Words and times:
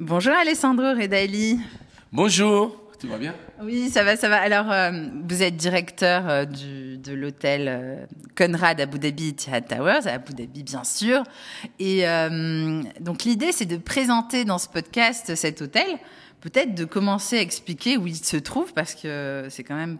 Bonjour 0.00 0.32
Alessandro 0.32 0.94
Redali. 0.94 1.58
Bonjour, 2.12 2.80
tu 3.00 3.08
vas 3.08 3.18
bien? 3.18 3.34
Oui, 3.60 3.90
ça 3.90 4.04
va, 4.04 4.14
ça 4.14 4.28
va. 4.28 4.40
Alors, 4.40 4.70
euh, 4.70 4.92
vous 5.28 5.42
êtes 5.42 5.56
directeur 5.56 6.28
euh, 6.28 6.44
du, 6.44 6.98
de 6.98 7.12
l'hôtel 7.14 7.66
euh, 7.66 8.06
Conrad 8.36 8.80
Abu 8.80 9.00
Dhabi 9.00 9.30
Etihad 9.30 9.66
Towers, 9.66 10.06
à 10.06 10.12
Abu 10.12 10.34
Dhabi 10.34 10.62
bien 10.62 10.84
sûr. 10.84 11.24
Et 11.80 12.04
donc 13.00 13.24
l'idée, 13.24 13.50
c'est 13.50 13.66
de 13.66 13.76
présenter 13.76 14.44
dans 14.44 14.58
ce 14.58 14.68
podcast 14.68 15.34
cet 15.34 15.62
hôtel, 15.62 15.88
peut-être 16.42 16.76
de 16.76 16.84
commencer 16.84 17.36
à 17.36 17.40
expliquer 17.40 17.96
où 17.96 18.06
il 18.06 18.14
se 18.14 18.36
trouve, 18.36 18.72
parce 18.74 18.94
que 18.94 19.48
c'est 19.50 19.64
quand 19.64 19.74
même 19.74 19.98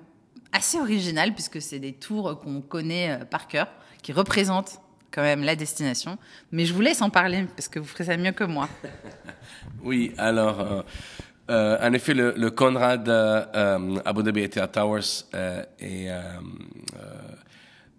assez 0.53 0.79
original, 0.79 1.35
puisque 1.35 1.61
c'est 1.61 1.80
des 1.80 1.93
tours 1.93 2.39
qu'on 2.39 2.61
connaît 2.61 3.19
par 3.33 3.49
cœur, 3.49 3.67
qui 4.01 4.12
représentent 4.12 4.80
quand 5.11 5.22
même 5.22 5.43
la 5.43 5.56
destination. 5.56 6.18
Mais 6.52 6.64
je 6.64 6.72
vous 6.75 6.80
laisse 6.80 7.02
en 7.02 7.11
parler, 7.11 7.46
parce 7.57 7.68
que 7.68 7.79
vous 7.79 7.86
ferez 7.86 8.04
ça 8.04 8.16
mieux 8.16 8.32
que 8.32 8.45
moi. 8.45 8.68
Oui, 9.82 10.12
alors, 10.18 10.61
euh, 10.61 10.82
euh, 11.50 11.79
en 11.89 11.93
effet, 11.93 12.12
le, 12.12 12.50
Conrad 12.50 13.08
euh, 13.08 13.96
Abu 14.04 14.22
Dhabi 14.22 14.40
Etihad 14.43 14.72
Towers 14.72 15.25
est 15.79 16.08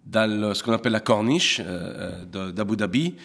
dans 0.06 0.54
ce 0.54 0.62
qu'on 0.62 0.72
appelle 0.72 0.92
la 0.92 1.00
corniche 1.00 1.60
d'Abu 1.60 2.76
Dhabi. 2.76 3.16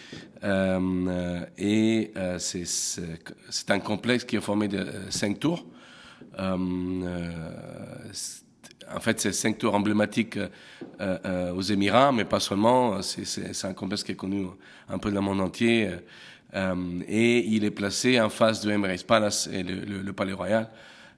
Et 1.58 2.12
c'est- 2.38 3.70
un 3.70 3.78
complexe 3.80 4.24
qui 4.24 4.36
est 4.36 4.40
formé 4.40 4.68
de 4.68 4.86
cinq 5.10 5.38
tours. 5.38 5.66
Euh, 6.38 7.30
en 8.94 9.00
fait, 9.00 9.20
c'est 9.20 9.32
cinq 9.32 9.58
tours 9.58 9.74
emblématiques 9.74 10.36
euh, 10.36 10.48
euh, 11.00 11.52
aux 11.52 11.62
Émirats, 11.62 12.12
mais 12.12 12.24
pas 12.24 12.40
seulement. 12.40 13.02
C'est- 13.02 13.64
un 13.64 13.74
complexe 13.74 14.04
qui 14.04 14.12
est 14.12 14.16
connu 14.16 14.46
un 14.88 14.98
peu 14.98 15.10
dans 15.10 15.20
le 15.20 15.26
monde 15.26 15.40
entier. 15.40 15.90
euh, 16.54 17.00
et 17.08 17.38
il 17.46 17.64
est 17.64 17.70
placé 17.70 18.20
en 18.20 18.30
face 18.30 18.60
de 18.62 18.70
Emirates 18.70 19.04
Palace 19.04 19.48
et 19.52 19.62
le, 19.62 20.12
Palais 20.12 20.32
Royal, 20.32 20.70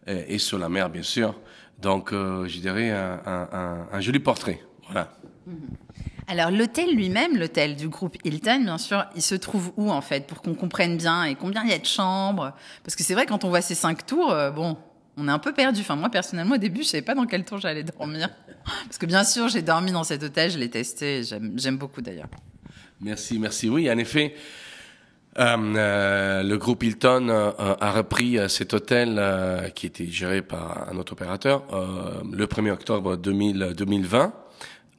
et 0.07 0.39
sur 0.39 0.59
la 0.59 0.69
mer, 0.69 0.89
bien 0.89 1.03
sûr. 1.03 1.39
Donc, 1.81 2.13
je 2.13 2.59
dirais 2.59 2.91
un, 2.91 4.01
joli 4.01 4.19
portrait. 4.19 4.61
Voilà. 4.87 5.13
Alors 6.27 6.51
l'hôtel 6.51 6.95
lui-même, 6.95 7.37
l'hôtel 7.37 7.77
du 7.77 7.89
groupe 7.89 8.17
Hilton, 8.25 8.65
bien 8.65 8.79
sûr, 8.79 9.05
il 9.15 9.23
se 9.23 9.35
trouve 9.35 9.73
où 9.77 9.91
en 9.91 10.01
fait 10.01 10.27
pour 10.27 10.43
qu'on 10.43 10.55
comprenne 10.55 10.97
bien 10.97 11.25
et 11.25 11.35
combien 11.35 11.63
il 11.63 11.71
y 11.71 11.75
a 11.75 11.79
de 11.79 11.87
chambres? 11.87 12.53
Parce 12.83 12.97
que 12.97 13.05
c'est 13.05 13.15
vrai 13.15 13.25
quand 13.27 13.45
on 13.45 13.49
voit 13.49 13.63
ces 13.63 13.75
cinq 13.75 14.07
tours, 14.07 14.35
bon, 14.55 14.77
on 15.19 15.29
est 15.29 15.33
un 15.33 15.39
peu 15.39 15.53
perdu. 15.53 15.81
Enfin 15.81 15.97
moi 15.97 16.09
personnellement 16.09 16.55
au 16.55 16.59
début 16.59 16.83
je 16.83 16.89
savais 16.89 17.03
pas 17.03 17.15
dans 17.15 17.27
quelle 17.27 17.45
tour 17.45 17.59
j'allais 17.59 17.85
dormir. 17.85 18.29
Parce 18.85 18.99
que 18.99 19.07
bien 19.07 19.25
sûr 19.25 19.49
j'ai 19.49 19.63
dormi 19.63 19.93
dans 19.93 20.05
cet 20.05 20.23
hôtel, 20.23 20.51
je 20.51 20.59
l'ai 20.59 20.71
testé, 20.71 21.23
j'aime 21.57 21.77
beaucoup 21.77 22.01
d'ailleurs. 22.01 22.29
Merci, 23.01 23.39
merci. 23.39 23.69
Oui, 23.69 23.89
en 23.91 23.97
effet, 23.97 24.35
euh, 25.39 25.57
euh, 25.77 26.43
le 26.43 26.59
groupe 26.59 26.83
Hilton 26.83 27.29
euh, 27.29 27.53
a 27.81 27.93
repris 27.93 28.39
cet 28.49 28.75
hôtel 28.75 29.73
qui 29.75 29.87
était 29.87 30.07
géré 30.07 30.43
par 30.43 30.89
un 30.91 30.97
autre 30.97 31.13
opérateur 31.13 31.65
le 32.31 32.47
1er 32.47 32.73
octobre 32.73 33.17
2000, 33.17 33.75
2020 33.77 34.33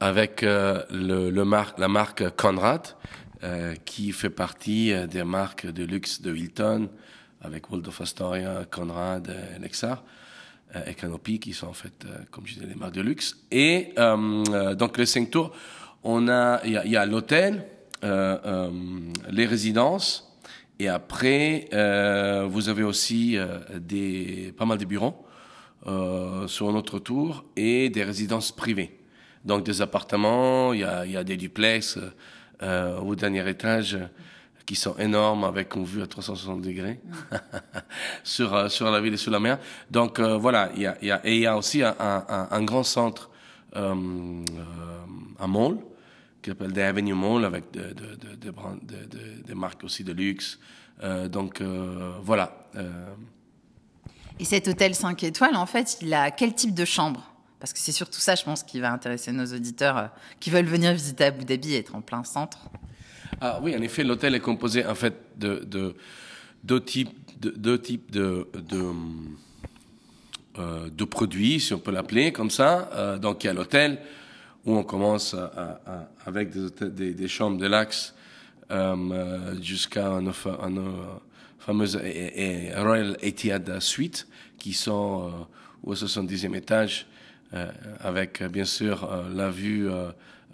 avec 0.00 0.42
la 0.42 1.88
marque 1.88 2.30
Conrad 2.36 2.86
qui 3.84 4.12
fait 4.12 4.30
partie 4.30 4.94
des 5.08 5.24
marques 5.24 5.66
de 5.66 5.84
luxe 5.84 6.22
de 6.22 6.34
Hilton 6.34 6.88
avec 7.42 7.70
Waldorf 7.70 8.00
Astoria, 8.00 8.64
Conrad, 8.70 9.28
euh, 9.28 9.58
Lexar 9.58 10.04
euh, 10.76 10.84
et 10.86 10.94
Canopy 10.94 11.38
qui 11.38 11.52
sont 11.52 11.68
en 11.68 11.72
fait, 11.72 12.04
euh, 12.04 12.18
comme 12.30 12.46
je 12.46 12.54
disais, 12.54 12.66
les 12.66 12.74
marques 12.74 12.94
de 12.94 13.00
luxe. 13.00 13.36
Et 13.50 13.92
euh, 13.98 14.74
donc 14.74 14.98
les 14.98 15.06
cinq 15.06 15.30
tours, 15.30 15.52
on 16.02 16.28
a, 16.28 16.60
il 16.64 16.72
y 16.72 16.96
a, 16.96 17.00
a 17.00 17.06
l'hôtel, 17.06 17.64
euh, 18.04 18.38
euh, 18.44 18.70
les 19.30 19.46
résidences, 19.46 20.26
et 20.78 20.88
après 20.88 21.68
vous 22.48 22.70
avez 22.70 22.82
aussi 22.82 23.36
des 23.74 24.54
pas 24.56 24.64
mal 24.64 24.78
de 24.78 24.86
bureaux 24.86 25.26
sur 26.46 26.72
notre 26.72 26.98
tour 26.98 27.44
et 27.54 27.90
des 27.90 28.02
résidences 28.02 28.50
privées. 28.50 28.98
Donc 29.44 29.62
des 29.66 29.82
appartements, 29.82 30.72
il 30.72 30.80
y 30.80 30.84
a, 30.84 31.04
il 31.04 31.12
y 31.12 31.18
a 31.18 31.24
des 31.24 31.36
duplex 31.36 31.98
au 32.62 33.14
dernier 33.14 33.46
étage 33.46 33.98
qui 34.70 34.76
sont 34.76 34.96
énormes 34.98 35.42
avec 35.42 35.74
une 35.74 35.84
vue 35.84 36.00
à 36.00 36.06
360 36.06 36.62
degrés 36.62 37.00
sur, 38.22 38.54
euh, 38.54 38.68
sur 38.68 38.88
la 38.88 39.00
ville 39.00 39.14
et 39.14 39.16
sur 39.16 39.32
la 39.32 39.40
mer. 39.40 39.58
Donc 39.90 40.20
euh, 40.20 40.36
voilà, 40.36 40.70
il 40.76 40.82
y 40.82 40.86
a, 40.86 41.20
et 41.26 41.34
il 41.34 41.40
y 41.40 41.46
a 41.46 41.56
aussi 41.56 41.82
un, 41.82 42.62
grand 42.62 42.84
centre, 42.84 43.30
euh, 43.74 44.44
un 45.40 45.46
mall, 45.48 45.78
qui 46.40 46.50
s'appelle 46.50 46.72
The 46.72 46.78
Avenue 46.78 47.14
Mall, 47.14 47.44
avec 47.46 47.72
de, 47.72 47.92
de, 47.92 49.42
des 49.44 49.54
marques 49.54 49.82
aussi 49.82 50.04
de 50.04 50.12
luxe. 50.12 50.60
Donc 51.02 51.60
voilà. 52.22 52.70
Et 54.38 54.44
cet 54.44 54.68
hôtel 54.68 54.94
5 54.94 55.20
étoiles 55.24 55.56
en 55.56 55.66
fait 55.66 55.98
il 56.00 56.14
a 56.14 56.30
quel 56.30 56.54
type 56.54 56.74
de 56.74 56.84
chambre? 56.84 57.34
Parce 57.58 57.72
que 57.72 57.80
c'est 57.80 57.90
surtout 57.90 58.20
ça 58.20 58.36
je 58.36 58.44
pense 58.44 58.62
qui 58.62 58.78
va 58.78 58.92
intéresser 58.92 59.32
nos 59.32 59.46
auditeurs 59.46 60.10
qui 60.38 60.50
veulent 60.50 60.64
venir 60.64 60.92
visiter 60.92 61.24
Abu 61.24 61.44
Dhabi 61.44 61.74
et 61.74 61.78
être 61.78 61.96
en 61.96 62.02
plein 62.02 62.22
centre. 62.22 62.70
Ah 63.42 63.58
oui, 63.62 63.74
en 63.74 63.80
effet, 63.80 64.04
l'hôtel 64.04 64.34
est 64.34 64.40
composé 64.40 64.84
en 64.84 64.94
fait 64.94 65.14
de, 65.38 65.64
de 65.64 65.94
deux 66.62 66.82
types 66.82 68.14
euh, 68.14 68.44
de 70.90 71.04
produits, 71.04 71.58
si 71.58 71.72
on 71.72 71.78
peut 71.78 71.90
l'appeler 71.90 72.32
comme 72.32 72.50
ça. 72.50 72.90
Euh, 72.92 73.18
donc 73.18 73.42
il 73.42 73.46
y 73.46 73.50
a 73.50 73.54
l'hôtel 73.54 73.98
où 74.66 74.76
on 74.76 74.82
commence 74.82 75.34
avec 76.26 76.50
des, 76.50 77.14
des, 77.14 77.28
chambres 77.28 77.56
de 77.56 77.66
luxe 77.66 78.14
euh, 78.70 79.54
jusqu'à 79.62 80.20
nos, 80.20 80.34
fameuses 81.58 81.96
Royal 81.96 83.16
Etihad 83.22 83.80
Suite 83.80 84.28
qui 84.58 84.74
sont 84.74 85.46
au 85.82 85.94
70e 85.94 86.54
étage 86.54 87.06
avec 88.00 88.42
bien 88.42 88.66
sûr 88.66 89.08
la 89.34 89.50
vue 89.50 89.88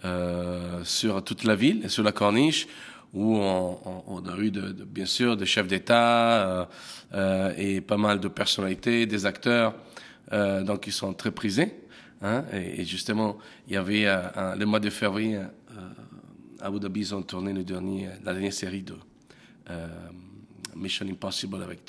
euh, 0.05 0.83
sur 0.83 1.23
toute 1.23 1.43
la 1.43 1.55
ville 1.55 1.89
sur 1.89 2.03
la 2.03 2.11
corniche 2.11 2.67
où 3.15 3.37
on, 3.37 4.23
a 4.27 4.37
eu 4.37 4.51
bien 4.51 5.07
sûr 5.07 5.35
des 5.35 5.47
chefs 5.47 5.67
d'État 5.67 6.45
euh, 6.45 6.65
euh, 7.13 7.53
et 7.57 7.81
pas 7.81 7.97
mal 7.97 8.19
de 8.19 8.27
personnalités, 8.27 9.07
des 9.07 9.25
acteurs, 9.25 9.73
donc 10.31 10.85
ils 10.85 10.93
sont 10.93 11.13
très 11.13 11.31
prisés. 11.31 11.73
Hein, 12.21 12.43
et, 12.51 12.83
justement, 12.83 13.37
il 13.67 13.73
y 13.73 13.77
avait 13.77 14.05
le 14.57 14.65
mois 14.65 14.81
de 14.81 14.89
février, 14.89 15.37
à 15.37 16.65
Abu 16.67 16.79
Dhabi, 16.79 16.99
ils 16.99 17.15
ont 17.15 17.23
tourné 17.23 17.53
le 17.53 17.63
dernier, 17.63 18.09
la 18.23 18.33
dernière 18.33 18.53
série 18.53 18.83
de 18.83 18.95
Mission 20.75 21.07
Impossible 21.07 21.63
avec 21.63 21.79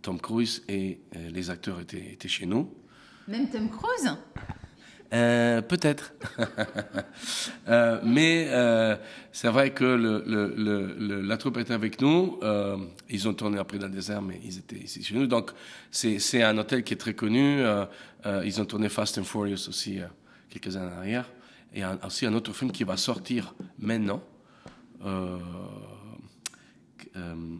Tom 0.00 0.18
Cruise 0.20 0.62
et 0.68 1.00
les 1.28 1.50
acteurs 1.50 1.80
étaient 1.80 2.28
chez 2.28 2.46
nous. 2.46 2.72
Même 3.26 3.50
Tom 3.50 3.68
Cruise? 3.68 4.16
Euh, 5.12 5.60
Peut-être. 5.62 6.14
Euh, 7.68 8.00
mais 8.04 8.46
euh, 8.48 8.96
c'est 9.30 9.48
vrai 9.48 9.72
que 9.72 9.84
le, 9.84 10.24
le, 10.26 10.52
le, 10.56 10.94
le- 10.98 11.20
la 11.20 11.36
troupe 11.36 11.58
était 11.58 11.72
avec 11.74 12.00
nous. 12.00 12.40
Ils 13.08 13.28
ont 13.28 13.34
tourné 13.34 13.58
après 13.58 13.78
dans 13.78 13.86
le 13.86 13.92
désert, 13.92 14.20
mais 14.22 14.40
ils 14.42 14.58
étaient 14.58 14.78
ici 14.78 15.04
chez 15.04 15.14
nous. 15.14 15.26
Donc, 15.28 15.52
c'est 15.92 16.42
un 16.42 16.56
hôtel 16.58 16.82
qui 16.82 16.94
est 16.94 16.96
très 16.96 17.14
connu. 17.14 17.60
Ils 18.44 18.60
ont 18.60 18.64
tourné 18.64 18.88
Fast 18.88 19.18
and 19.18 19.24
Furious 19.24 19.68
aussi 19.68 20.00
quelques 20.48 20.74
années 20.76 20.92
en 20.92 20.98
arrière. 20.98 21.30
Et 21.72 21.82
un- 21.84 21.98
aussi 22.04 22.26
un 22.26 22.34
autre 22.34 22.52
film 22.52 22.72
qui 22.72 22.82
va 22.82 22.96
sortir 22.96 23.54
maintenant 23.78 24.20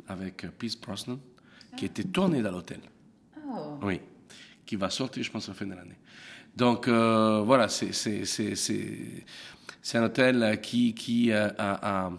avec 0.08 0.46
Pierce 0.58 0.76
Brosnan, 0.76 1.18
qui 1.76 1.84
était 1.84 2.04
tourné 2.04 2.42
dans 2.42 2.50
l'hôtel. 2.50 2.80
Oh. 3.48 3.78
Oui, 3.82 4.00
qui 4.66 4.74
va 4.76 4.90
sortir, 4.90 5.22
je 5.22 5.30
pense, 5.30 5.48
à 5.48 5.52
la 5.52 5.54
fin 5.58 5.66
de 5.66 5.74
l'année. 5.74 5.98
Donc 6.56 6.88
euh, 6.88 7.42
voilà, 7.44 7.68
c'est 7.68 7.90
un 9.94 10.02
hôtel 10.02 10.58
qui 10.62 10.94
qui 10.94 11.32
euh, 11.32 11.48
a, 11.58 12.06
a- 12.06 12.10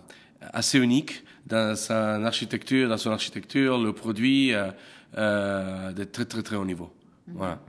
assez 0.53 0.80
unique 0.80 1.24
dans 1.46 1.75
sa 1.75 2.16
architecture, 2.25 2.90
dans 2.90 2.97
son 2.97 3.12
architecture, 3.12 3.78
le 3.78 3.94
produit 3.94 4.53
euh, 4.53 4.72
euh, 5.17 5.91
de 5.91 6.03
très 6.03 6.26
très 6.26 6.41
très 6.41 6.56
haut 6.56 6.66
niveau. 6.66 6.91
Voilà. 7.28 7.59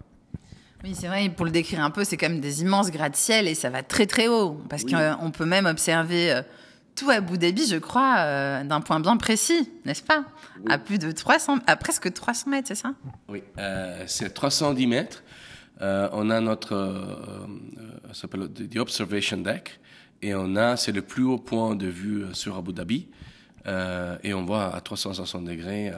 Oui, 0.84 0.94
c'est 0.98 1.06
vrai, 1.06 1.28
pour 1.28 1.44
le 1.44 1.52
décrire 1.52 1.81
un 1.84 1.90
peu, 1.90 2.02
c'est 2.04 2.16
quand 2.16 2.28
même 2.28 2.40
des 2.40 2.62
immenses 2.62 2.90
gratte-ciel 2.90 3.46
et 3.46 3.54
ça 3.54 3.70
va 3.70 3.82
très 3.84 4.06
très 4.06 4.26
haut. 4.26 4.60
Parce 4.69 4.82
Oui. 4.82 4.92
qu'on 4.92 5.31
peut 5.31 5.44
même 5.44 5.66
observer 5.66 6.40
tout 6.96 7.08
Abu 7.08 7.38
Dhabi, 7.38 7.66
je 7.69 7.76
crois, 7.76 8.16
euh, 8.19 8.64
d'un 8.64 8.81
point 8.81 8.98
bien 8.98 9.16
précis, 9.16 9.70
n'est-ce 9.84 10.02
pas? 10.02 10.25
À 10.69 10.78
plus 10.78 10.98
de 10.98 11.12
300, 11.12 11.58
à 11.69 11.76
presque 11.76 12.12
300 12.12 12.50
mètres, 12.50 12.66
c'est 12.69 12.75
ça? 12.75 12.94
Oui, 13.28 13.42
euh, 13.58 14.02
c'est 14.08 14.34
310 14.34 14.87
mètres. 14.88 15.22
Euh, 15.82 16.08
on 16.12 16.31
a 16.31 16.40
notre, 16.40 16.75
euh, 16.75 16.94
euh, 17.79 17.90
ça 18.12 18.23
s'appelle 18.23 18.49
the 18.52 18.76
observation 18.76 19.38
deck, 19.38 19.81
et 20.20 20.34
on 20.34 20.55
a, 20.56 20.76
c'est 20.76 20.93
le 20.93 21.02
plus 21.02 21.25
haut 21.25 21.38
point 21.38 21.75
de 21.75 21.87
vue 21.88 22.25
sur 22.32 22.56
Abu 22.56 22.73
Dhabi, 22.73 23.08
et 24.25 24.34
on 24.34 24.44
voit 24.44 24.75
à 24.75 24.81
360 24.81 25.44
degrés 25.44 25.93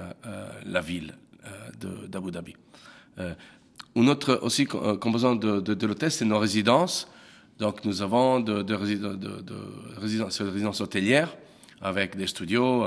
la 0.67 0.81
ville 0.81 1.15
d'Abu 2.09 2.31
Dhabi. 2.31 2.55
Une 3.97 4.09
autre 4.09 4.39
aussi 4.43 4.67
co- 4.67 4.97
composante 4.99 5.41
de, 5.41 5.87
l'hôtel, 5.87 6.11
c'est 6.11 6.25
nos 6.25 6.39
résidences. 6.39 7.09
Donc 7.59 7.85
nous 7.85 8.03
avons 8.03 8.41
de, 8.41 8.63
de, 8.63 8.75
rési- 8.75 8.99
de, 8.99 9.15
de- 9.15 9.41
de 9.43 9.57
résidences, 9.99 10.41
de 10.43 10.49
résidences 10.49 10.81
hôtelières 10.81 11.35
avec 11.81 12.17
des 12.17 12.27
studios, 12.27 12.85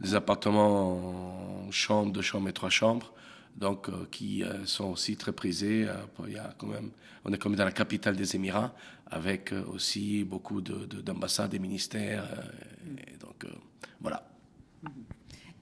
des 0.00 0.14
appartements 0.14 1.68
chambres, 1.70 2.12
deux 2.12 2.22
chambres 2.22 2.48
et 2.48 2.52
trois 2.52 2.70
chambres, 2.70 3.12
donc 3.56 3.88
qui 4.10 4.44
sont 4.64 4.92
aussi 4.92 5.16
très 5.16 5.32
prisés. 5.32 5.86
il 6.26 6.32
y 6.32 6.38
a 6.38 6.54
quand 6.58 6.66
même, 6.66 6.90
on 7.24 7.32
est 7.32 7.38
comme 7.38 7.56
dans 7.56 7.64
la 7.64 7.72
capitale 7.72 8.16
des 8.16 8.36
Émirats, 8.36 8.74
avec 9.10 9.52
aussi 9.72 10.24
beaucoup 10.24 10.60
d'ambassades 10.60 11.50
de, 11.50 11.56
et 11.56 11.58
ministères. 11.58 12.24
Et 13.08 13.16
donc 13.16 13.46
voilà. 14.00 14.22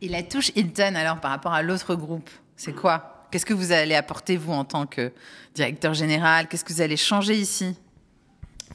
Et 0.00 0.08
la 0.08 0.22
touche 0.22 0.50
Hilton, 0.54 0.94
alors 0.96 1.20
par 1.20 1.30
rapport 1.30 1.52
à 1.52 1.62
l'autre 1.62 1.94
groupe, 1.94 2.28
c'est 2.56 2.74
quoi? 2.74 3.26
Qu'est-ce 3.30 3.46
que 3.46 3.54
vous 3.54 3.72
allez 3.72 3.94
apporter, 3.94 4.36
vous, 4.36 4.52
en 4.52 4.64
tant 4.64 4.86
que 4.86 5.12
directeur 5.54 5.94
général? 5.94 6.46
Qu'est-ce 6.46 6.64
que 6.64 6.72
vous 6.72 6.80
allez 6.80 6.96
changer 6.96 7.36
ici? 7.36 7.74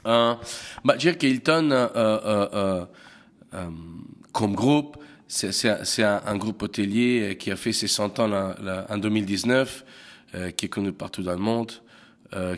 Euh, 0.05 0.35
bah, 0.83 0.95
Je 0.95 0.99
dirais 0.99 1.17
que 1.17 1.27
Hilton, 1.27 1.71
euh, 1.71 1.87
euh, 1.95 2.85
euh, 3.53 3.69
comme 4.33 4.55
groupe, 4.55 4.97
c'est 5.29 6.03
un, 6.03 6.21
un, 6.25 6.37
groupe 6.37 6.63
hôtelier 6.63 7.37
qui 7.39 7.51
a 7.51 7.55
fait 7.55 7.71
ses 7.71 7.87
100 7.87 8.19
ans 8.19 8.53
en 8.89 8.97
2019, 8.97 9.85
qui 10.57 10.65
est 10.65 10.69
connu 10.69 10.91
partout 10.91 11.21
dans 11.21 11.33
le 11.33 11.37
monde. 11.37 11.71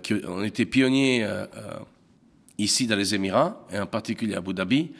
Qui, 0.01 0.15
on 0.25 0.41
était 0.43 0.65
pionniers 0.65 1.27
ici 2.57 2.87
dans 2.87 2.95
les 2.95 3.13
Émirats, 3.13 3.67
et 3.73 3.77
en 3.77 3.87
particulier 3.87 4.35
à 4.35 4.37
Abu 4.37 4.53
Dhabi. 4.53 4.91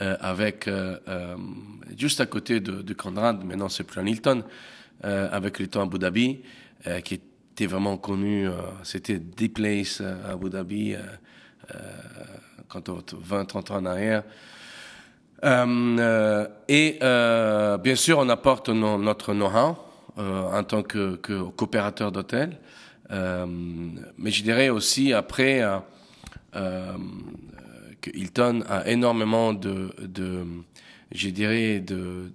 Euh, 0.00 0.16
avec 0.20 0.66
euh, 0.68 0.98
euh, 1.06 1.36
juste 1.96 2.20
à 2.20 2.26
côté 2.26 2.60
de, 2.60 2.80
de 2.82 2.94
Conrad, 2.94 3.44
maintenant 3.44 3.68
c'est 3.68 3.84
plus 3.84 4.00
un 4.00 4.06
Hilton, 4.06 4.42
avec 5.02 5.58
Hilton 5.58 5.82
Abu 5.82 5.98
Dhabi, 5.98 6.40
qui 7.04 7.14
était 7.14 7.66
vraiment 7.66 7.96
connu. 7.96 8.48
C'était 8.84 9.18
The 9.18 9.52
Place 9.52 10.00
à 10.00 10.30
Abu 10.30 10.48
Dhabi 10.48 10.94
quand 12.68 12.88
on 12.88 12.98
20-30 12.98 13.72
ans 13.72 13.76
en 13.78 13.86
arrière. 13.86 14.22
Euh, 15.44 16.46
et 16.68 16.98
euh, 17.02 17.76
bien 17.78 17.96
sûr, 17.96 18.18
on 18.18 18.28
apporte 18.28 18.68
no, 18.68 18.98
notre 18.98 19.34
know-how 19.34 19.76
euh, 20.18 20.58
en 20.58 20.62
tant 20.62 20.82
que, 20.82 21.16
que 21.16 21.42
coopérateur 21.50 22.12
d'hôtel. 22.12 22.58
mais 23.10 24.30
je 24.30 24.42
dirais 24.42 24.68
aussi 24.68 25.12
après, 25.12 25.62
que 26.52 28.10
Hilton 28.14 28.62
a 28.68 28.88
énormément 28.88 29.52
de, 29.52 29.94
de 30.00 30.44
je 31.14 31.28
dirais, 31.30 31.80
de, 31.80 32.32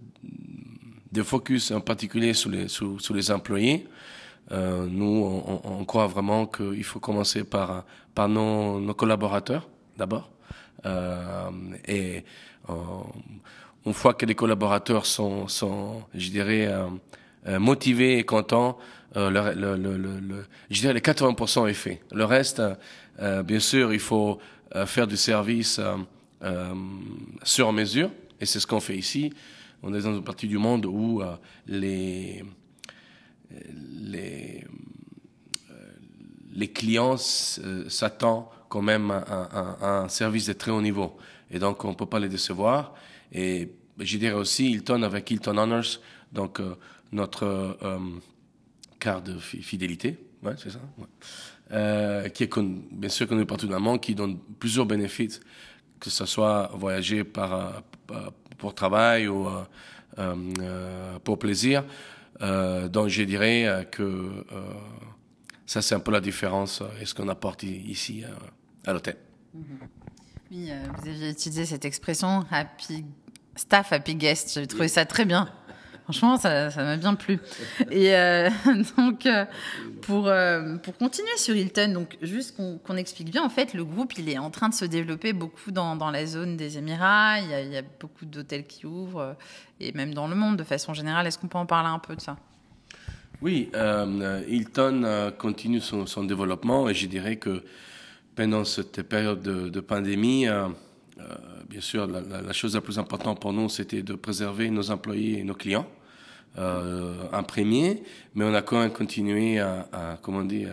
de 1.12 1.24
focus 1.24 1.72
en 1.72 1.82
particulier 1.82 2.34
sur 2.34 2.50
les, 2.50 2.68
sur, 2.68 3.00
sur 3.02 3.14
les 3.14 3.32
employés. 3.32 3.88
Euh, 4.52 4.86
nous, 4.90 5.44
on, 5.46 5.62
on, 5.64 5.86
croit 5.86 6.08
vraiment 6.08 6.46
qu'il 6.46 6.84
faut 6.84 7.00
commencer 7.00 7.44
par, 7.44 7.84
par 8.16 8.30
nos, 8.30 8.80
nos 8.80 8.94
collaborateurs 8.94 9.68
d'abord. 9.98 10.30
Euh, 10.86 11.50
et 11.88 12.24
euh, 12.70 12.74
une 13.86 13.94
fois 13.94 14.14
que 14.14 14.26
les 14.26 14.36
collaborateurs 14.36 15.06
sont, 15.06 15.48
je 16.14 16.30
dirais, 16.30 16.68
euh, 16.68 17.60
motivés 17.60 18.20
et 18.20 18.24
contents, 18.24 18.78
je 19.16 20.80
dirais 20.80 20.94
les 20.94 21.00
80% 21.00 21.70
est 21.70 21.74
fait. 21.74 22.02
Le 22.12 22.26
reste, 22.26 22.62
bien 23.46 23.60
sûr, 23.60 23.94
il 23.94 24.00
faut 24.00 24.38
faire 24.86 25.08
du 25.08 25.18
service 25.18 25.80
sur 27.44 27.74
mesure, 27.74 28.12
et 28.40 28.46
c'est 28.46 28.60
ce 28.60 28.68
qu'on 28.68 28.82
fait 28.82 28.98
ici. 28.98 29.34
On 29.82 29.94
est 29.94 30.02
dans 30.02 30.16
une 30.16 30.24
partie 30.24 30.48
du 30.48 30.58
monde 30.58 30.86
où 30.86 31.24
les, 31.66 32.44
les 36.54 36.68
clients 36.68 37.18
s'attendent 37.18 38.46
quand 38.70 38.82
même 38.82 39.12
un 39.12 40.08
service 40.10 40.48
de 40.48 40.54
très 40.54 40.72
haut 40.72 40.82
niveau. 40.82 41.18
Et 41.52 41.60
donc, 41.60 41.84
on 41.86 41.90
ne 41.90 41.96
peut 41.96 42.06
pas 42.06 42.20
les 42.20 42.30
décevoir. 42.30 42.94
Et 43.32 43.70
je 44.00 44.18
dirais 44.18 44.34
aussi 44.34 44.72
Hilton 44.72 45.04
avec 45.04 45.30
Hilton 45.32 45.58
Honors, 45.58 46.00
donc 46.32 46.60
euh, 46.60 46.76
notre 47.12 47.44
euh, 47.46 48.00
carte 49.00 49.26
de 49.26 49.38
fidélité. 49.40 50.18
Ouais, 50.44 50.54
c'est 50.58 50.70
ça. 50.70 50.80
Euh, 51.72 52.30
qui 52.30 52.44
est 52.44 52.60
bien 52.92 53.10
sûr 53.10 53.28
connu 53.28 53.46
partout 53.46 53.68
dans 53.68 53.78
le 53.78 53.82
monde, 53.82 54.02
qui 54.02 54.16
donne 54.16 54.38
plusieurs 54.60 54.86
bénéfices, 54.86 55.40
que 56.00 56.10
ce 56.10 56.26
soit 56.26 56.72
voyager 56.76 57.24
par, 57.24 57.82
pour 58.58 58.74
travail 58.74 59.28
ou 59.28 59.48
pour 61.24 61.40
plaisir. 61.40 61.84
Donc 62.40 63.08
je 63.08 63.24
dirais 63.24 63.88
que 63.92 64.46
ça 65.66 65.82
c'est 65.82 65.96
un 65.96 66.00
peu 66.00 66.12
la 66.12 66.22
différence 66.22 66.84
et 67.02 67.06
ce 67.06 67.14
qu'on 67.16 67.28
apporte 67.28 67.64
ici 67.64 68.24
à 68.88 68.94
l'hôtel. 68.94 69.18
Mm-hmm. 69.56 69.62
Oui, 70.52 70.72
vous 70.98 71.10
aviez 71.10 71.30
utilisé 71.30 71.66
cette 71.66 71.86
expression 71.86 72.46
happy 72.50 73.04
staff, 73.56 73.92
happy 73.92 74.16
guest. 74.16 74.54
J'ai 74.56 74.68
trouvé 74.68 74.88
ça 74.88 75.06
très 75.06 75.26
bien. 75.26 75.50
Franchement, 76.08 76.38
ça, 76.38 76.70
m'a 76.78 76.96
bien 76.96 77.16
plu. 77.16 77.38
Et 77.92 78.16
euh, 78.16 78.50
donc, 78.98 79.26
euh, 79.26 79.44
pour, 80.04 80.28
euh, 80.28 80.78
pour 80.78 80.96
continuer 80.98 81.36
sur 81.36 81.54
Hilton, 81.54 81.92
donc 81.92 82.18
juste 82.22 82.56
qu'on 82.56 82.78
qu 82.78 82.98
explique 82.98 83.30
bien, 83.30 83.44
en 83.44 83.50
fait, 83.50 83.74
le 83.74 83.84
groupe, 83.84 84.18
il 84.18 84.30
est 84.30 84.38
en 84.38 84.50
train 84.50 84.70
de 84.70 84.74
se 84.74 84.86
développer 84.86 85.34
beaucoup 85.34 85.72
dans, 85.72 85.98
dans 85.98 86.10
la 86.10 86.26
zone 86.26 86.56
des 86.56 86.78
Émirats. 86.78 87.42
Il 87.42 87.50
y 87.50 87.54
a, 87.54 87.62
il 87.62 87.74
y 87.74 87.76
a 87.76 87.82
beaucoup 87.82 88.24
d'hôtels 88.24 88.64
qui 88.64 88.86
ouvrent, 88.86 89.36
et 89.82 89.92
même 89.92 90.14
dans 90.14 90.30
le 90.30 90.36
monde 90.36 90.56
de 90.56 90.64
façon 90.64 90.94
générale. 90.94 91.28
Est-ce 91.28 91.38
qu'on 91.38 91.50
peut 91.50 91.58
en 91.58 91.66
parler 91.66 91.90
un 91.90 92.00
peu 92.00 92.16
de 92.16 92.22
ça? 92.22 92.38
Oui, 93.42 93.70
euh, 93.76 94.42
Hilton 94.48 95.34
continue 95.38 95.82
son, 95.82 96.06
son, 96.06 96.24
développement, 96.24 96.88
et 96.88 96.94
je 96.94 97.06
dirais 97.08 97.36
que 97.36 97.66
pendant 98.38 98.64
cette 98.64 99.02
période 99.04 99.42
de, 99.42 99.80
pandémie, 99.82 100.48
euh, 100.48 100.70
bien 101.70 101.82
sûr, 101.82 102.08
la, 102.08 102.54
chose 102.54 102.76
la 102.76 102.82
plus 102.82 102.98
importante 102.98 103.42
pour 103.42 103.52
nous, 103.52 103.68
c'était 103.68 104.04
de 104.04 104.14
préserver 104.14 104.70
nos 104.70 104.90
employés 104.92 105.40
et 105.40 105.44
nos 105.44 105.56
clients 105.56 105.88
euh, 106.58 107.16
en 107.34 107.44
premier, 107.44 108.04
mais 108.36 108.46
on 108.46 108.54
a 108.54 108.62
quand 108.62 108.80
même 108.80 108.94
continué 108.94 109.60
à, 109.60 110.18
comment 110.22 110.46
dire, 110.46 110.70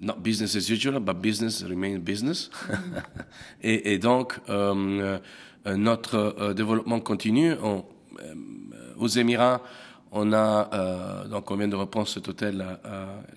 not 0.00 0.16
business 0.20 0.56
as 0.56 0.68
usual, 0.70 0.98
but 1.00 1.14
business 1.14 1.62
remain 1.62 1.98
business. 1.98 2.50
et, 3.62 3.98
donc, 3.98 4.38
euh, 4.48 5.18
euh, 5.66 5.76
notre 5.76 6.16
euh, 6.16 6.54
développement 6.54 7.00
continue. 7.00 7.54
On, 7.62 7.84
euh, 8.20 8.34
aux 8.96 9.08
Émirats, 9.08 9.62
on 10.12 10.32
a 10.32 10.70
euh, 10.72 11.28
donc 11.28 11.50
on 11.50 11.56
vient 11.56 11.68
de 11.68 11.74
reprendre 11.74 12.06
cet 12.06 12.28
hôtel, 12.28 12.64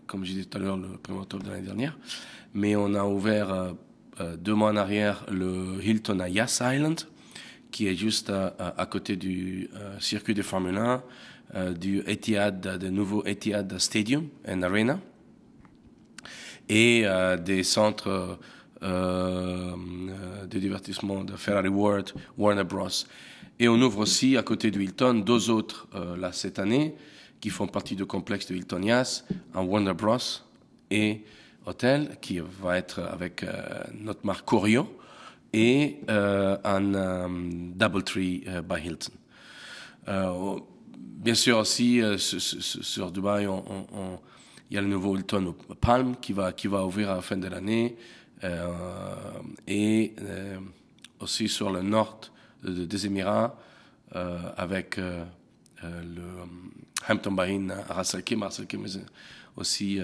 comme 0.05 0.23
je 0.23 0.31
disais 0.31 0.45
tout 0.45 0.57
à 0.57 0.61
l'heure, 0.61 0.77
le 0.77 0.89
1er 0.89 1.21
octobre 1.21 1.43
de 1.43 1.49
l'année 1.49 1.65
dernière, 1.65 1.97
mais 2.57 2.75
on 2.75 2.95
a 2.95 3.05
ouvert 3.05 3.51
euh, 4.19 4.35
deux 4.35 4.55
mois 4.55 4.71
en 4.71 4.75
arrière 4.75 5.23
le 5.29 5.79
Hilton 5.83 6.19
à 6.19 6.27
Yas 6.27 6.59
Island, 6.59 7.01
qui 7.69 7.87
est 7.87 7.95
juste 7.95 8.31
à, 8.31 8.55
à, 8.75 8.85
côté 8.87 9.15
du 9.15 9.69
euh, 9.75 9.99
circuit 9.99 10.33
de 10.33 10.41
Formule 10.41 10.75
1, 10.75 11.03
euh, 11.53 11.73
du 11.73 11.99
Etihad, 12.07 12.79
du 12.79 12.91
nouveau 12.91 13.23
Etihad 13.25 13.77
Stadium 13.77 14.27
and 14.49 14.63
Arena, 14.63 14.99
et 16.67 17.03
euh, 17.05 17.37
des 17.37 17.61
centres 17.61 18.39
euh, 18.81 19.75
de 20.49 20.57
divertissement 20.57 21.23
de 21.23 21.33
Ferrari 21.33 21.69
World, 21.69 22.11
Warner 22.39 22.63
Bros. 22.63 22.89
Et 23.59 23.67
on 23.67 23.75
ouvre 23.75 23.99
aussi 23.99 24.35
à 24.35 24.41
côté 24.41 24.71
du 24.71 24.83
Hilton 24.83 25.21
deux 25.25 25.51
autres 25.51 25.87
là 26.19 26.31
cette 26.31 26.59
année 26.59 26.95
qui 27.39 27.49
font 27.49 27.67
partie 27.67 27.95
du 27.95 28.05
complexe 28.05 28.47
de 28.47 28.55
Hilton 28.55 28.81
Yas, 28.81 29.23
un 29.53 29.61
Warner 29.61 29.93
Bros. 29.93 30.17
et 30.91 31.21
hôtel 31.67 32.17
qui 32.21 32.39
va 32.39 32.77
être 32.77 33.01
avec 33.01 33.43
euh, 33.43 33.83
notre 33.93 34.25
marque 34.25 34.45
Corio 34.45 34.87
et 35.53 35.97
euh, 36.09 36.57
un 36.63 36.93
euh, 36.93 37.27
Doubletree 37.75 38.45
by 38.63 38.85
Hilton. 38.85 39.13
bien 40.95 41.35
sûr 41.35 41.59
aussi 41.59 42.01
sur 42.17 43.11
Dubaï, 43.11 43.47
il 44.69 44.75
y 44.75 44.77
a 44.77 44.81
le 44.81 44.87
nouveau 44.87 45.15
Hilton 45.17 45.55
Palm 45.79 46.15
qui 46.17 46.33
va 46.33 46.53
qui 46.53 46.67
va 46.67 46.85
ouvrir 46.85 47.11
à 47.11 47.15
la 47.15 47.21
fin 47.21 47.37
de 47.37 47.47
l'année 47.47 47.97
et 49.67 50.13
aussi 51.19 51.47
sur 51.47 51.69
le 51.71 51.81
nord 51.81 52.21
des 52.63 53.05
Émirats 53.05 53.57
avec 54.13 54.97
le 54.97 56.23
Hampton 57.09 57.31
Bahin 57.31 57.69
à 57.69 57.93
Ras 57.93 58.11
Al 58.15 58.23
Khaimah, 58.23 58.49
aussi 59.55 59.99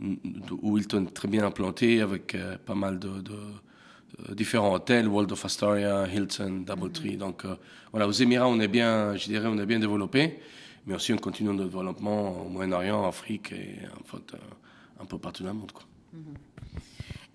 où 0.00 0.78
Hilton 0.78 1.06
est 1.06 1.14
très 1.14 1.28
bien 1.28 1.44
implanté 1.44 2.00
avec 2.02 2.34
euh, 2.34 2.56
pas 2.64 2.74
mal 2.74 2.98
de, 2.98 3.08
de 3.20 3.32
euh, 3.32 4.34
différents 4.34 4.72
hôtels, 4.74 5.08
World 5.08 5.32
of 5.32 5.44
Astoria, 5.44 6.06
Hilton, 6.06 6.64
Doubletree. 6.66 7.12
Mm 7.12 7.14
-hmm. 7.14 7.18
Donc 7.18 7.44
euh, 7.44 7.56
voilà, 7.92 8.06
aux 8.06 8.12
Émirats, 8.12 8.48
on 8.48 8.60
est 8.60 8.68
bien, 8.68 9.16
je 9.16 9.26
dirais, 9.26 9.48
on 9.48 9.58
est 9.58 9.66
bien 9.66 9.78
développé, 9.78 10.38
mais 10.86 10.94
aussi 10.94 11.12
on 11.12 11.18
continue 11.18 11.50
notre 11.50 11.70
développement 11.70 12.46
au 12.46 12.48
Moyen-Orient, 12.48 12.98
en 13.02 13.08
Afrique 13.08 13.52
et 13.52 13.78
en 14.00 14.04
fait, 14.04 14.26
un 15.00 15.06
peu 15.06 15.18
partout 15.18 15.42
dans 15.44 15.52
le 15.54 15.58
monde. 15.60 15.72
Quoi. 15.72 15.84
Mm 16.12 16.18
-hmm. 16.18 16.36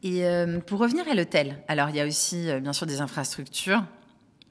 Et 0.03 0.18
euh, 0.25 0.60
pour 0.68 0.80
revenir 0.80 1.06
à 1.08 1.13
l'hôtel, 1.13 1.48
alors 1.68 1.88
il 1.91 1.96
y 1.96 2.01
a 2.03 2.08
aussi 2.08 2.39
bien 2.65 2.74
sûr 2.74 2.88
des 2.88 3.00
infrastructures, 3.08 3.84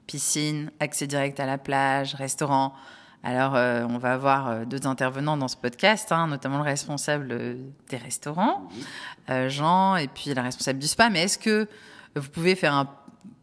piscine, 0.07 0.71
accès 0.79 1.07
direct 1.07 1.39
à 1.39 1.45
la 1.45 1.57
plage, 1.57 2.09
restaurant. 2.15 2.67
Alors, 3.23 3.55
euh, 3.55 3.85
on 3.87 3.99
va 3.99 4.13
avoir 4.13 4.65
deux 4.65 4.87
intervenants 4.87 5.37
dans 5.37 5.47
ce 5.47 5.57
podcast, 5.57 6.11
hein, 6.11 6.27
notamment 6.27 6.57
le 6.57 6.63
responsable 6.63 7.27
euh, 7.31 7.55
des 7.89 7.97
restaurants, 7.97 8.67
euh, 9.29 9.47
Jean, 9.47 9.95
et 9.95 10.07
puis 10.07 10.33
la 10.33 10.41
responsable 10.41 10.79
du 10.79 10.87
spa. 10.87 11.09
Mais 11.11 11.23
est-ce 11.23 11.37
que 11.37 11.67
vous 12.15 12.29
pouvez 12.29 12.55
faire 12.55 12.73
un, 12.73 12.89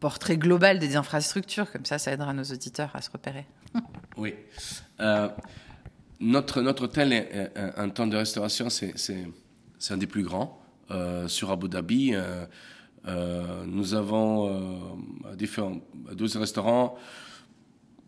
portrait 0.01 0.37
global 0.37 0.79
des 0.79 0.95
infrastructures, 0.95 1.71
comme 1.71 1.85
ça, 1.85 1.97
ça 1.99 2.11
aidera 2.11 2.33
nos 2.33 2.43
auditeurs 2.43 2.89
à 2.93 3.01
se 3.01 3.09
repérer. 3.11 3.45
Oui. 4.17 4.33
Euh, 4.99 5.29
notre, 6.19 6.61
notre 6.61 6.83
hôtel, 6.83 7.13
est, 7.13 7.51
un 7.55 7.89
temps 7.89 8.07
de 8.07 8.17
restauration, 8.17 8.69
c'est 8.69 8.93
un 9.89 9.97
des 9.97 10.07
plus 10.07 10.23
grands 10.23 10.61
sur 11.27 11.51
Abu 11.51 11.69
Dhabi. 11.69 12.15
Nous 13.05 13.93
avons 13.93 14.97
différents 15.37 15.77
12 16.11 16.35
restaurants 16.35 16.97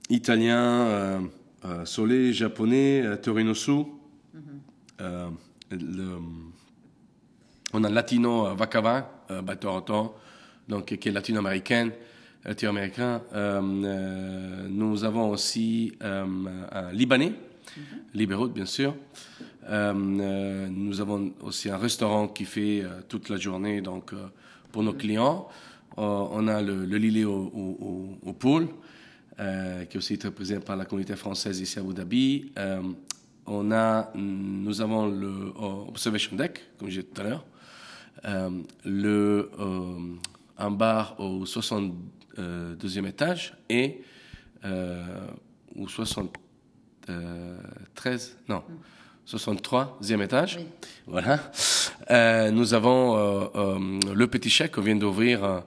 italiens, 0.09 1.21
Soleil, 1.85 2.33
japonais, 2.33 3.03
Torinosu. 3.21 3.85
Mm 4.33 4.39
le, 5.73 6.17
on 7.73 7.83
a 7.85 7.89
Latino 7.89 8.53
Vakava, 8.53 9.23
euh, 9.31 9.55
Toronto, 9.55 10.15
donc 10.67 10.97
qui 10.97 11.07
est 11.07 11.11
latino-américaine, 11.13 11.91
latino-américain. 12.43 13.21
nous 14.69 15.03
avons 15.05 15.29
aussi 15.29 15.93
un 16.01 16.91
Libanais, 16.91 17.33
mm 17.77 18.47
bien 18.53 18.65
sûr. 18.65 18.93
Euh, 19.69 19.93
euh, 19.93 20.67
nous 20.69 21.01
avons 21.01 21.33
aussi 21.41 21.69
un 21.69 21.77
restaurant 21.77 22.27
qui 22.27 22.45
fait 22.45 22.81
euh, 22.81 23.01
toute 23.07 23.29
la 23.29 23.37
journée 23.37 23.81
donc 23.81 24.13
pour 24.71 24.83
nos 24.83 24.93
clients. 24.93 25.47
on 25.97 26.47
a 26.47 26.61
le, 26.61 26.85
le 26.85 26.97
Lillet 26.97 27.25
au, 27.25 27.51
au, 27.53 28.17
au 28.23 28.33
pool, 29.41 29.87
qui 29.87 29.95
est 29.95 29.97
aussi 29.97 30.17
très 30.17 30.31
présent 30.31 30.59
par 30.59 30.75
la 30.75 30.85
communauté 30.85 31.15
française 31.15 31.59
ici 31.59 31.79
à 31.79 31.81
Abu 31.81 31.93
Dhabi. 31.93 32.51
on 33.45 33.71
a, 33.71 34.11
nous 34.15 34.81
avons 34.81 35.07
le 35.07 35.53
Observation 35.57 36.35
Deck, 36.35 36.61
comme 36.77 36.89
je 36.89 37.01
disais 37.01 37.13
tout 37.13 37.21
à 37.21 37.23
l'heure, 37.23 37.45
le 38.85 39.49
un 40.57 40.71
bar 40.71 41.15
au 41.19 41.45
62e 41.45 43.07
étage 43.07 43.55
et 43.69 44.01
au 44.63 45.87
73, 45.87 48.37
non, 48.47 48.63
63e 49.27 50.23
étage. 50.23 50.59
Voilà. 51.07 51.39
Euh, 52.09 52.51
nous 52.51 52.73
avons 52.73 53.15
euh, 53.15 53.45
euh, 53.55 53.99
le 54.13 54.27
Petit 54.27 54.49
Chèque 54.49 54.73
qu'on 54.73 54.81
vient 54.81 54.95
d'ouvrir, 54.95 55.63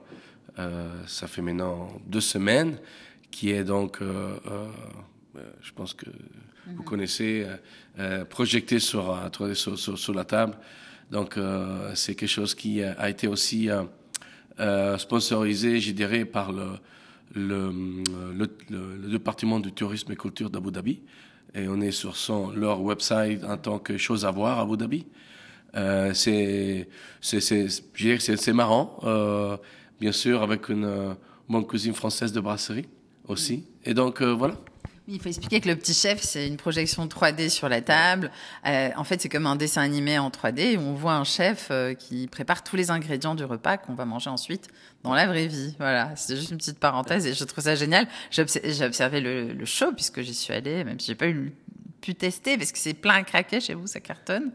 ça 1.05 1.27
fait 1.27 1.41
maintenant 1.41 1.89
deux 2.05 2.21
semaines, 2.21 2.77
qui 3.35 3.51
est 3.51 3.65
donc, 3.65 3.99
je 5.61 5.71
pense 5.73 5.93
que 5.93 6.09
vous 6.67 6.81
mhm. 6.81 6.85
connaissez, 6.85 7.45
projeté 8.29 8.79
sur, 8.79 9.19
sur, 9.53 9.77
sur, 9.77 10.13
la 10.13 10.23
table. 10.23 10.57
Donc, 11.11 11.37
c'est 11.95 12.15
quelque 12.15 12.29
chose 12.29 12.55
qui 12.55 12.81
a 12.81 13.09
été 13.09 13.27
aussi 13.27 13.67
sponsorisé, 14.97 15.81
je 15.81 15.91
dirais, 15.91 16.23
par 16.23 16.53
le, 16.53 16.67
le, 17.33 17.73
le, 18.33 18.49
le, 18.69 19.09
département 19.09 19.59
du 19.59 19.73
tourisme 19.73 20.13
et 20.13 20.15
culture 20.15 20.49
d'Abu 20.49 20.71
Dhabi 20.71 21.01
et 21.55 21.67
on 21.67 21.79
est 21.81 21.91
sur 21.91 22.15
son, 22.17 22.51
leur 22.51 22.81
website 22.81 23.43
en 23.45 23.57
tant 23.57 23.79
que 23.79 23.97
chose 23.97 24.25
à 24.25 24.31
voir 24.31 24.59
à 24.59 24.63
Abu 24.63 24.77
Dhabi. 24.77 25.05
Euh, 25.75 26.13
c'est, 26.13 26.87
c'est, 27.21 27.39
c'est, 27.41 28.53
marrant, 28.53 28.99
euh, 29.03 29.57
bien 29.99 30.11
sûr, 30.11 30.41
avec 30.41 30.69
une 30.69 30.85
euh, 30.85 31.13
bonne 31.49 31.65
cuisine 31.65 31.93
française 31.93 32.31
de 32.31 32.39
brasserie 32.39 32.87
aussi. 33.27 33.65
Et 33.83 33.93
donc, 33.93 34.21
euh, 34.21 34.33
voilà. 34.33 34.55
Il 35.07 35.21
faut 35.21 35.29
expliquer 35.29 35.61
que 35.61 35.67
le 35.67 35.75
petit 35.75 35.93
chef, 35.93 36.21
c'est 36.21 36.47
une 36.47 36.57
projection 36.57 37.05
3D 37.05 37.49
sur 37.49 37.69
la 37.69 37.81
table. 37.81 38.31
Euh, 38.65 38.89
en 38.95 39.03
fait, 39.03 39.21
c'est 39.21 39.29
comme 39.29 39.45
un 39.45 39.55
dessin 39.55 39.83
animé 39.83 40.17
en 40.17 40.31
3D 40.31 40.77
où 40.77 40.81
on 40.81 40.93
voit 40.93 41.13
un 41.13 41.23
chef 41.23 41.67
euh, 41.69 41.93
qui 41.93 42.25
prépare 42.25 42.63
tous 42.63 42.75
les 42.75 42.89
ingrédients 42.89 43.35
du 43.35 43.43
repas 43.43 43.77
qu'on 43.77 43.93
va 43.93 44.05
manger 44.05 44.31
ensuite 44.31 44.67
dans 45.03 45.13
la 45.13 45.27
vraie 45.27 45.45
vie. 45.45 45.75
Voilà, 45.77 46.15
c'est 46.15 46.35
juste 46.35 46.49
une 46.49 46.57
petite 46.57 46.79
parenthèse 46.79 47.27
et 47.27 47.35
je 47.35 47.43
trouve 47.43 47.63
ça 47.63 47.75
génial. 47.75 48.07
J'ai 48.31 48.41
observé 48.83 49.21
le, 49.21 49.65
show 49.65 49.91
puisque 49.91 50.21
j'y 50.21 50.33
suis 50.33 50.53
allée, 50.53 50.83
même 50.83 50.99
si 50.99 51.07
j'ai 51.07 51.15
pas 51.15 51.27
eu 51.27 51.53
pu 52.05 52.15
tester 52.15 52.57
parce 52.57 52.71
que 52.71 52.77
c'est 52.77 52.93
plein 52.93 53.15
à 53.15 53.23
craquer 53.23 53.59
chez 53.59 53.73
vous, 53.73 53.87
ça 53.87 53.99
cartonne. 53.99 54.51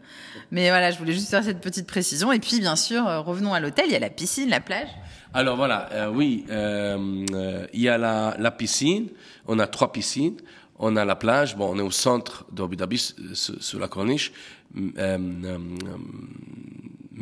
Mais 0.51 0.69
voilà, 0.69 0.89
je 0.91 0.97
voulais 0.97 1.11
juste 1.11 1.29
faire 1.29 1.43
cette 1.43 1.59
petite 1.59 1.85
précision. 1.85 2.31
Et 2.31 2.39
puis, 2.39 2.59
bien 2.59 2.77
sûr, 2.77 3.05
euh, 3.05 3.19
revenons 3.19 3.53
à 3.53 3.59
l'hôtel. 3.59 3.85
Il 3.87 3.91
y 3.91 3.95
a 3.95 3.99
la 3.99 4.09
piscine, 4.09 4.49
la 4.49 4.61
plage. 4.61 4.87
Alors 5.33 5.57
voilà, 5.57 5.89
euh, 5.91 6.07
oui, 6.09 6.45
euh, 6.49 7.67
il 7.73 7.81
y 7.81 7.89
a 7.89 7.97
la, 7.97 8.51
piscine. 8.51 9.09
On 9.47 9.59
a 9.59 9.67
trois 9.67 9.91
piscines. 9.91 10.37
On 10.79 10.95
a 10.95 11.03
la 11.05 11.15
plage. 11.15 11.57
Bon, 11.57 11.69
on 11.73 11.77
est 11.77 11.83
au 11.83 11.91
centre 11.91 12.45
d'Abu 12.51 12.77
Dhabi, 12.77 12.97
sur, 13.33 13.79
la 13.79 13.87
corniche. 13.87 14.31
Mais 14.73 15.19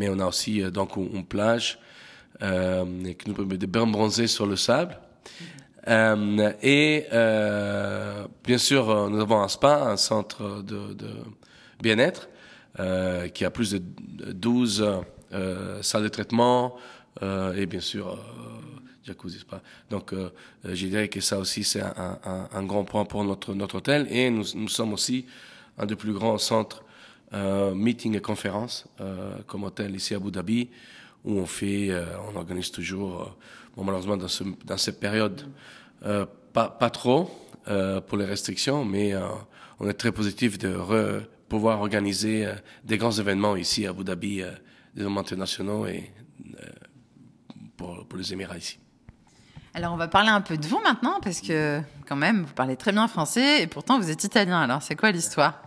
on 0.10 0.20
a 0.20 0.26
aussi 0.26 0.62
donc 0.72 0.96
une 0.96 1.26
plage 1.26 1.80
qui 2.40 3.28
nous 3.28 3.34
permet 3.34 3.58
de 3.58 3.66
bien 3.66 3.88
bronzer 3.88 4.28
sur 4.28 4.46
le 4.46 4.56
sable. 4.56 4.98
Et 5.88 7.06
bien 8.44 8.58
sûr, 8.58 9.10
nous 9.10 9.20
avons 9.20 9.42
un 9.42 9.48
spa, 9.48 9.84
un 9.90 9.98
centre 9.98 10.62
de, 10.62 10.94
de 10.94 11.10
bien-être, 11.82 12.30
qui 13.34 13.46
a 13.46 13.50
plus 13.50 13.72
de 13.72 13.82
12 14.32 14.86
salles 15.82 16.04
de 16.04 16.10
traitement, 16.10 16.76
euh, 17.22 17.54
et 17.54 17.66
bien 17.66 17.82
sûr 17.82 18.08
euh, 18.08 18.16
jacuzzi 19.04 19.44
pas. 19.44 19.62
Donc, 19.90 20.14
euh, 20.14 20.30
je 20.64 20.88
dirais 20.88 21.10
que 21.10 21.20
ça 21.20 21.38
aussi, 21.38 21.64
c'est 21.64 21.82
un, 21.82 22.20
un, 22.24 22.48
un, 22.52 22.64
grand 22.64 22.86
point 22.86 23.04
pour 23.06 23.24
notre, 23.24 23.54
notre 23.54 23.76
hôtel. 23.76 24.08
Et 24.10 24.30
nous, 24.30 24.46
nous 24.56 24.70
sommes 24.70 24.94
aussi 24.94 25.26
un 25.78 25.86
des 25.86 25.96
plus 25.96 26.14
grands 26.14 26.38
centres 26.38 26.84
euh, 27.34 27.76
meeting 27.76 28.16
et 28.16 28.22
conférences 28.22 28.86
euh, 29.02 29.38
comme 29.48 29.64
hôtel 29.64 29.96
ici 29.96 30.14
à 30.14 30.18
Abu 30.18 30.32
Dhabi, 30.32 30.70
où 31.26 31.40
on 31.40 31.46
fait, 31.46 31.90
euh, 31.90 32.06
on 32.32 32.36
organise 32.38 32.72
toujours, 32.72 33.36
bon, 33.76 33.84
malheureusement 33.84 34.18
dans, 34.18 34.28
ce, 34.28 34.44
dans 34.66 34.78
cette 34.78 35.00
période, 35.00 35.46
pas, 36.54 36.70
pas 36.70 36.90
trop 36.90 37.30
pour 38.08 38.18
les 38.18 38.26
restrictions, 38.26 38.86
mais 38.86 39.14
on 39.80 39.88
est 39.90 39.94
très 39.94 40.12
positif 40.12 40.58
de 40.58 40.74
re, 40.74 41.24
pouvoir 41.48 41.80
organiser 41.80 42.48
des 42.84 42.98
grands 42.98 43.12
événements 43.12 43.56
ici 43.56 43.86
à 43.86 43.92
Abu 43.92 44.04
Dhabi, 44.04 44.44
des 44.96 45.02
événements 45.02 45.22
internationaux 45.22 45.86
et 45.86 46.12
pour, 47.80 48.18
les 48.18 48.34
Émirats 48.34 48.58
ici. 48.58 48.80
Alors, 49.74 49.94
on 49.94 49.98
va 49.98 50.08
parler 50.08 50.30
un 50.30 50.42
peu 50.42 50.58
de 50.58 50.66
vous 50.66 50.80
maintenant, 50.84 51.20
parce 51.22 51.42
que 51.42 51.80
quand 52.08 52.16
même, 52.16 52.44
vous 52.44 52.54
parlez 52.54 52.76
très 52.76 52.92
bien 52.92 53.08
français 53.08 53.62
et 53.62 53.68
pourtant 53.68 54.00
vous 54.00 54.10
êtes 54.10 54.24
italien. 54.24 54.60
Alors, 54.60 54.82
c'est 54.82 54.96
quoi 54.96 55.12
l'histoire? 55.12 55.62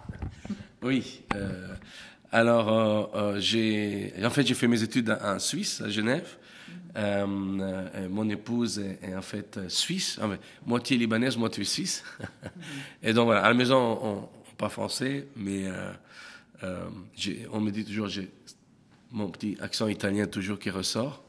Oui. 0.83 1.23
Euh, 1.35 1.69
alors, 2.33 2.69
euh, 2.69 3.05
euh, 3.15 3.41
j'ai, 3.41 4.13
en 4.25 4.31
fait, 4.31 4.47
j'ai 4.47 4.55
fait 4.55 4.67
mes 4.67 4.83
études 4.83 5.17
en 5.23 5.39
Suisse, 5.39 5.81
à 5.81 5.89
Genève. 5.89 6.37
Euh, 6.95 7.27
mon 7.27 8.29
épouse 8.29 8.79
est, 8.79 9.15
en 9.15 9.23
fait 9.23 9.59
suisse, 9.69 10.21
moitié 10.67 10.99
libanaise, 10.99 11.37
moitié 11.37 11.65
suisse. 11.65 12.05
et 13.03 13.13
donc 13.13 13.27
voilà, 13.27 13.45
à 13.45 13.49
la 13.49 13.55
maison, 13.55 13.99
on, 14.03 14.29
on 14.29 14.55
parle 14.57 14.73
français, 14.73 15.27
mais 15.37 15.65
on 17.53 17.61
me 17.61 17.71
dit 17.71 17.85
toujours, 17.85 18.09
j'ai 18.09 18.31
mon 19.13 19.29
petit 19.29 19.57
accent 19.61 19.89
italien 19.89 20.27
toujours 20.27 20.59
qui 20.59 20.71
ressort. 20.71 21.23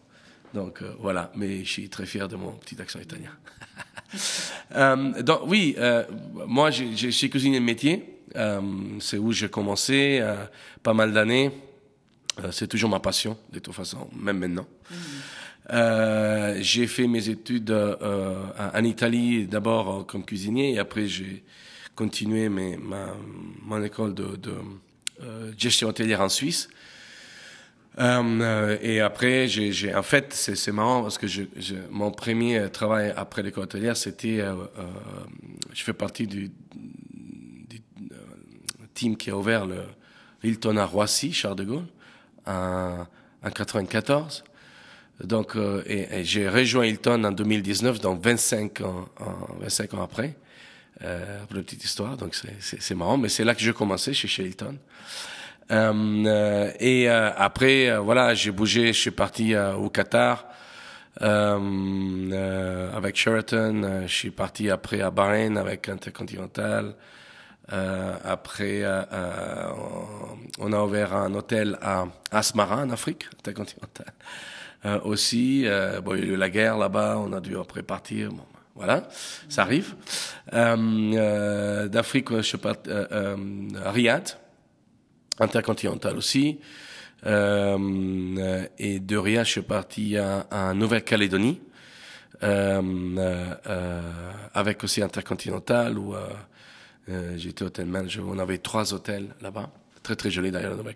Donc 0.54 0.82
euh, 0.82 0.94
voilà, 1.00 1.32
mais 1.36 1.64
je 1.64 1.70
suis 1.70 1.90
très 1.90 2.06
fier 2.06 2.28
de 2.28 2.36
mon 2.36 2.52
petit 2.52 2.80
accent 2.82 3.00
italien. 3.00 3.32
euh, 4.76 5.22
donc 5.22 5.42
oui, 5.48 5.76
euh, 5.78 6.04
moi 6.48 6.72
j'ai 6.72 7.30
cuisiné 7.30 7.60
le 7.60 7.66
métier. 7.66 8.10
Euh, 8.36 8.62
c'est 9.00 9.18
où 9.18 9.32
j'ai 9.32 9.50
commencé, 9.50 10.20
euh, 10.22 10.46
pas 10.82 10.94
mal 10.94 11.14
d'années. 11.14 11.52
c'est 12.52 12.68
toujours 12.68 12.90
ma 12.90 13.00
passion, 13.00 13.38
de 13.52 13.60
toute 13.60 13.76
façon, 13.76 14.08
même 14.16 14.40
maintenant. 14.40 14.66
Mm. 14.90 14.96
J'ai 15.70 16.88
fait 16.88 17.08
mes 17.08 17.30
études 17.30 17.72
en 17.72 18.84
Italie 18.84 19.46
d'abord 19.48 20.06
comme 20.06 20.26
cuisinier 20.26 20.74
et 20.74 20.80
après 20.80 21.08
j'ai 21.08 21.44
continué 21.96 22.50
mes, 22.50 22.78
ma, 22.78 23.16
mon 23.62 23.84
école 23.84 24.14
de, 24.14 24.26
gestion 25.58 25.90
hôtelière 25.90 26.22
en 26.22 26.30
Suisse. 26.30 26.70
Euh, 28.00 28.78
et 28.82 29.02
après, 29.02 29.48
j'ai, 29.48 29.94
en 29.94 30.02
fait, 30.04 30.34
c'est, 30.34 30.72
marrant 30.72 31.04
parce 31.04 31.18
que 31.18 31.28
mon 31.92 32.12
premier 32.12 32.70
travail 32.70 33.14
après 33.16 33.44
l'école 33.44 33.66
hôtelière, 33.66 33.96
c'était, 33.96 34.40
euh, 34.40 34.56
euh, 34.80 34.84
je 35.74 35.84
fais 35.84 35.94
partie 35.94 36.26
du, 36.26 36.50
euh, 38.12 38.16
team 38.94 39.16
qui 39.16 39.30
a 39.30 39.38
ouvert 39.38 39.66
le 39.66 39.84
Hilton 40.44 40.78
à 40.78 40.86
Roissy, 40.86 41.34
Charles 41.34 41.58
de 41.58 41.64
Gaulle, 41.66 41.88
en, 42.48 43.06
en 43.44 43.52
94. 43.52 44.44
Donc, 45.22 45.56
euh, 45.56 45.84
et, 45.86 46.20
et, 46.20 46.24
j'ai 46.24 46.50
rejoint 46.50 46.86
Hilton 46.86 47.24
en 47.24 47.32
2019, 47.32 48.00
donc 48.02 48.24
25 48.24 48.82
ans, 48.82 49.10
25 49.60 49.94
ans 49.94 50.04
après, 50.04 50.36
pour 51.00 51.58
la 51.58 51.64
petite 51.64 51.84
histoire. 51.84 52.18
Donc, 52.18 52.36
c'est, 52.60 52.96
marrant, 52.96 53.18
mais 53.18 53.30
c'est 53.30 53.44
là 53.44 53.54
que 53.54 53.62
j'ai 53.62 53.74
commencé 53.74 54.14
chez, 54.14 54.28
chez 54.28 54.44
Hilton. 54.44 54.78
Euh, 55.72 56.72
et 56.80 57.10
euh, 57.10 57.32
après, 57.36 57.90
euh, 57.90 58.00
voilà, 58.00 58.34
j'ai 58.34 58.52
bougé, 58.52 58.88
je 58.88 59.00
suis 59.00 59.12
parti 59.12 59.56
au 59.56 59.90
Qatar 59.90 60.46
avec 61.20 63.16
Sheraton. 63.16 64.04
je 64.06 64.14
suis 64.14 64.32
parti 64.32 64.70
après 64.70 65.02
à 65.02 65.12
Bahreïn 65.12 65.58
avec 65.58 65.88
Intercontinental. 65.90 66.96
après, 67.70 68.84
on 70.60 70.74
a 70.74 70.82
ouvert 70.84 71.14
un 71.14 71.34
hôtel 71.36 71.78
à 71.82 72.06
Asmara 72.32 72.82
en 72.84 72.90
Afrique, 72.90 73.26
Intercontinental. 73.40 74.08
Aussi. 75.04 75.66
bon, 76.04 76.16
il 76.16 76.26
y 76.26 76.30
a 76.30 76.34
eu 76.34 76.36
la 76.36 76.50
guerre 76.50 76.78
là-bas, 76.78 77.18
on 77.18 77.34
a 77.34 77.40
dû 77.40 77.58
après 77.58 77.84
partir. 77.84 78.30
Bon, 78.30 78.46
voilà, 78.76 79.08
ça 79.50 79.62
arrive. 79.64 79.96
D'Afrique, 80.52 82.36
je 82.36 82.42
suis 82.42 82.58
parti 82.58 82.90
à 82.92 83.92
Riyad, 83.92 84.38
intercontinental 85.40 86.18
aussi. 86.18 86.60
et 87.26 87.30
de 87.30 89.18
Riyad, 89.18 89.46
je 89.46 89.52
suis 89.52 89.62
parti 89.62 90.18
à, 90.18 90.48
à 90.52 90.74
Nouvelle-Calédonie. 90.74 91.62
Euh, 92.44 93.56
euh, 93.68 94.02
avec 94.54 94.84
aussi 94.84 95.02
Intercontinental 95.02 95.98
où 95.98 96.14
euh, 96.16 97.38
j'étais 97.38 97.64
hôtel 97.64 97.86
manager. 97.86 98.26
On 98.28 98.38
avait 98.38 98.58
trois 98.58 98.94
hôtels 98.94 99.34
là-bas, 99.42 99.70
très 100.02 100.16
très 100.16 100.30
joli 100.30 100.52
d'ailleurs, 100.52 100.76
la 100.76 100.94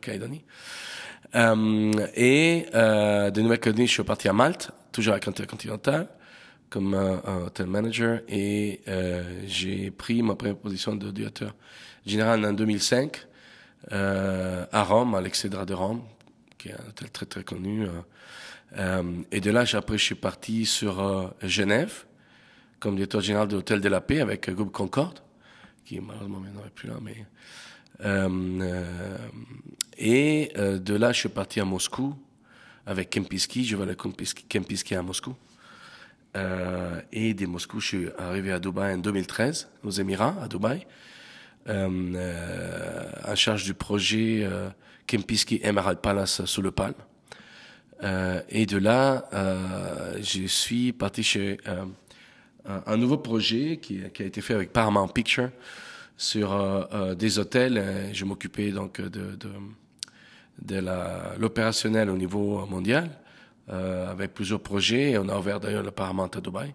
Nouvelle-Calédonie. 1.34 1.96
et 2.16 2.66
de 2.72 3.42
Nouvelle-Calédonie, 3.42 3.88
je 3.88 3.94
suis 3.94 4.04
parti 4.04 4.28
à 4.28 4.34
Malte, 4.34 4.72
toujours 4.92 5.14
avec 5.14 5.28
Intercontinental 5.28 6.08
comme 6.70 6.94
un, 6.96 7.46
hôtel 7.46 7.68
manager 7.68 8.20
et 8.28 8.82
j'ai 9.46 9.90
pris 9.92 10.22
ma 10.22 10.36
première 10.36 10.58
position 10.58 10.96
de 10.96 11.12
directeur 11.12 11.56
général 12.06 12.44
en 12.46 12.54
2005 12.54 13.26
à 13.92 14.84
Rome, 14.84 15.16
à 15.16 15.22
l'Excédra 15.22 15.66
de 15.66 15.74
Rome, 15.74 16.02
qui 16.58 16.70
est 16.70 16.74
un 16.74 16.90
hôtel 16.90 17.10
très 17.12 17.26
très 17.26 17.44
connu. 17.44 17.88
Euh, 18.76 19.04
et 19.32 19.40
de 19.40 19.52
là, 19.52 19.64
après, 19.74 19.98
je 19.98 20.04
suis 20.04 20.16
parti 20.16 20.66
sur 20.66 21.00
euh, 21.00 21.28
Genève, 21.42 22.06
comme 22.80 22.96
directeur 22.96 23.22
général 23.22 23.48
de 23.48 23.56
l'Hôtel 23.56 23.82
de 23.82 23.90
la 23.90 24.02
Paix 24.02 24.20
avec 24.20 24.50
Groupe 24.50 24.72
Concorde, 24.72 25.20
qui 25.86 26.00
malheureusement 26.00 26.40
maintenant 26.40 26.64
n'est 26.64 26.70
plus 26.70 26.90
là, 26.90 26.96
mais... 27.02 27.26
Euh, 28.02 29.18
et 29.98 30.52
de 30.56 30.96
là, 30.96 31.12
je 31.12 31.20
suis 31.20 31.30
parti 31.30 31.60
à 31.60 31.66
Moscou 31.66 32.16
avec 32.86 33.10
Kempinski. 33.10 33.66
Je 33.66 33.76
vais 33.76 33.84
aller 33.84 33.96
Kempinski 33.96 34.96
à 34.96 35.02
Moscou. 35.02 35.36
Euh, 36.36 37.02
et 37.12 37.34
de 37.34 37.46
Moscou, 37.46 37.80
je 37.80 37.88
suis 37.88 38.08
arrivé 38.18 38.52
à 38.52 38.60
Dubaï 38.60 38.94
en 38.94 38.98
2013, 38.98 39.70
aux 39.84 39.90
Émirats, 39.90 40.36
à 40.42 40.48
Dubaï, 40.48 40.86
euh, 41.68 43.12
en 43.26 43.36
charge 43.36 43.64
du 43.64 43.74
projet 43.74 44.48
Kempinski 45.08 45.60
Emerald 45.64 46.00
Palace 46.00 46.46
sous 46.46 46.62
le 46.62 46.72
Palme. 46.72 46.94
Euh, 48.04 48.42
et 48.50 48.66
de 48.66 48.78
là, 48.78 49.28
euh, 49.34 50.18
je 50.22 50.46
suis 50.46 50.94
parti 50.94 51.24
chez 51.24 51.58
euh, 51.68 51.86
un, 52.86 52.98
nouveau 52.98 53.18
projet 53.18 53.78
qui, 53.82 54.02
a 54.04 54.24
été 54.24 54.42
fait 54.42 54.54
avec 54.54 54.72
Paramount 54.72 55.08
Picture 55.08 55.50
sur 56.18 56.88
des 57.16 57.40
hôtels. 57.40 58.10
Je 58.14 58.26
m'occupais 58.26 58.72
donc 58.72 59.00
de, 59.02 59.38
de 60.62 60.84
l'opérationnel 61.38 62.10
au 62.10 62.18
niveau 62.18 62.66
mondial 62.66 63.10
avec 63.70 64.34
plusieurs 64.34 64.62
projets. 64.62 65.12
Et 65.12 65.18
on 65.18 65.30
a 65.30 65.38
ouvert 65.38 65.60
d'ailleurs 65.60 65.84
le 65.84 65.92
Paramount 65.92 66.30
à 66.34 66.42
Dubaï. 66.42 66.74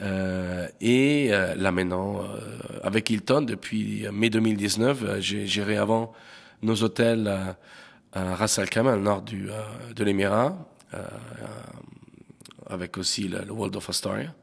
Euh, 0.00 0.66
et 0.80 1.28
là 1.28 1.70
maintenant, 1.70 2.22
avec 2.82 3.10
Hilton, 3.10 3.42
depuis 3.42 4.06
mai 4.12 4.30
2019, 4.30 5.20
j'ai 5.20 5.46
géré 5.46 5.76
avant 5.76 6.12
nos 6.62 6.82
hôtels 6.82 7.30
à 8.12 8.34
Ras 8.34 8.58
Al 8.58 8.68
Khaimah, 8.68 8.96
au 8.96 9.00
nord 9.00 9.22
du, 9.22 9.50
euh, 9.50 9.62
de 9.94 10.04
l'Émirat, 10.04 10.56
euh, 10.94 10.98
euh, 10.98 11.46
avec 12.68 12.98
aussi 12.98 13.28
le, 13.28 13.50
World 13.50 13.74
of 13.76 13.88
Astoria. 13.88 14.34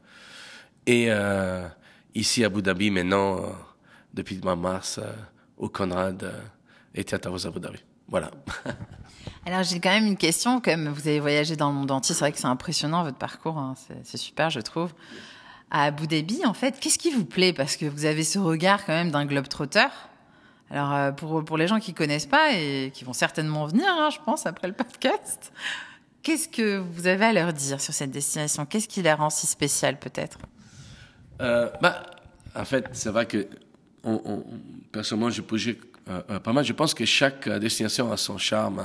Et 0.86 1.08
ici 2.14 2.42
à 2.42 2.46
Abu 2.46 2.62
Dhabi, 2.62 2.90
maintenant, 2.90 3.42
depuis 4.12 4.34
le 4.34 4.40
mois 4.40 4.56
de 4.56 4.60
mars, 4.60 4.98
au 5.56 5.68
Conrad 5.68 6.32
et 6.94 7.04
Théâtre 7.04 7.28
Abu 7.46 7.60
Dhabi. 7.60 7.78
Voilà. 8.10 8.30
Alors 9.46 9.62
j'ai 9.62 9.80
quand 9.80 9.90
même 9.90 10.06
une 10.06 10.16
question, 10.16 10.60
comme 10.60 10.88
vous 10.88 11.08
avez 11.08 11.20
voyagé 11.20 11.56
dans 11.56 11.70
le 11.70 11.74
monde 11.74 11.90
entier, 11.90 12.14
c'est 12.14 12.20
vrai 12.20 12.32
que 12.32 12.38
c'est 12.38 12.46
impressionnant 12.46 13.04
votre 13.04 13.16
parcours, 13.16 13.56
hein. 13.56 13.74
c'est 14.04 14.16
super 14.16 14.50
je 14.50 14.60
trouve. 14.60 14.92
À 15.70 15.84
Abu 15.84 16.06
Dhabi, 16.08 16.44
en 16.44 16.52
fait, 16.52 16.80
qu'est-ce 16.80 16.98
qui 16.98 17.12
vous 17.12 17.24
plaît? 17.24 17.52
Parce 17.52 17.76
que 17.76 17.86
vous 17.86 18.04
avez 18.04 18.24
ce 18.24 18.40
regard 18.40 18.84
quand 18.84 18.92
même 18.92 19.12
d'un 19.12 19.24
globe 19.24 19.46
trotteur. 19.46 19.90
Alors, 20.70 20.92
euh, 20.92 21.12
pour, 21.12 21.44
pour 21.44 21.56
les 21.56 21.68
gens 21.68 21.78
qui 21.78 21.94
connaissent 21.94 22.26
pas 22.26 22.52
et 22.54 22.90
qui 22.92 23.04
vont 23.04 23.12
certainement 23.12 23.66
venir, 23.66 23.86
hein, 23.88 24.10
je 24.10 24.18
pense, 24.24 24.46
après 24.46 24.66
le 24.66 24.74
podcast, 24.74 25.52
qu'est-ce 26.22 26.48
que 26.48 26.78
vous 26.78 27.06
avez 27.06 27.24
à 27.26 27.32
leur 27.32 27.52
dire 27.52 27.80
sur 27.80 27.94
cette 27.94 28.10
destination? 28.10 28.66
Qu'est-ce 28.66 28.88
qui 28.88 29.02
la 29.02 29.14
rend 29.14 29.30
si 29.30 29.46
spéciale, 29.46 29.98
peut-être? 29.98 30.38
Euh, 31.40 31.70
bah, 31.80 32.02
En 32.54 32.64
fait, 32.64 32.88
c'est 32.92 33.10
vrai 33.10 33.26
que, 33.26 33.48
on, 34.02 34.20
on, 34.24 34.44
personnellement, 34.92 35.30
bougé 35.48 35.78
euh, 35.80 35.89
pas 36.06 36.52
mal. 36.52 36.64
Je 36.64 36.72
pense 36.72 36.94
que 36.94 37.04
chaque 37.04 37.48
destination 37.48 38.10
a 38.10 38.16
son 38.16 38.38
charme, 38.38 38.82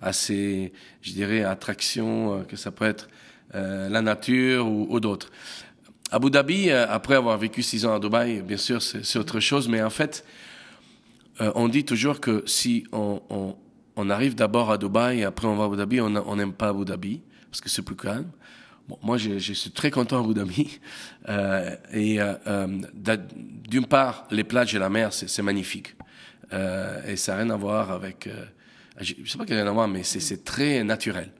a, 0.00 0.12
ses, 0.12 0.72
je 1.02 1.12
dirais, 1.12 1.44
attractions, 1.44 2.44
que 2.48 2.56
ça 2.56 2.70
peut 2.70 2.86
être 2.86 3.08
la 3.54 4.02
nature 4.02 4.66
ou, 4.66 5.00
d'autres. 5.00 5.30
Abu 6.10 6.30
Dhabi, 6.30 6.70
après 6.70 7.14
avoir 7.14 7.36
vécu 7.38 7.62
six 7.62 7.84
ans 7.84 7.94
à 7.94 8.00
Dubaï, 8.00 8.42
bien 8.42 8.56
sûr, 8.56 8.82
c'est 8.82 9.18
autre 9.18 9.40
chose, 9.40 9.68
mais 9.68 9.82
en 9.82 9.90
fait, 9.90 10.24
euh, 11.40 11.52
on 11.54 11.68
dit 11.68 11.84
toujours 11.84 12.20
que 12.20 12.42
si 12.46 12.84
on, 12.92 13.54
arrive 14.10 14.34
d'abord 14.34 14.70
à 14.70 14.78
Dubaï 14.78 15.24
après 15.24 15.46
on 15.46 15.56
va 15.56 15.64
à 15.64 15.66
Abu 15.66 15.76
Dhabi, 15.76 16.00
on 16.00 16.36
n'aime 16.36 16.52
pas 16.52 16.68
Abu 16.68 16.84
Dhabi 16.84 17.20
parce 17.50 17.60
que 17.60 17.68
c'est 17.68 17.82
plus 17.82 17.96
calme. 17.96 18.30
Moi, 19.02 19.18
je, 19.18 19.38
suis 19.38 19.70
très 19.70 19.90
content 19.90 20.18
à 20.18 20.24
Abu 20.24 20.34
Dhabi. 20.34 20.80
Euh, 21.28 21.76
et 21.92 22.22
euh, 22.22 22.32
euh 22.46 22.66
d'une 23.68 23.84
part, 23.84 24.26
les 24.30 24.44
plages 24.44 24.74
et 24.74 24.78
la 24.78 24.88
mer, 24.88 25.12
c'est 25.12 25.42
magnifique. 25.42 25.94
Euh, 26.52 27.02
et 27.06 27.16
ça 27.16 27.32
n'a 27.32 27.42
rien 27.42 27.50
à 27.50 27.56
voir 27.56 27.90
avec... 27.90 28.28
je 29.00 29.14
sais 29.26 29.38
pas 29.38 29.44
qu'il 29.44 29.54
y 29.54 29.58
a 29.58 29.62
rien 29.62 29.70
à 29.70 29.74
voir, 29.74 29.88
mais 29.88 30.02
c'est 30.02 30.44
très 30.44 30.84
naturel. 30.84 31.30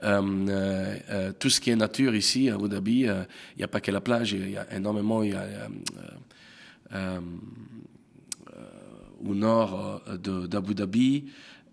tout 0.00 1.50
ce 1.50 1.60
qui 1.60 1.70
est 1.70 1.76
nature 1.76 2.14
ici 2.14 2.50
à 2.50 2.54
Abu 2.54 2.68
Dhabi, 2.68 3.00
il 3.00 3.26
n'y 3.58 3.64
a 3.64 3.68
pas 3.68 3.80
que 3.80 3.90
la 3.90 4.00
plage, 4.00 4.32
il 4.32 4.50
y 4.50 4.56
a 4.56 4.66
énormément... 4.74 5.22
Y 5.22 5.34
a, 5.34 5.68
au 9.26 9.34
nord 9.34 10.02
euh, 10.08 10.46
d'Abu 10.46 10.74
Dhabi, 10.74 11.26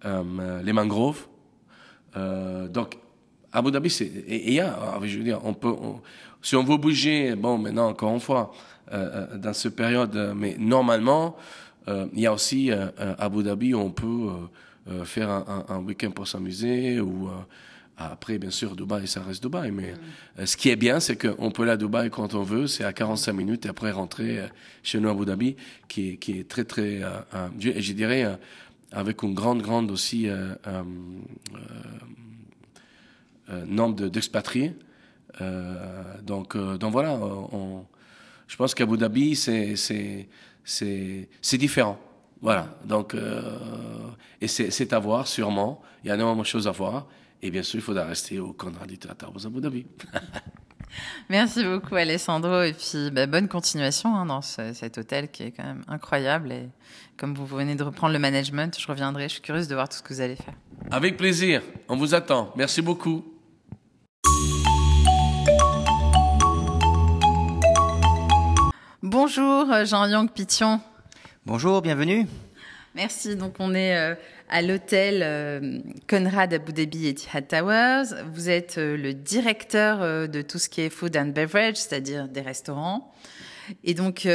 euh, 0.05 0.61
les 0.61 0.73
mangroves. 0.73 1.27
Euh, 2.15 2.67
donc, 2.67 2.97
Abu 3.51 3.71
Dhabi, 3.71 3.89
c'est. 3.89 4.05
Et 4.05 4.49
il 4.49 4.53
y 4.53 4.59
a, 4.59 4.99
je 5.03 5.17
veux 5.17 5.23
dire, 5.23 5.39
on 5.43 5.53
peut. 5.53 5.73
si 6.41 6.55
on 6.55 6.63
veut 6.63 6.77
bouger, 6.77 7.35
bon, 7.35 7.57
maintenant, 7.57 7.89
encore 7.89 8.13
une 8.13 8.19
fois, 8.19 8.51
dans 8.91 9.53
cette 9.53 9.75
période, 9.75 10.33
mais 10.35 10.55
normalement, 10.57 11.35
il 11.88 12.19
y 12.19 12.26
a 12.26 12.34
aussi 12.34 12.71
Abu 13.17 13.43
Dhabi 13.43 13.73
où 13.73 13.80
on 13.80 13.91
peut 13.91 14.30
faire 15.06 15.30
un, 15.30 15.65
un, 15.69 15.76
un 15.76 15.80
week-end 15.80 16.12
pour 16.12 16.28
s'amuser 16.28 17.00
ou 17.00 17.30
après, 18.00 18.38
bien 18.38 18.52
sûr, 18.52 18.76
Dubaï, 18.76 19.08
ça 19.08 19.23
reste 19.23 19.41
Dubaï. 19.41 19.71
Mais 19.71 19.95
euh, 20.38 20.45
ce 20.45 20.56
qui 20.56 20.69
est 20.69 20.76
bien, 20.76 21.00
c'est 21.00 21.17
qu'on 21.17 21.50
peut 21.50 21.63
aller 21.63 21.71
à 21.71 21.78
Dubaï 21.78 22.12
quand 22.12 22.36
on 22.36 22.43
veut. 22.43 22.67
C'est 22.67 22.84
à 22.84 22.93
45 22.93 23.34
minutes 23.34 23.65
et 23.65 23.69
après 23.69 23.89
rentrer 23.91 24.39
euh, 24.39 24.47
chez 24.84 25.00
nous 25.00 25.10
à 25.10 25.13
Abu 25.13 25.26
Dhabi, 25.26 25.56
qui 25.88 26.12
est, 26.12 26.17
qui 26.17 26.39
est 26.39 26.47
très, 26.47 26.63
très, 26.63 27.02
euh, 27.02 27.10
je, 27.60 27.71
je, 27.80 27.93
dirais, 27.93 28.38
avec 28.91 29.23
une 29.23 29.34
grande, 29.34 29.63
grande 29.63 29.89
aussi 29.89 30.30
nombre 33.65 34.08
d'expatriés. 34.08 34.73
donc, 36.21 36.56
donc 36.56 36.91
voilà, 36.91 37.15
on, 37.15 37.84
je 38.47 38.55
pense 38.55 38.73
qu'Abu 38.73 38.97
Dhabi, 38.97 39.36
c'est, 39.36 39.75
c'est, 39.75 40.27
c'est, 40.63 41.29
c'est 41.41 41.57
différent. 41.57 41.99
Voilà. 42.41 42.77
Donc, 42.86 43.15
et 44.41 44.47
c'est 44.47 44.93
à 44.93 44.99
voir, 44.99 45.27
sûrement. 45.27 45.81
Il 46.03 46.07
y 46.07 46.12
a 46.12 46.15
énormément 46.15 46.41
de 46.41 46.47
choses 46.47 46.67
à 46.67 46.71
voir. 46.71 47.07
Et 47.41 47.51
bien 47.51 47.63
sûr, 47.63 47.79
il 47.79 47.83
faudra 47.83 48.05
rester 48.05 48.39
au 48.39 48.53
Conrad 48.53 48.91
à 49.10 49.25
Abu 49.25 49.62
Dhabi. 49.62 49.86
Merci 51.29 51.63
beaucoup, 51.63 51.95
Alessandro. 51.95 52.63
Et 52.63 52.73
puis, 52.73 53.12
bah, 53.12 53.27
bonne 53.27 53.47
continuation 53.47 54.15
hein, 54.15 54.25
dans 54.25 54.41
cet 54.41 54.97
hôtel 54.97 55.29
qui 55.29 55.43
est 55.43 55.51
quand 55.51 55.63
même 55.63 55.83
incroyable. 55.88 56.51
Et 56.51 56.69
comme 57.17 57.36
vous 57.36 57.45
venez 57.45 57.75
de 57.75 57.83
reprendre 57.83 58.13
le 58.13 58.19
management, 58.19 58.75
je 58.79 58.88
reviendrai. 58.88 59.23
Je 59.23 59.33
suis 59.33 59.41
curieuse 59.41 59.67
de 59.67 59.75
voir 59.75 59.89
tout 59.89 59.97
ce 59.97 60.03
que 60.03 60.13
vous 60.13 60.21
allez 60.21 60.36
faire. 60.36 60.55
Avec 60.91 61.17
plaisir. 61.17 61.62
On 61.89 61.97
vous 61.97 62.15
attend. 62.15 62.53
Merci 62.55 62.81
beaucoup. 62.81 63.25
Bonjour, 69.10 69.86
Jean-Yang 69.86 70.32
Pition. 70.32 70.82
Bonjour, 71.46 71.82
bienvenue. 71.82 72.28
Merci. 72.93 73.38
Donc, 73.38 73.56
on 73.60 73.74
est 73.74 73.96
euh, 73.96 74.15
à 74.50 74.62
l'hôtel 74.62 75.22
euh, 75.24 75.80
Conrad 76.10 76.54
Abu 76.54 76.74
Dhabi 76.74 77.08
Etihad 77.08 77.48
Towers. 77.48 78.22
Vous 78.34 78.50
êtes 78.50 78.78
euh, 78.78 78.98
le 78.98 79.13
directeur 79.13 80.28
de 80.28 80.41
tout 80.41 80.60
ce 80.60 80.67
qui 80.67 80.82
est 80.82 80.89
food 80.89 81.15
and 81.15 81.28
beverage, 81.28 81.78
c'est-à-dire 81.78 82.28
des 82.28 82.41
restaurants. 82.41 83.13
Et 83.86 83.93
donc, 83.93 84.28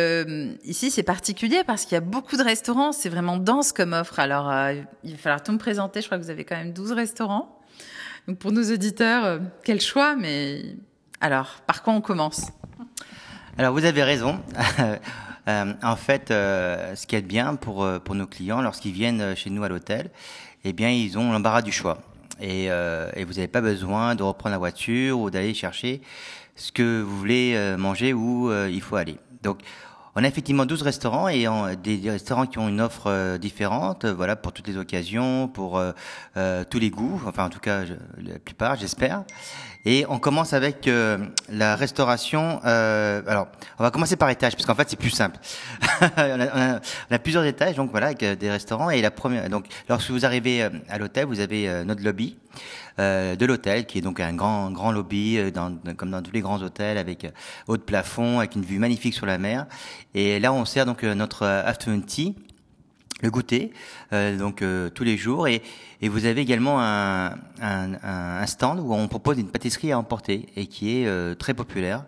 ici, 0.65 0.91
c'est 0.91 1.03
particulier 1.03 1.65
parce 1.67 1.85
qu'il 1.85 1.97
y 1.97 1.99
a 1.99 2.01
beaucoup 2.01 2.39
de 2.39 2.43
restaurants. 2.43 2.93
C'est 2.93 3.11
vraiment 3.11 3.37
dense 3.37 3.73
comme 3.73 3.93
offre. 3.93 4.21
Alors, 4.21 4.51
il 5.05 5.13
va 5.13 5.19
falloir 5.19 5.43
tout 5.43 5.53
me 5.53 5.59
présenter. 5.59 6.01
Je 6.01 6.07
crois 6.07 6.17
que 6.17 6.23
vous 6.23 6.31
avez 6.31 6.45
quand 6.45 6.57
même 6.57 6.73
12 6.73 6.93
restaurants. 6.93 7.61
Donc, 8.27 8.39
pour 8.39 8.53
nos 8.53 8.73
auditeurs, 8.73 9.39
quel 9.65 9.83
choix. 9.83 10.17
Mais 10.17 10.63
alors, 11.21 11.61
par 11.67 11.83
quoi 11.83 11.93
on 11.93 12.01
commence? 12.01 12.47
Alors 13.59 13.73
vous 13.73 13.85
avez 13.85 14.03
raison. 14.03 14.41
Euh, 15.49 15.75
en 15.83 15.97
fait, 15.97 16.31
euh, 16.31 16.95
ce 16.95 17.05
qui 17.05 17.17
est 17.17 17.21
bien 17.21 17.57
pour, 17.57 17.83
euh, 17.83 17.99
pour 17.99 18.15
nos 18.15 18.29
clients, 18.29 18.62
lorsqu'ils 18.62 18.93
viennent 18.93 19.35
chez 19.35 19.51
nous 19.51 19.65
à 19.65 19.69
l'hôtel, 19.69 20.11
eh 20.62 20.73
bien, 20.73 20.88
ils 20.88 21.19
ont 21.19 21.33
l'embarras 21.33 21.62
du 21.62 21.73
choix. 21.73 21.99
et, 22.41 22.67
et 22.67 23.25
vous 23.25 23.33
n'avez 23.33 23.49
pas 23.49 23.61
besoin 23.61 24.15
de 24.15 24.23
reprendre 24.23 24.53
la 24.53 24.59
voiture 24.59 25.19
ou 25.19 25.31
d'aller 25.31 25.53
chercher 25.53 26.01
ce 26.55 26.71
que 26.71 27.03
vous 27.03 27.19
voulez 27.19 27.75
manger 27.77 28.12
où 28.12 28.53
il 28.69 28.81
faut 28.81 28.95
aller. 28.95 29.17
Donc 29.43 29.59
on 30.14 30.25
a 30.25 30.29
effectivement 30.29 30.66
12 30.66 30.83
restaurants 30.83 31.29
et 31.29 31.46
des, 31.83 32.11
restaurants 32.11 32.46
qui 32.46 32.59
ont 32.59 32.68
une 32.68 32.81
offre 32.81 33.07
euh, 33.07 33.38
différente, 33.38 34.05
euh, 34.05 34.12
voilà, 34.12 34.37
pour 34.37 34.53
toutes 34.53 34.68
les 34.68 34.77
occasions, 34.77 35.48
pour 35.48 35.79
euh, 35.79 36.64
tous 36.68 36.79
les 36.79 36.90
goûts, 36.90 37.20
enfin 37.27 37.46
en 37.46 37.48
tout 37.48 37.61
cas 37.61 37.85
la 38.18 38.38
plupart, 38.38 38.77
j'espère. 38.77 39.25
Et 39.85 40.05
on 40.09 40.20
commence 40.20 40.53
avec 40.53 40.88
la 41.48 41.75
restauration. 41.75 42.61
alors, 42.62 43.48
on 43.81 43.83
va 43.83 43.90
commencer 43.90 44.14
par 44.14 44.31
étage, 44.31 44.53
parce 44.55 44.64
qu'en 44.64 44.77
fait 44.77 44.88
c'est 44.88 44.98
plus 44.98 45.11
simple. 45.11 45.40
on, 46.16 46.40
a, 46.40 46.79
on, 47.11 47.14
a, 47.14 47.18
plusieurs 47.18 47.44
étages, 47.44 47.75
donc 47.75 47.90
voilà, 47.90 48.07
avec 48.07 48.22
des 48.22 48.51
restaurants. 48.51 48.90
Et 48.90 49.03
la 49.03 49.11
première, 49.11 49.48
donc 49.51 49.66
lorsque 49.88 50.11
vous 50.11 50.25
arrivez 50.25 50.68
à 50.88 50.98
l'hôtel, 50.98 51.27
vous 51.27 51.40
avez 51.40 51.83
notre 51.85 52.05
lobby. 52.05 52.37
Euh, 52.99 53.37
de 53.37 53.47
l'hôtel, 53.47 53.87
qui 53.87 53.99
est 53.99 54.03
donc 54.03 54.21
un 54.21 54.35
grand 54.35 54.71
grand 54.71 54.93
lobby, 54.93 55.38
euh, 55.38 55.51
comme 55.97 56.11
dans 56.11 56.23
tous 56.23 56.33
les 56.33 56.43
grands 56.43 56.62
hôtels, 56.62 56.99
avec 56.99 57.25
euh, 57.25 57.31
haut 57.67 57.79
de 57.79 57.83
plafond, 57.83 58.38
avec 58.38 58.55
une 58.55 58.62
vue 58.62 58.79
magnifique 58.79 59.15
sur 59.15 59.25
la 59.25 59.38
mer. 59.38 59.67
Et 60.15 60.38
là, 60.41 60.53
on 60.53 60.65
sert 60.67 60.85
donc 60.85 61.03
notre 61.03 61.47
afternoon 61.47 62.03
tea, 62.03 62.35
le 63.23 63.31
goûter, 63.31 63.73
donc 64.11 64.65
tous 64.95 65.05
les 65.05 65.17
jours. 65.17 65.49
Et, 65.49 65.62
et 66.01 66.09
vous 66.09 66.27
avez 66.27 66.43
également 66.43 66.81
un, 66.81 68.47
stand 68.47 68.81
où 68.81 68.93
on 68.93 69.09
propose 69.09 69.38
une 69.38 69.49
pâtisserie 69.49 69.93
à 69.93 69.99
emporter 69.99 70.47
et 70.57 70.67
qui 70.67 70.97
est 70.97 71.38
très 71.38 71.55
populaire 71.55 72.05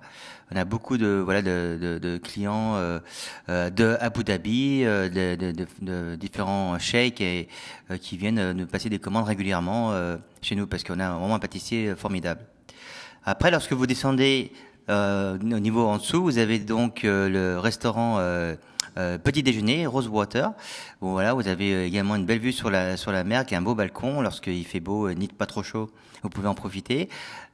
on 0.52 0.56
a 0.56 0.64
beaucoup 0.64 0.96
de 0.98 1.22
voilà 1.24 1.42
de, 1.42 1.78
de, 1.80 1.98
de 1.98 2.18
clients 2.18 2.76
euh, 2.76 2.98
euh 3.48 3.70
de 3.70 3.96
Abu 4.00 4.24
Dhabi, 4.24 4.84
euh, 4.84 5.08
de, 5.08 5.52
de, 5.82 6.16
différents 6.16 6.78
sheikhs 6.78 7.20
et, 7.20 7.48
euh, 7.90 7.96
qui 7.96 8.16
viennent 8.16 8.52
nous 8.52 8.66
passer 8.66 8.88
des 8.88 8.98
commandes 8.98 9.26
régulièrement 9.26 9.92
chez 10.42 10.54
nous 10.56 10.66
parce 10.66 10.84
qu'on 10.84 11.00
a 11.00 11.10
vraiment 11.10 11.36
un 11.36 11.38
pâtissier 11.38 11.94
formidable. 11.96 12.40
Après, 13.24 13.50
lorsque 13.50 13.72
vous 13.72 13.86
descendez 13.86 14.52
au 14.88 15.38
niveau 15.38 15.86
en 15.86 15.96
dessous, 15.96 16.22
vous 16.22 16.38
avez 16.38 16.58
donc 16.58 17.00
le 17.04 17.56
restaurant 17.58 18.18
petit 18.94 19.42
déjeuner 19.42 19.86
Rosewater. 19.86 20.52
Voilà, 21.00 21.34
vous 21.34 21.48
avez 21.48 21.86
également 21.86 22.16
une 22.16 22.26
belle 22.26 22.38
vue 22.38 22.52
sur 22.52 22.70
la 22.70 22.96
sur 22.96 23.12
la 23.12 23.24
mer, 23.24 23.46
qui 23.46 23.54
a 23.54 23.58
un 23.58 23.62
beau 23.62 23.74
balcon 23.74 24.20
lorsqu'il 24.20 24.64
fait 24.64 24.80
beau, 24.80 25.12
ni 25.12 25.28
pas 25.28 25.46
trop 25.46 25.62
chaud 25.62 25.90
vous 26.24 26.30
pouvez 26.30 26.48
en 26.48 26.54
profiter. 26.54 27.08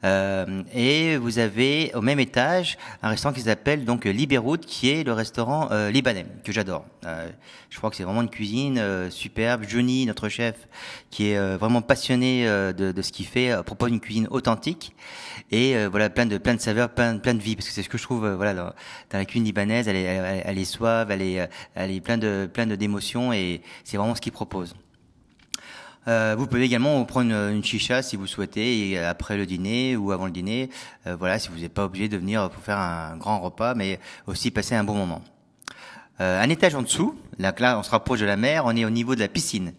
Euh, 0.04 0.62
et 0.72 1.18
vous 1.18 1.38
avez 1.38 1.92
au 1.94 2.00
même 2.00 2.20
étage 2.20 2.78
un 3.02 3.10
restaurant 3.10 3.34
qui 3.34 3.42
s'appelle 3.42 3.84
donc 3.84 4.06
Libéroute, 4.06 4.64
qui 4.64 4.88
est 4.88 5.04
le 5.04 5.12
restaurant 5.12 5.68
euh, 5.72 5.90
libanais 5.90 6.24
que 6.44 6.52
j'adore. 6.52 6.86
Euh, 7.04 7.28
je 7.68 7.78
crois 7.78 7.90
que 7.90 7.96
c'est 7.96 8.04
vraiment 8.04 8.22
une 8.22 8.30
cuisine 8.30 8.78
euh, 8.78 9.10
superbe. 9.10 9.64
Johnny, 9.66 10.06
notre 10.06 10.28
chef, 10.28 10.68
qui 11.10 11.30
est 11.30 11.36
euh, 11.36 11.58
vraiment 11.58 11.82
passionné 11.82 12.44
de, 12.46 12.92
de, 12.92 13.02
ce 13.02 13.12
qu'il 13.12 13.26
fait, 13.26 13.52
propose 13.64 13.90
une 13.90 14.00
cuisine 14.00 14.28
authentique 14.30 14.94
et 15.50 15.74
voilà 15.86 16.10
plein 16.10 16.26
de 16.26 16.38
plein 16.38 16.54
de 16.54 16.60
saveurs, 16.60 16.90
plein, 16.90 17.18
plein 17.18 17.34
de 17.34 17.40
vie, 17.40 17.56
parce 17.56 17.66
que 17.66 17.72
c'est 17.72 17.82
ce 17.82 17.88
que 17.88 17.98
je 17.98 18.04
trouve 18.04 18.28
voilà 18.28 18.54
dans, 18.54 18.72
la 19.12 19.24
cuisine 19.24 19.44
libanaise, 19.44 19.88
elle 19.88 19.96
est 19.96 20.02
elle, 20.02 20.58
est 20.58 20.76
elle 21.10 21.22
est 21.22 21.29
elle 21.74 21.90
est 21.90 22.00
plein 22.00 22.18
de 22.18 22.48
plein 22.52 22.66
de 22.66 22.74
d'émotions 22.76 23.32
et 23.32 23.62
c'est 23.84 23.96
vraiment 23.96 24.14
ce 24.14 24.20
qu'il 24.20 24.32
propose. 24.32 24.74
Euh, 26.08 26.34
vous 26.36 26.46
pouvez 26.46 26.62
également 26.62 27.04
prendre 27.04 27.30
une, 27.30 27.62
chicha 27.62 28.02
si 28.02 28.16
vous 28.16 28.26
souhaitez, 28.26 28.98
après 28.98 29.36
le 29.36 29.44
dîner 29.44 29.96
ou 29.96 30.12
avant 30.12 30.24
le 30.26 30.30
dîner. 30.30 30.70
Euh, 31.06 31.14
voilà, 31.14 31.38
si 31.38 31.48
vous 31.50 31.58
n'êtes 31.58 31.74
pas 31.74 31.84
obligé 31.84 32.08
de 32.08 32.16
venir 32.16 32.48
pour 32.50 32.62
faire 32.62 32.78
un 32.78 33.16
grand 33.16 33.40
repas, 33.40 33.74
mais 33.74 34.00
aussi 34.26 34.50
passer 34.50 34.74
un 34.74 34.84
bon 34.84 34.94
moment. 34.94 35.22
Euh, 36.20 36.42
un 36.42 36.48
étage 36.48 36.74
en 36.74 36.82
dessous, 36.82 37.14
là 37.38 37.78
on 37.78 37.82
se 37.82 37.90
rapproche 37.90 38.20
de 38.20 38.26
la 38.26 38.36
mer, 38.36 38.64
on 38.66 38.76
est 38.76 38.84
au 38.84 38.90
niveau 38.90 39.14
de 39.14 39.20
la 39.20 39.28
piscine. 39.28 39.72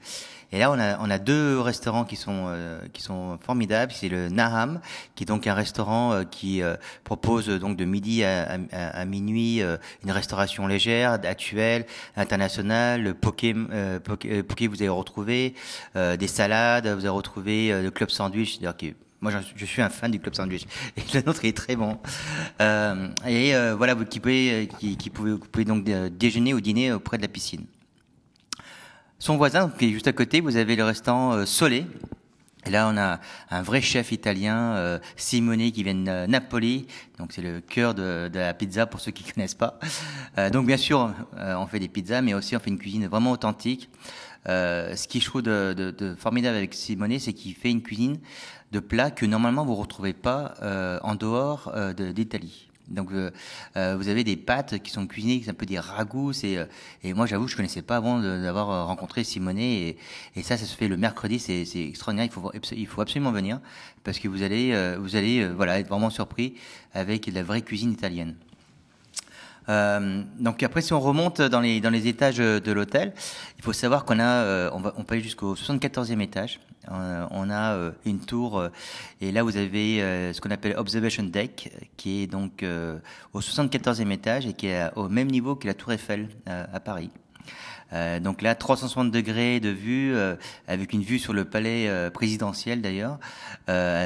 Et 0.53 0.59
là, 0.59 0.69
on 0.71 0.79
a, 0.79 0.99
on 0.99 1.09
a 1.09 1.17
deux 1.17 1.59
restaurants 1.59 2.03
qui 2.03 2.17
sont 2.17 2.45
euh, 2.47 2.79
qui 2.91 3.01
sont 3.01 3.37
formidables. 3.41 3.93
C'est 3.93 4.09
le 4.09 4.27
Naham, 4.29 4.81
qui 5.15 5.23
est 5.23 5.25
donc 5.25 5.47
un 5.47 5.53
restaurant 5.53 6.11
euh, 6.11 6.23
qui 6.23 6.61
euh, 6.61 6.75
propose 7.05 7.47
donc 7.47 7.77
de 7.77 7.85
midi 7.85 8.23
à, 8.23 8.59
à, 8.71 8.87
à 8.99 9.05
minuit 9.05 9.61
une 10.03 10.11
restauration 10.11 10.67
légère, 10.67 11.13
actuelle, 11.23 11.85
internationale. 12.15 13.01
Le 13.03 13.13
poké, 13.13 13.55
poké, 14.03 14.43
poké, 14.43 14.67
vous 14.67 14.75
allez 14.75 14.89
retrouver 14.89 15.55
des 15.95 16.27
salades, 16.27 16.87
vous 16.87 17.01
allez 17.01 17.09
retrouver 17.09 17.81
le 17.81 17.91
club 17.91 18.09
sandwich, 18.09 18.57
c'est-à-dire 18.57 18.77
que 18.77 18.95
moi, 19.21 19.31
je, 19.55 19.65
suis 19.65 19.81
un 19.81 19.89
fan 19.89 20.11
du 20.11 20.19
club 20.19 20.33
sandwich. 20.33 20.65
Et 20.97 21.01
le 21.13 21.21
nôtre 21.21 21.45
est 21.45 21.55
très 21.55 21.75
bon. 21.75 21.97
Euh, 22.59 23.07
et 23.27 23.53
voilà, 23.75 23.93
vous 23.93 24.05
qui 24.05 24.19
pouvez, 24.19 24.69
qui, 24.79 24.97
qui 24.97 25.09
pouvez, 25.09 25.31
vous 25.31 25.39
pouvez 25.39 25.65
donc 25.65 25.83
déjeuner 25.83 26.53
ou 26.53 26.61
dîner 26.61 26.91
auprès 26.91 27.17
de 27.17 27.21
la 27.21 27.27
piscine. 27.27 27.65
Son 29.21 29.37
voisin, 29.37 29.69
qui 29.69 29.85
est 29.85 29.91
juste 29.91 30.07
à 30.07 30.13
côté, 30.13 30.41
vous 30.41 30.57
avez 30.57 30.75
le 30.75 30.83
restaurant 30.83 31.33
euh, 31.33 31.45
Solé. 31.45 31.85
Et 32.65 32.71
là, 32.71 32.89
on 32.91 32.97
a 32.97 33.19
un 33.51 33.61
vrai 33.61 33.79
chef 33.79 34.11
italien, 34.11 34.73
euh, 34.73 34.97
Simone, 35.15 35.71
qui 35.71 35.83
vient 35.83 35.93
de 35.93 36.25
Napoli. 36.25 36.87
Donc, 37.19 37.31
c'est 37.31 37.43
le 37.43 37.61
cœur 37.61 37.93
de, 37.93 38.29
de, 38.33 38.39
la 38.39 38.55
pizza 38.55 38.87
pour 38.87 38.99
ceux 38.99 39.11
qui 39.11 39.23
connaissent 39.31 39.53
pas. 39.53 39.77
Euh, 40.39 40.49
donc, 40.49 40.65
bien 40.65 40.75
sûr, 40.75 41.13
euh, 41.37 41.53
on 41.53 41.67
fait 41.67 41.77
des 41.77 41.87
pizzas, 41.87 42.23
mais 42.23 42.33
aussi 42.33 42.55
on 42.55 42.59
fait 42.59 42.71
une 42.71 42.79
cuisine 42.79 43.05
vraiment 43.05 43.31
authentique. 43.31 43.91
Euh, 44.49 44.95
ce 44.95 45.07
qui 45.07 45.19
je 45.19 45.25
trouve 45.27 45.43
de, 45.43 45.75
de, 45.77 45.91
de 45.91 46.15
formidable 46.15 46.57
avec 46.57 46.73
Simone, 46.73 47.19
c'est 47.19 47.33
qu'il 47.33 47.53
fait 47.53 47.69
une 47.69 47.83
cuisine 47.83 48.17
de 48.71 48.79
plats 48.79 49.11
que 49.11 49.27
normalement 49.27 49.63
vous 49.63 49.75
retrouvez 49.75 50.13
pas 50.13 50.55
en 51.03 51.13
dehors 51.13 51.71
d'Italie. 51.95 52.70
Donc 52.91 53.11
euh, 53.11 53.31
euh, 53.77 53.95
vous 53.97 54.07
avez 54.07 54.23
des 54.23 54.35
pâtes 54.35 54.81
qui 54.83 54.91
sont 54.91 55.07
cuisinées, 55.07 55.41
un 55.47 55.53
peu 55.53 55.65
des 55.65 55.79
ragoûts. 55.79 56.33
C'est 56.33 56.57
euh, 56.57 56.65
et 57.03 57.13
moi 57.13 57.25
j'avoue 57.25 57.47
je 57.47 57.55
connaissais 57.55 57.81
pas 57.81 57.97
avant 57.97 58.19
d'avoir 58.19 58.87
rencontré 58.87 59.23
Simonet 59.23 59.97
et, 60.35 60.43
ça 60.43 60.57
ça 60.57 60.65
se 60.65 60.75
fait 60.75 60.87
le 60.87 60.97
mercredi, 60.97 61.39
c'est 61.39 61.63
extraordinaire. 61.75 62.25
Il 62.25 62.31
faut 62.31 62.51
il 62.53 62.87
faut 62.87 63.01
absolument 63.01 63.31
venir 63.31 63.59
parce 64.03 64.19
que 64.19 64.27
vous 64.27 64.43
allez 64.43 64.95
vous 64.97 65.15
allez 65.15 65.47
voilà 65.47 65.79
être 65.79 65.87
vraiment 65.87 66.09
surpris 66.09 66.55
avec 66.93 67.27
la 67.27 67.43
vraie 67.43 67.61
cuisine 67.61 67.91
italienne. 67.91 68.35
Euh, 69.71 70.23
donc 70.39 70.63
après, 70.63 70.81
si 70.81 70.93
on 70.93 70.99
remonte 70.99 71.41
dans 71.41 71.61
les, 71.61 71.79
dans 71.79 71.89
les 71.89 72.07
étages 72.07 72.37
de 72.37 72.71
l'hôtel, 72.71 73.13
il 73.57 73.63
faut 73.63 73.73
savoir 73.73 74.05
qu'on 74.05 74.19
a, 74.19 74.43
euh, 74.43 74.69
on, 74.73 74.79
va, 74.79 74.93
on 74.97 75.03
peut 75.03 75.13
aller 75.15 75.23
jusqu'au 75.23 75.55
74e 75.55 76.19
étage. 76.19 76.59
Euh, 76.91 77.25
on 77.31 77.49
a 77.51 77.91
une 78.05 78.19
tour, 78.19 78.63
et 79.21 79.31
là 79.31 79.43
vous 79.43 79.55
avez 79.55 79.99
ce 80.33 80.41
qu'on 80.41 80.49
appelle 80.49 80.75
Observation 80.77 81.23
Deck, 81.23 81.71
qui 81.95 82.23
est 82.23 82.27
donc 82.27 82.65
au 83.33 83.39
74e 83.39 84.11
étage 84.11 84.47
et 84.47 84.53
qui 84.53 84.67
est 84.67 84.89
au 84.95 85.07
même 85.07 85.29
niveau 85.29 85.55
que 85.55 85.67
la 85.67 85.75
Tour 85.75 85.91
Eiffel 85.93 86.27
à 86.47 86.79
Paris. 86.79 87.11
Donc 88.21 88.41
là, 88.41 88.55
360 88.55 89.11
degrés 89.11 89.59
de 89.59 89.69
vue, 89.69 90.15
avec 90.67 90.93
une 90.93 91.03
vue 91.03 91.19
sur 91.19 91.33
le 91.33 91.45
palais 91.45 92.09
présidentiel 92.11 92.81
d'ailleurs, 92.81 93.19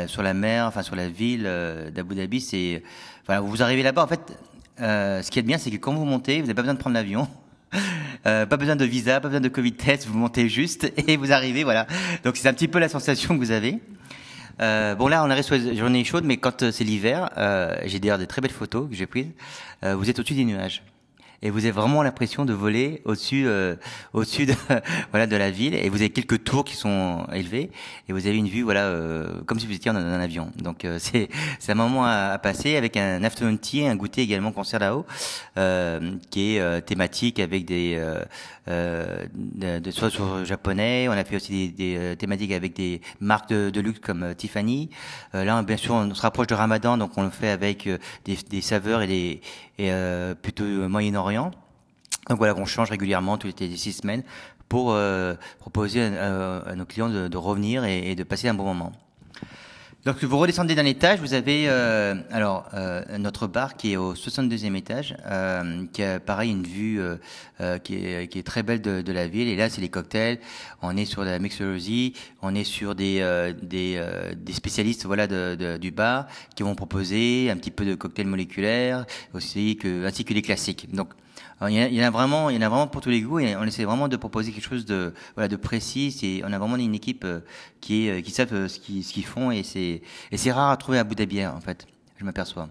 sur 0.08 0.22
la 0.22 0.34
mer, 0.34 0.66
enfin 0.66 0.82
sur 0.82 0.98
la 0.98 1.08
ville 1.08 1.50
d'Abu 1.96 2.16
Dhabi. 2.16 2.42
C'est, 2.42 2.84
voilà, 3.26 3.40
vous 3.40 3.64
arrivez 3.64 3.84
là-bas. 3.84 4.04
En 4.04 4.08
fait, 4.08 4.38
euh, 4.82 5.22
ce 5.22 5.32
qui 5.32 5.40
est 5.40 5.44
bien, 5.44 5.58
c'est 5.58 5.72
que 5.72 5.78
quand 5.78 5.94
vous 5.94 6.06
montez, 6.06 6.36
vous 6.36 6.48
n'avez 6.48 6.54
pas 6.54 6.62
besoin 6.62 6.74
de 6.74 6.80
prendre 6.80 6.96
l'avion. 6.96 7.28
Euh, 8.26 8.48
pas 8.48 8.58
besoin 8.58 8.76
de 8.76 8.86
visa, 8.86 9.20
pas 9.20 9.28
besoin 9.28 9.42
de 9.42 9.50
Covid 9.50 9.74
test, 9.74 10.08
vous 10.08 10.18
montez 10.18 10.50
juste 10.50 10.92
et 11.08 11.16
vous 11.16 11.32
arrivez, 11.32 11.64
voilà. 11.64 11.86
Donc 12.24 12.38
c'est 12.38 12.48
un 12.48 12.54
petit 12.54 12.68
peu 12.68 12.80
la 12.80 12.90
sensation 12.90 13.36
que 13.36 13.40
vous 13.40 13.52
avez. 13.52 13.78
Euh, 14.62 14.96
bon 14.96 15.08
là, 15.08 15.24
on 15.24 15.30
arrive 15.30 15.44
sur 15.44 15.54
les 15.54 15.76
journées 15.76 16.04
chaudes, 16.04 16.24
mais 16.24 16.38
quand 16.38 16.64
euh, 16.64 16.72
c'est 16.72 16.84
l'hiver, 16.84 17.30
j'ai 17.86 18.00
d'ailleurs 18.00 18.18
des 18.18 18.26
très 18.26 18.42
belles 18.42 18.50
photos 18.50 18.90
que 18.90 18.96
j'ai 18.96 19.06
prises. 19.06 19.28
Vous 19.84 20.10
êtes 20.10 20.18
au-dessus 20.18 20.34
des 20.34 20.46
nuages 20.46 20.82
et 21.42 21.50
vous 21.50 21.60
avez 21.60 21.72
vraiment 21.72 22.04
l'impression 22.04 22.46
de 22.46 22.54
voler 22.54 23.02
au-dessus 23.06 23.46
euh, 23.48 23.76
au-dessus 24.14 24.46
de 24.46 24.54
voilà 25.12 25.28
de 25.28 25.36
la 25.36 25.52
ville. 25.52 25.76
Et 25.76 25.90
vous 25.90 25.98
avez 25.98 26.10
quelques 26.10 26.44
tours 26.44 26.64
qui 26.64 26.76
sont 26.76 27.26
élevées. 27.34 27.72
Et 28.08 28.14
vous 28.14 28.28
avez 28.28 28.38
une 28.38 28.48
vue 28.48 28.64
voilà 28.64 28.86
euh, 28.86 29.42
comme 29.46 29.60
si 29.60 29.68
vous 29.68 29.74
étiez 29.74 29.92
dans 29.92 30.00
un 30.00 30.20
avion. 30.20 30.52
Donc 30.58 30.86
euh, 30.86 30.98
c'est 31.00 31.30
c'est 31.60 31.72
un 31.72 31.76
moment 31.76 32.06
à, 32.06 32.38
passer 32.40 32.76
avec 32.76 32.98
un 32.98 33.24
afternoon 33.24 33.58
tea 33.58 33.88
un 33.88 33.96
goûter 33.96 34.22
également 34.22 34.52
qu'on 34.52 34.64
sert 34.64 34.80
là-haut 34.80 35.06
qui 36.30 36.56
est 36.56 36.82
thématique 36.86 37.40
avec 37.40 37.66
des 37.66 38.02
de, 38.68 39.80
de 39.80 39.92
soit 39.92 40.10
sur 40.10 40.44
japonais. 40.46 41.08
On 41.08 41.14
a 41.14 41.24
fait 41.24 41.38
aussi 41.38 41.72
des, 41.72 41.98
des 41.98 42.16
thématiques 42.18 42.52
avec 42.52 42.76
des 42.76 43.02
marques 43.20 43.50
de, 43.50 43.70
de 43.70 43.82
luxe 43.82 44.00
comme 44.00 44.36
Tiffany. 44.36 44.90
Là 45.34 45.62
bien 45.64 45.78
sûr 45.78 45.94
on 45.94 46.14
se 46.14 46.22
rapproche 46.22 46.48
de 46.48 46.56
Ramadan. 46.56 46.98
Donc 46.98 47.18
on 47.18 47.24
le 47.24 47.30
fait 47.30 47.50
avec 47.50 47.88
des, 48.26 48.38
des 48.50 48.62
saveurs 48.62 49.02
et 49.02 49.08
des 49.08 49.42
et 49.78 49.92
plutôt 50.42 50.64
Donc 52.30 52.38
voilà, 52.38 52.56
on 52.58 52.66
change 52.66 52.90
régulièrement 52.90 53.38
toutes 53.38 53.60
les 53.60 53.76
six 53.78 53.94
semaines 53.94 54.24
pour 54.68 54.92
euh, 54.92 55.36
proposer 55.60 56.04
à, 56.04 56.76
nos 56.76 56.86
clients 56.86 57.10
de, 57.10 57.38
revenir 57.38 57.86
et, 57.86 58.16
de 58.16 58.24
passer 58.24 58.48
un 58.48 58.54
bon 58.54 58.66
moment. 58.66 58.92
Donc 60.06 60.24
vous 60.24 60.38
redescendez 60.38 60.76
d'un 60.76 60.86
étage, 60.86 61.20
vous 61.20 61.34
avez 61.34 61.66
euh, 61.68 62.14
alors 62.30 62.70
euh, 62.76 63.18
notre 63.18 63.48
bar 63.48 63.76
qui 63.76 63.94
est 63.94 63.98
au 63.98 64.14
62e 64.14 64.76
étage, 64.76 65.16
qui 65.94 66.04
a 66.04 66.20
pareil 66.20 66.52
une 66.52 66.62
vue 66.62 67.02
qui 67.84 67.96
est, 67.96 68.28
qui, 68.28 68.38
est, 68.38 68.44
très 68.44 68.62
belle 68.62 68.82
de, 68.82 69.02
de 69.02 69.12
la 69.12 69.28
ville. 69.28 69.48
Et 69.48 69.56
là 69.56 69.68
c'est 69.68 69.82
les 69.82 69.90
cocktails. 69.90 70.38
On 70.84 70.96
est 70.96 71.06
sur 71.06 71.24
la 71.24 71.40
mixologie, 71.40 72.14
on 72.44 72.54
est 72.54 72.64
sur 72.64 72.94
des 72.94 73.16
des, 73.64 74.00
des, 74.36 74.54
spécialistes 74.54 75.06
voilà 75.08 75.26
de, 75.26 75.78
du 75.78 75.90
bar 75.90 76.28
qui 76.56 76.62
vont 76.62 76.76
proposer 76.76 77.50
un 77.50 77.58
petit 77.58 77.72
peu 77.72 77.84
de 77.84 77.96
cocktails 77.96 78.28
moléculaires 78.28 79.06
aussi 79.34 79.76
que 79.76 80.06
ainsi 80.06 80.24
que 80.24 80.36
les 80.36 80.44
classiques. 80.44 80.94
Donc 80.94 81.10
il, 81.62 81.74
y 81.74 82.02
a, 82.02 82.10
vraiment, 82.10 82.50
il 82.50 82.56
y 82.56 82.60
en 82.60 82.62
a 82.62 82.70
vraiment 82.70 82.88
pour 82.88 83.02
tous 83.02 83.10
les 83.10 83.22
goûts 83.22 83.40
et 83.40 83.56
on 83.56 83.64
essaie 83.64 83.86
vraiment 83.86 84.08
de 84.08 84.18
proposer 84.18 84.52
quelque 84.52 84.68
chose 84.68 84.86
de, 84.86 85.14
voilà, 85.36 85.48
de 85.48 85.56
précis. 85.56 86.18
Et 86.24 86.44
on 86.46 86.52
a 86.52 86.60
vraiment 86.60 86.76
une 86.78 86.96
équipe 86.96 87.26
qui 87.82 88.08
est, 88.08 88.22
qui 88.22 88.32
savent 88.32 88.68
ce 88.68 88.80
qu'ils, 88.80 89.04
ce 89.04 89.14
qu'ils 89.14 89.26
font 89.26 89.52
et 89.52 89.64
c'est, 89.64 90.02
et 90.32 90.38
c'est 90.38 90.52
rare 90.52 90.72
à 90.72 90.78
trouver 90.78 90.98
à 90.98 91.02
Abu 91.02 91.16
Dhabi 91.16 91.46
en 91.46 91.62
fait. 91.62 91.88
Je 92.18 92.26
m'aperçois. 92.26 92.70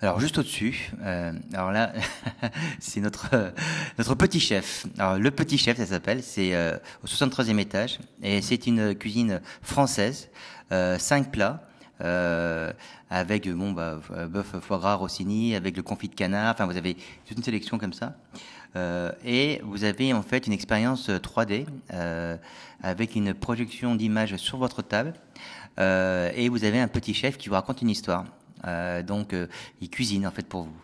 Alors 0.00 0.20
juste 0.20 0.36
au-dessus, 0.36 0.92
euh, 1.02 1.32
alors 1.54 1.72
là, 1.72 1.92
c'est 2.80 3.00
notre 3.00 3.54
notre 3.96 4.14
petit 4.14 4.40
chef. 4.40 4.86
Alors 4.98 5.18
le 5.18 5.30
petit 5.30 5.56
chef, 5.56 5.78
ça 5.78 5.86
s'appelle, 5.86 6.22
c'est 6.22 6.54
euh, 6.54 6.76
au 7.02 7.06
63e 7.06 7.58
étage 7.58 7.98
et 8.22 8.42
c'est 8.42 8.66
une 8.66 8.94
cuisine 8.94 9.40
française, 9.62 10.28
euh, 10.70 10.98
cinq 10.98 11.32
plats. 11.32 11.62
Euh, 12.02 12.72
avec 13.08 13.48
bon 13.48 13.72
bah 13.72 14.00
bœuf 14.28 14.56
foie 14.60 14.76
gras 14.76 14.96
Rossini 14.96 15.54
avec 15.54 15.78
le 15.78 15.82
confit 15.82 16.08
de 16.08 16.14
canard 16.14 16.52
enfin 16.52 16.66
vous 16.66 16.76
avez 16.76 16.94
toute 17.26 17.38
une 17.38 17.42
sélection 17.42 17.78
comme 17.78 17.94
ça 17.94 18.14
euh, 18.76 19.12
et 19.24 19.62
vous 19.64 19.84
avez 19.84 20.12
en 20.12 20.20
fait 20.20 20.46
une 20.46 20.52
expérience 20.52 21.08
3D 21.08 21.64
euh, 21.94 22.36
avec 22.82 23.16
une 23.16 23.32
projection 23.32 23.94
d'image 23.94 24.36
sur 24.36 24.58
votre 24.58 24.82
table 24.82 25.14
et 25.78 26.50
vous 26.50 26.64
avez 26.64 26.80
un 26.80 26.88
petit 26.88 27.14
chef 27.14 27.38
qui 27.38 27.48
vous 27.48 27.54
raconte 27.54 27.80
une 27.80 27.88
histoire 27.88 28.26
euh, 28.66 29.02
donc, 29.02 29.32
euh, 29.32 29.46
il 29.80 29.90
cuisine 29.90 30.26
en 30.26 30.30
fait 30.30 30.46
pour 30.46 30.62
vous. 30.62 30.76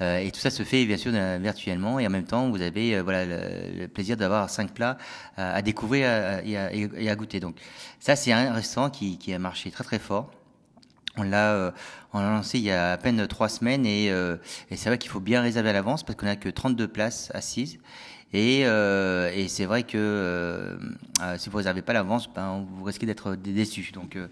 Euh, 0.00 0.18
et 0.18 0.32
tout 0.32 0.40
ça 0.40 0.50
se 0.50 0.64
fait 0.64 0.84
bien 0.86 0.96
sûr 0.96 1.12
virtuellement 1.40 2.00
et 2.00 2.06
en 2.08 2.10
même 2.10 2.24
temps 2.24 2.50
vous 2.50 2.60
avez 2.60 3.00
voilà 3.00 3.24
le, 3.24 3.86
plaisir 3.86 4.16
d'avoir 4.16 4.50
cinq 4.50 4.72
plats 4.72 4.98
à 5.36 5.62
découvrir 5.62 6.08
et 6.44 6.56
à, 6.56 6.74
et, 6.74 7.08
à, 7.08 7.14
goûter. 7.14 7.38
Donc 7.38 7.56
ça 8.00 8.16
c'est 8.16 8.32
un 8.32 8.52
restaurant 8.52 8.90
qui, 8.90 9.18
qui, 9.18 9.32
a 9.32 9.38
marché 9.38 9.70
très 9.70 9.84
très 9.84 10.00
fort. 10.00 10.32
On 11.16 11.22
l'a 11.22 11.72
on 12.12 12.20
l'a 12.20 12.30
lancé 12.30 12.58
il 12.58 12.64
y 12.64 12.70
a 12.70 12.92
à 12.92 12.96
peine 12.96 13.26
trois 13.28 13.48
semaines 13.48 13.86
et, 13.86 14.06
et 14.06 14.76
c'est 14.76 14.88
vrai 14.88 14.98
qu'il 14.98 15.10
faut 15.10 15.20
bien 15.20 15.42
réserver 15.42 15.70
à 15.70 15.72
l'avance 15.72 16.02
parce 16.02 16.18
qu'on 16.18 16.26
n'a 16.26 16.36
que 16.36 16.48
32 16.48 16.88
places 16.88 17.30
assises 17.34 17.78
et, 18.34 18.62
euh, 18.64 19.30
et 19.32 19.46
c'est 19.46 19.64
vrai 19.64 19.84
que 19.84 19.96
euh, 19.96 20.76
si 21.38 21.48
vous 21.48 21.56
réservez 21.56 21.82
pas 21.82 21.92
l'avance, 21.92 22.28
ben, 22.28 22.66
vous 22.68 22.82
risquez 22.82 23.06
d'être 23.06 23.36
déçu. 23.36 23.92
Donc 23.92 24.16
euh, 24.16 24.26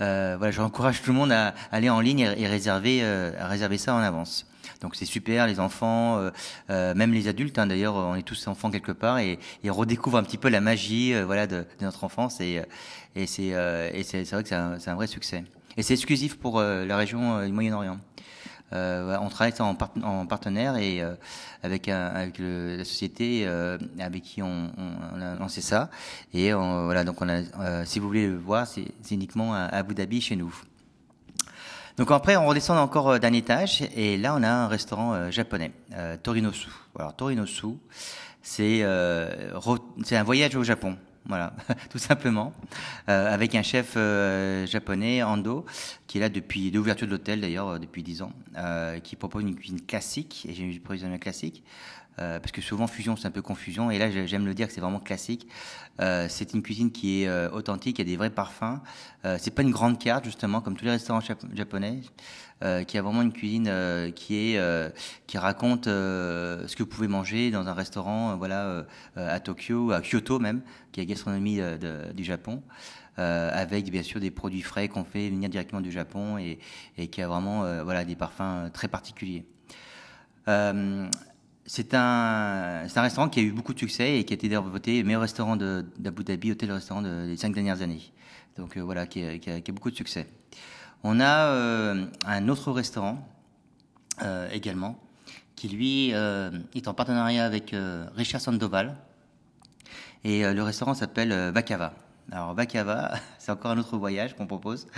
euh, 0.00 0.36
voilà, 0.38 0.52
j'encourage 0.52 1.02
tout 1.02 1.10
le 1.10 1.16
monde 1.16 1.32
à 1.32 1.52
aller 1.72 1.90
en 1.90 1.98
ligne 1.98 2.32
et, 2.36 2.46
réserver, 2.46 3.00
euh, 3.02 3.32
à 3.40 3.48
réserver 3.48 3.76
ça 3.76 3.92
en 3.92 3.98
avance. 3.98 4.46
Donc 4.82 4.94
c'est 4.94 5.04
super, 5.04 5.48
les 5.48 5.58
enfants, 5.58 6.30
euh, 6.70 6.94
même 6.94 7.12
les 7.12 7.26
adultes. 7.26 7.58
Hein, 7.58 7.66
D'ailleurs, 7.66 7.96
on 7.96 8.14
est 8.14 8.22
tous 8.22 8.46
enfants 8.46 8.70
quelque 8.70 8.92
part 8.92 9.18
et, 9.18 9.40
et 9.64 9.70
redécouvre 9.70 10.18
un 10.18 10.22
petit 10.22 10.38
peu 10.38 10.48
la 10.48 10.60
magie, 10.60 11.12
voilà, 11.20 11.48
de, 11.48 11.66
notre 11.80 12.04
enfance. 12.04 12.40
Et, 12.40 12.62
et 13.16 13.26
c'est 13.26 13.50
vrai 13.50 14.42
que 14.44 14.48
c'est 14.48 14.54
un, 14.54 14.94
vrai 14.94 15.08
succès. 15.08 15.42
Et 15.80 15.82
c'est 15.82 15.94
exclusif 15.94 16.36
pour 16.36 16.60
la 16.60 16.94
région 16.98 17.42
du 17.42 17.52
Moyen-Orient. 17.52 17.96
Euh, 18.74 19.16
on 19.18 19.30
travaille 19.30 19.54
en, 19.60 19.74
en 20.02 20.26
partenaire 20.26 20.76
et 20.76 21.00
euh, 21.00 21.14
avec, 21.62 21.86
la 21.86 22.84
société 22.84 23.44
euh, 23.46 23.78
avec 23.98 24.22
qui 24.22 24.42
on, 24.42 24.70
a 25.18 25.36
lancé 25.36 25.62
ça. 25.62 25.88
Et 26.34 26.52
voilà, 26.52 27.02
donc 27.02 27.16
si 27.86 27.98
vous 27.98 28.06
voulez 28.06 28.26
le 28.26 28.36
voir, 28.36 28.66
c'est 28.66 28.92
uniquement 29.10 29.54
à 29.54 29.62
Abu 29.68 29.94
Dhabi 29.94 30.20
chez 30.20 30.36
nous. 30.36 30.54
Donc 31.96 32.10
après, 32.10 32.36
on 32.36 32.46
redescend 32.46 32.76
encore 32.76 33.18
d'un 33.18 33.32
étage 33.32 33.82
et 33.96 34.18
là, 34.18 34.34
on 34.36 34.42
a 34.42 34.50
un 34.50 34.68
restaurant 34.68 35.30
japonais, 35.30 35.72
Torinosu. 36.22 36.68
Alors 36.94 37.16
Torinosu, 37.16 37.78
c'est 38.42 38.84
un 38.84 40.24
voyage 40.24 40.56
au 40.56 40.62
Japon. 40.62 40.98
Voilà, 41.26 41.52
tout 41.90 41.98
simplement, 41.98 42.52
euh, 43.08 43.32
avec 43.32 43.54
un 43.54 43.62
chef 43.62 43.94
euh, 43.96 44.66
japonais, 44.66 45.22
Ando, 45.22 45.66
qui 46.06 46.18
est 46.18 46.20
là 46.20 46.28
depuis 46.28 46.70
l'ouverture 46.70 47.06
de 47.06 47.12
l'hôtel 47.12 47.40
d'ailleurs, 47.40 47.68
euh, 47.68 47.78
depuis 47.78 48.02
10 48.02 48.22
ans, 48.22 48.32
qui 49.04 49.16
propose 49.16 49.42
une 49.42 49.54
cuisine 49.54 49.80
classique, 49.80 50.46
et 50.48 50.54
j'ai 50.54 50.64
une 50.64 50.80
cuisine 50.80 51.18
classique, 51.18 51.62
euh, 52.18 52.38
parce 52.38 52.52
que 52.52 52.60
souvent 52.60 52.86
fusion 52.86 53.16
c'est 53.16 53.26
un 53.26 53.30
peu 53.30 53.42
confusion, 53.42 53.90
et 53.90 53.98
là 53.98 54.10
j'aime 54.10 54.46
le 54.46 54.54
dire 54.54 54.66
que 54.66 54.72
c'est 54.72 54.80
vraiment 54.80 55.00
classique. 55.00 55.46
c'est 56.28 56.54
une 56.54 56.62
cuisine 56.62 56.90
qui 56.90 57.22
est 57.22 57.48
authentique, 57.52 57.98
il 57.98 58.06
y 58.06 58.08
a 58.08 58.10
des 58.10 58.16
vrais 58.16 58.30
parfums. 58.30 58.80
c'est 59.38 59.54
pas 59.54 59.62
une 59.62 59.70
grande 59.70 59.98
carte 59.98 60.24
justement, 60.24 60.60
comme 60.60 60.76
tous 60.76 60.84
les 60.84 60.92
restaurants 60.92 61.20
japonais. 61.54 62.00
Euh, 62.62 62.84
qui 62.84 62.98
a 62.98 63.02
vraiment 63.02 63.22
une 63.22 63.32
cuisine 63.32 63.68
euh, 63.68 64.10
qui 64.10 64.36
est 64.36 64.58
euh, 64.58 64.90
qui 65.26 65.38
raconte 65.38 65.86
ce 65.86 66.76
que 66.76 66.82
vous 66.82 66.88
pouvez 66.88 67.08
manger 67.08 67.50
dans 67.50 67.66
un 67.68 67.72
restaurant, 67.72 68.36
voilà, 68.36 68.84
à 69.16 69.40
Tokyo, 69.40 69.92
à 69.92 70.02
Kyoto 70.02 70.38
même, 70.38 70.60
qui 70.92 71.00
est 71.00 71.04
la 71.04 71.08
gastronomie 71.08 71.60
du 72.14 72.24
Japon. 72.24 72.62
Euh, 73.20 73.50
avec 73.52 73.90
bien 73.90 74.02
sûr 74.02 74.18
des 74.18 74.30
produits 74.30 74.62
frais 74.62 74.88
qu'on 74.88 75.04
fait 75.04 75.28
venir 75.28 75.50
directement 75.50 75.82
du 75.82 75.90
Japon 75.90 76.38
et, 76.38 76.58
qui 77.08 77.20
a 77.20 77.28
vraiment 77.28 77.64
euh, 77.64 77.82
voilà 77.82 78.04
des 78.04 78.16
parfums 78.16 78.70
très 78.72 78.88
particuliers. 78.88 79.44
Euh, 80.48 81.06
c'est 81.72 81.94
un, 81.94 82.82
restaurant 82.96 83.28
qui 83.28 83.38
a 83.38 83.44
eu 83.44 83.52
beaucoup 83.52 83.72
de 83.72 83.78
succès 83.78 84.18
et 84.18 84.24
qui 84.24 84.32
a 84.32 84.34
été 84.34 84.48
voté 84.56 85.04
meilleur 85.04 85.20
restaurant 85.20 85.54
d'Abu 85.54 86.24
Dhabi, 86.24 86.50
hôtel 86.50 86.72
restaurant 86.72 87.00
de, 87.00 87.26
des 87.26 87.36
cinq 87.36 87.54
dernières 87.54 87.80
années. 87.80 88.02
Donc 88.56 88.76
voilà, 88.76 89.06
qui 89.06 89.22
a, 89.22 89.72
beaucoup 89.72 89.92
de 89.92 89.94
succès. 89.94 90.26
On 91.04 91.20
a 91.20 91.46
euh, 91.46 92.06
un 92.26 92.48
autre 92.48 92.72
restaurant 92.72 93.24
euh, 94.20 94.50
également 94.50 94.98
qui 95.54 95.68
lui 95.68 96.12
euh, 96.12 96.50
est 96.74 96.88
en 96.88 96.94
partenariat 96.94 97.44
avec 97.44 97.72
Richard 98.16 98.40
Sandoval 98.40 98.96
et 100.24 100.42
le 100.52 100.62
restaurant 100.64 100.94
s'appelle 100.94 101.52
Vakava. 101.54 101.94
Alors 102.32 102.52
Vakava, 102.52 103.12
c'est 103.38 103.52
encore 103.52 103.70
un 103.70 103.78
autre 103.78 103.96
voyage 103.96 104.34
qu'on 104.34 104.48
propose 104.48 104.88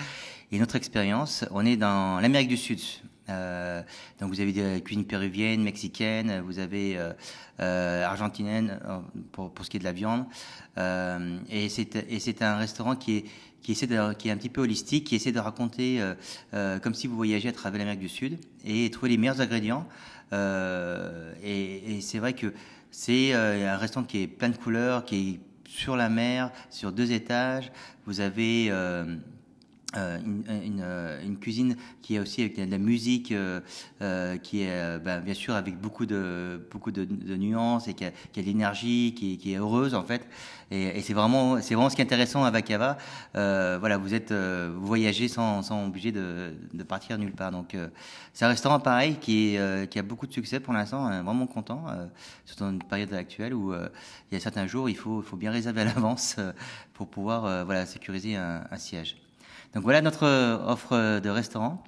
et 0.50 0.56
une 0.56 0.62
autre 0.62 0.76
expérience. 0.76 1.44
On 1.50 1.66
est 1.66 1.76
dans 1.76 2.18
l'Amérique 2.18 2.48
du 2.48 2.56
Sud. 2.56 2.80
Euh, 3.28 3.82
donc 4.20 4.30
vous 4.30 4.40
avez 4.40 4.52
des 4.52 4.80
cuisines 4.82 5.04
péruviennes, 5.04 5.62
mexicaines, 5.62 6.40
vous 6.40 6.58
avez 6.58 6.96
euh, 6.96 7.12
euh, 7.60 8.04
argentinienne 8.04 8.80
pour, 9.32 9.52
ce 9.62 9.70
qui 9.70 9.76
est 9.76 9.80
de 9.80 9.84
la 9.84 9.92
viande. 9.92 10.24
Euh, 10.78 11.38
et 11.50 11.68
c'est 11.68 12.42
un 12.42 12.56
restaurant 12.56 12.96
qui 12.96 13.18
est 13.18 13.86
de, 13.86 13.96
un 13.96 14.36
petit 14.36 14.48
peu 14.48 14.62
holistique, 14.62 15.04
qui 15.06 15.16
essaie 15.16 15.32
de 15.32 15.38
raconter 15.38 16.00
euh, 16.00 16.14
euh, 16.54 16.78
comme 16.78 16.94
si 16.94 17.06
vous 17.06 17.16
voyagez 17.16 17.48
à 17.48 17.52
travers 17.52 17.78
l'Amérique 17.78 18.00
du 18.00 18.08
Sud 18.08 18.38
et 18.64 18.90
trouver 18.90 19.10
les 19.10 19.18
meilleurs 19.18 19.40
ingrédients. 19.40 19.86
Euh, 20.32 21.32
et, 21.42 21.96
et 21.96 22.00
c'est 22.00 22.18
vrai 22.18 22.32
que 22.32 22.52
c'est 22.90 23.34
euh, 23.34 23.72
un 23.72 23.76
restaurant 23.76 24.06
qui 24.06 24.22
est 24.22 24.26
plein 24.26 24.48
de 24.48 24.56
couleurs, 24.56 25.04
qui 25.04 25.16
est 25.16 25.40
sur 25.70 25.96
la 25.96 26.08
mer, 26.08 26.50
sur 26.70 26.92
deux 26.92 27.12
étages. 27.12 27.70
Vous 28.04 28.20
avez 28.20 28.70
euh, 29.96 30.02
euh, 30.02 30.18
une, 30.24 30.44
une, 30.64 30.80
euh, 30.82 31.22
une, 31.22 31.38
cuisine 31.38 31.76
qui 32.00 32.16
est 32.16 32.18
aussi 32.18 32.40
avec 32.40 32.56
de 32.56 32.70
la 32.70 32.78
musique, 32.78 33.32
euh, 33.32 33.60
euh 34.00 34.36
qui 34.38 34.62
est 34.62 34.98
ben, 34.98 35.20
bien 35.20 35.34
sûr 35.34 35.54
avec 35.54 35.78
beaucoup 35.78 36.06
de 36.06 36.66
beaucoup 36.70 36.90
de, 36.90 37.04
de 37.04 37.36
nuances 37.36 37.88
et 37.88 37.94
qui 37.94 38.04
a, 38.04 38.10
qui 38.32 38.40
a 38.40 38.42
de 38.42 38.48
l'énergie, 38.48 39.14
qui, 39.14 39.38
qui, 39.38 39.52
est 39.52 39.56
heureuse 39.56 39.94
en 39.94 40.02
fait. 40.02 40.26
Et, 40.70 40.98
et 40.98 41.00
c'est 41.02 41.12
vraiment 41.12 41.60
c'est 41.60 41.74
vraiment 41.74 41.90
ce 41.90 41.96
qui 41.96 42.02
est 42.02 42.04
intéressant 42.04 42.44
à 42.44 42.50
Vakava. 42.50 42.96
Voilà, 43.34 43.98
vous 43.98 44.14
êtes 44.14 44.32
vous 44.32 44.86
voyagez 44.86 45.28
sans 45.28 45.62
sans 45.62 45.86
obligé 45.86 46.12
de, 46.12 46.54
de 46.72 46.82
partir 46.82 47.18
nulle 47.18 47.32
part. 47.32 47.52
Donc 47.52 47.76
c'est 48.32 48.44
un 48.44 48.48
restaurant 48.48 48.80
pareil 48.80 49.16
qui 49.20 49.56
est, 49.56 49.90
qui 49.90 49.98
a 49.98 50.02
beaucoup 50.02 50.26
de 50.26 50.32
succès 50.32 50.60
pour 50.60 50.72
l'instant. 50.72 51.22
Vraiment 51.22 51.46
content, 51.46 51.86
surtout 52.46 52.64
dans 52.64 52.70
une 52.70 52.82
période 52.82 53.12
actuelle 53.12 53.54
où 53.54 53.74
il 53.74 54.34
y 54.34 54.36
a 54.36 54.40
certains 54.40 54.66
jours 54.66 54.88
il 54.88 54.96
faut 54.96 55.22
faut 55.22 55.36
bien 55.36 55.50
réserver 55.50 55.82
à 55.82 55.84
l'avance 55.84 56.36
pour 56.94 57.08
pouvoir 57.08 57.64
voilà 57.64 57.86
sécuriser 57.86 58.36
un, 58.36 58.64
un 58.70 58.78
siège. 58.78 59.16
Donc 59.74 59.84
voilà 59.84 60.00
notre 60.02 60.24
euh, 60.24 60.58
offre 60.66 61.20
de 61.20 61.28
restaurant 61.28 61.82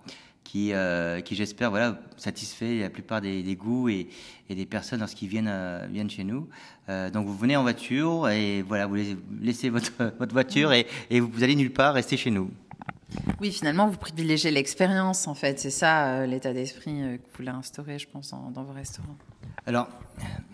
qui, 0.45 0.73
euh, 0.73 1.21
qui 1.21 1.35
j'espère, 1.35 1.71
voilà, 1.71 1.99
satisfait 2.17 2.81
la 2.81 2.91
plupart 2.91 3.21
des, 3.21 3.43
des 3.43 3.57
goûts 3.57 3.89
et, 3.89 4.09
et, 4.49 4.55
des 4.55 4.67
personnes 4.67 5.01
lorsqu'ils 5.01 5.29
viennent, 5.29 5.51
euh, 5.51 5.87
viennent 5.91 6.11
chez 6.11 6.23
nous. 6.23 6.49
Euh, 6.89 7.11
donc 7.11 7.27
vous 7.27 7.37
venez 7.37 7.57
en 7.57 7.63
voiture 7.63 8.29
et 8.29 8.63
voilà, 8.63 8.87
vous 8.87 8.97
laissez 9.41 9.69
votre, 9.71 9.93
votre 10.19 10.33
voiture 10.33 10.73
et, 10.73 10.87
et 11.11 11.21
vous 11.21 11.43
allez 11.43 11.57
nulle 11.57 11.73
part, 11.73 11.95
restez 11.95 12.17
chez 12.17 12.31
nous. 12.31 12.51
Oui, 13.41 13.53
finalement, 13.53 13.89
vous 13.89 13.97
privilégiez 13.97 14.51
l'expérience, 14.51 15.27
en 15.27 15.35
fait. 15.35 15.59
C'est 15.59 15.71
ça 15.71 16.07
euh, 16.07 16.27
l'état 16.27 16.53
d'esprit 16.53 17.03
euh, 17.03 17.17
que 17.17 17.23
vous 17.23 17.37
voulez 17.39 17.49
instaurer, 17.49 17.99
je 17.99 18.09
pense, 18.09 18.33
en, 18.33 18.51
dans 18.51 18.65
vos 18.65 18.73
restaurants. 18.73 19.17
Alors, 19.67 19.89